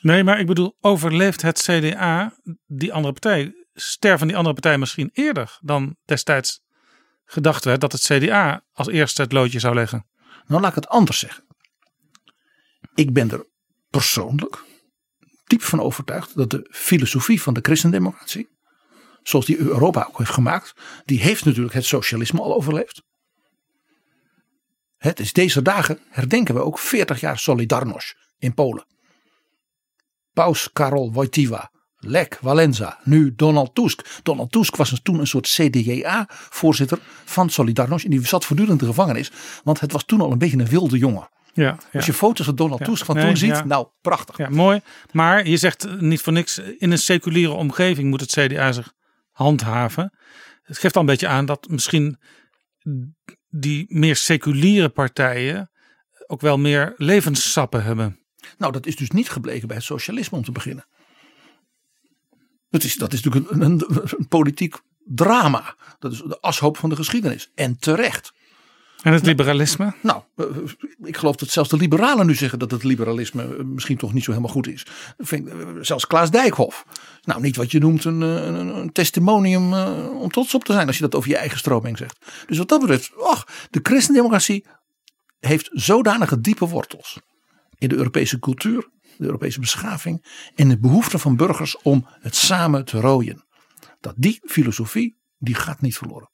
[0.00, 3.52] Nee, maar ik bedoel, overleeft het CDA die andere partij?
[3.72, 6.60] Sterven die andere partij misschien eerder dan destijds
[7.24, 10.06] gedacht werd dat het CDA als eerste het loodje zou leggen?
[10.46, 11.44] Nou, laat ik het anders zeggen.
[12.94, 13.46] Ik ben er
[13.90, 14.64] persoonlijk
[15.44, 18.48] diep van overtuigd dat de filosofie van de christendemocratie,
[19.28, 20.72] zoals die Europa ook heeft gemaakt,
[21.04, 23.02] die heeft natuurlijk het socialisme al overleefd.
[24.96, 28.86] Het is deze dagen herdenken we ook 40 jaar Solidarność in Polen.
[30.32, 34.20] Paus Karol Wojtyła, Lech Walenza, nu Donald Tusk.
[34.22, 38.92] Donald Tusk was toen een soort CDA-voorzitter van Solidarność en die zat voortdurend in de
[38.92, 39.30] gevangenis,
[39.64, 41.28] want het was toen al een beetje een wilde jongen.
[41.52, 41.78] Ja, ja.
[41.92, 44.36] Als je foto's van Donald Tusk van toen ziet, nou prachtig.
[44.36, 44.80] Ja, mooi.
[45.12, 48.94] Maar je zegt niet voor niks, in een seculiere omgeving moet het CDA zich
[49.36, 50.18] handhaven.
[50.62, 52.18] Het geeft al een beetje aan dat misschien
[53.48, 55.70] die meer seculiere partijen
[56.26, 58.20] ook wel meer levenssappen hebben.
[58.58, 60.86] Nou, dat is dus niet gebleken bij het socialisme om te beginnen.
[62.70, 63.84] Dat is, dat is natuurlijk een, een,
[64.18, 65.76] een politiek drama.
[65.98, 67.50] Dat is de ashoop van de geschiedenis.
[67.54, 68.32] En terecht.
[69.02, 69.94] En het liberalisme?
[70.02, 70.22] Nou,
[71.02, 74.30] ik geloof dat zelfs de liberalen nu zeggen dat het liberalisme misschien toch niet zo
[74.30, 74.86] helemaal goed is.
[75.18, 75.50] Vind,
[75.80, 76.84] zelfs Klaas Dijkhoff.
[77.22, 79.74] Nou, niet wat je noemt een, een, een testimonium
[80.08, 82.18] om trots op te zijn als je dat over je eigen stroming zegt.
[82.46, 84.66] Dus wat dat betreft, ach, de christendemocratie
[85.40, 87.20] heeft zodanige diepe wortels
[87.78, 92.84] in de Europese cultuur, de Europese beschaving en de behoefte van burgers om het samen
[92.84, 93.44] te rooien.
[94.00, 96.30] Dat die filosofie, die gaat niet verloren.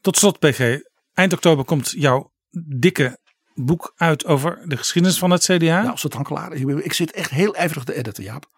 [0.00, 0.78] Tot slot, PG.
[1.14, 2.32] Eind oktober komt jouw
[2.78, 3.18] dikke
[3.54, 5.56] boek uit over de geschiedenis van het CDA.
[5.56, 6.60] Nou, als het dan klaar is.
[6.84, 8.50] Ik zit echt heel ijverig te editen, Jaap.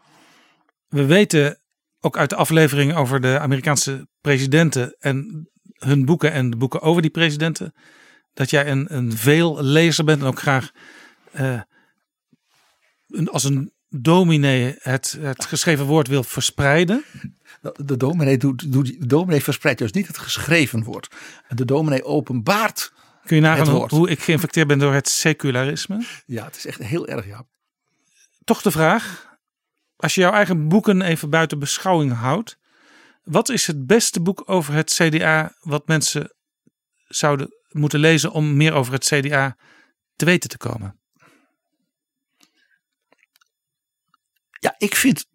[0.89, 1.61] We weten
[2.01, 7.03] ook uit de aflevering over de Amerikaanse presidenten en hun boeken en de boeken over
[7.03, 7.75] die presidenten.
[8.33, 10.71] Dat jij een, een veel lezer bent en ook graag
[11.33, 11.61] uh,
[13.09, 17.05] een, als een dominee het, het geschreven woord wil verspreiden.
[17.73, 21.15] De dominee, doet, doet, de dominee verspreidt dus niet het geschreven woord.
[21.49, 22.93] De dominee openbaart
[23.25, 26.07] Kun je nagaan hoe, hoe ik geïnfecteerd ben door het secularisme?
[26.27, 27.47] Ja, het is echt heel erg, ja.
[28.45, 29.29] Toch de vraag,
[29.97, 32.59] als je jouw eigen boeken even buiten beschouwing houdt.
[33.23, 36.35] Wat is het beste boek over het CDA wat mensen
[37.05, 39.57] zouden moeten lezen om meer over het CDA
[40.17, 40.99] te weten te komen?
[44.61, 45.27] Ja, ik vind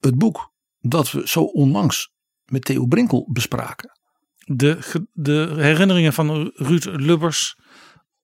[0.00, 0.52] het boek
[0.88, 2.12] dat we zo onlangs
[2.44, 3.98] met Theo Brinkel bespraken.
[4.44, 4.78] De,
[5.12, 7.56] de herinneringen van Ruud Lubbers,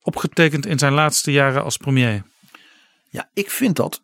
[0.01, 2.23] opgetekend in zijn laatste jaren als premier.
[3.09, 4.03] Ja, ik vind dat,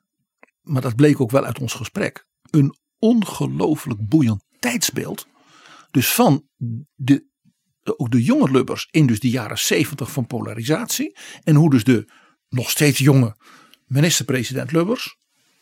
[0.60, 5.26] maar dat bleek ook wel uit ons gesprek, een ongelooflijk boeiend tijdsbeeld.
[5.90, 6.48] Dus van
[6.94, 7.26] de,
[7.82, 11.18] ook de jonge Lubbers in dus de jaren zeventig van polarisatie.
[11.44, 12.10] En hoe dus de
[12.48, 13.36] nog steeds jonge
[13.86, 15.16] minister-president Lubbers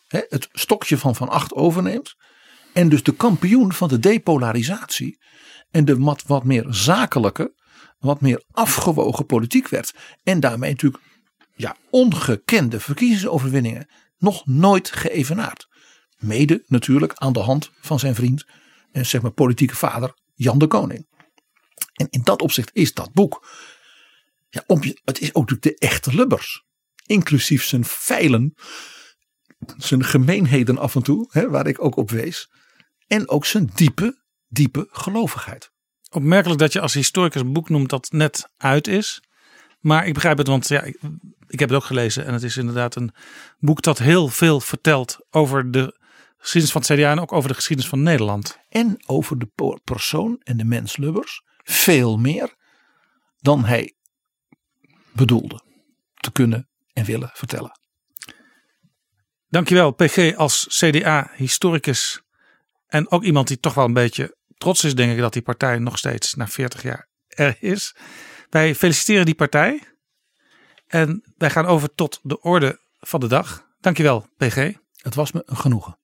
[0.06, 2.14] het stokje van Van Acht overneemt.
[2.74, 5.22] En dus de kampioen van de depolarisatie.
[5.70, 7.55] En de wat, wat meer zakelijke,
[7.98, 9.94] wat meer afgewogen politiek werd.
[10.22, 11.02] En daarmee natuurlijk
[11.55, 13.88] ja, ongekende verkiezingsoverwinningen
[14.18, 15.68] nog nooit geëvenaard.
[16.16, 18.46] Mede natuurlijk aan de hand van zijn vriend
[18.92, 21.06] en zeg maar politieke vader Jan de Koning.
[21.92, 23.48] En in dat opzicht is dat boek.
[24.51, 26.64] Ja, om het is ook natuurlijk de echte Lubbers.
[27.06, 28.55] Inclusief zijn feilen
[29.76, 32.48] zijn gemeenheden af en toe, hè, waar ik ook op wees.
[33.06, 35.70] En ook zijn diepe, diepe gelovigheid.
[36.10, 39.22] Opmerkelijk dat je als historicus een boek noemt dat net uit is.
[39.81, 41.01] Maar ik begrijp het, want ja, ik,
[41.47, 42.26] ik heb het ook gelezen.
[42.26, 43.14] En het is inderdaad een
[43.59, 45.98] boek dat heel veel vertelt over de
[46.36, 48.59] geschiedenis van het CDA en ook over de geschiedenis van Nederland.
[48.68, 51.43] En over de persoon en de mens Lubbers.
[51.62, 52.55] Veel meer
[53.36, 53.94] dan hij
[55.12, 55.62] bedoelde
[56.14, 57.81] te kunnen en willen vertellen.
[59.48, 62.23] Dankjewel PG als CDA-historicus
[62.94, 65.78] en ook iemand die toch wel een beetje trots is denk ik dat die partij
[65.78, 67.96] nog steeds na 40 jaar er is.
[68.50, 69.82] Wij feliciteren die partij
[70.86, 73.66] en wij gaan over tot de orde van de dag.
[73.80, 74.72] Dankjewel PG.
[74.96, 75.98] Het was me een genoegen.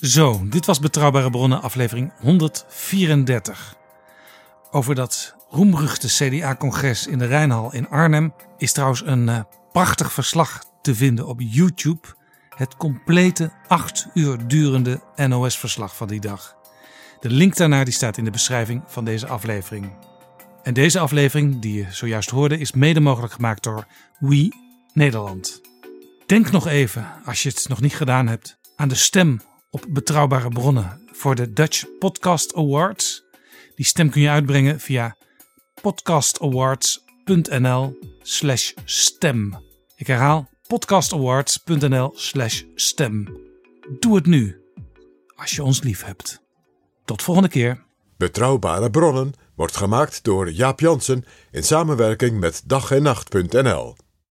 [0.00, 3.82] Zo, dit was Betrouwbare Bronnen aflevering 134.
[4.74, 9.40] Over dat roemruchte CDA-congres in de Rijnhal in Arnhem is trouwens een uh,
[9.72, 12.08] prachtig verslag te vinden op YouTube.
[12.48, 16.56] Het complete acht uur durende NOS-verslag van die dag.
[17.20, 19.92] De link daarnaar die staat in de beschrijving van deze aflevering.
[20.62, 23.86] En deze aflevering, die je zojuist hoorde, is mede mogelijk gemaakt door
[24.18, 24.52] We
[24.92, 25.60] Nederland.
[26.26, 29.40] Denk nog even, als je het nog niet gedaan hebt, aan de stem
[29.70, 33.23] op betrouwbare bronnen voor de Dutch Podcast Awards.
[33.74, 35.16] Die stem kun je uitbrengen via
[35.80, 39.62] podcastawards.nl/slash stem.
[39.96, 43.38] Ik herhaal podcastawards.nl/slash stem.
[44.00, 44.58] Doe het nu.
[45.36, 46.42] als je ons lief hebt.
[47.04, 47.84] Tot volgende keer.
[48.16, 53.96] Betrouwbare bronnen wordt gemaakt door Jaap Jansen in samenwerking met dag en nacht.nl.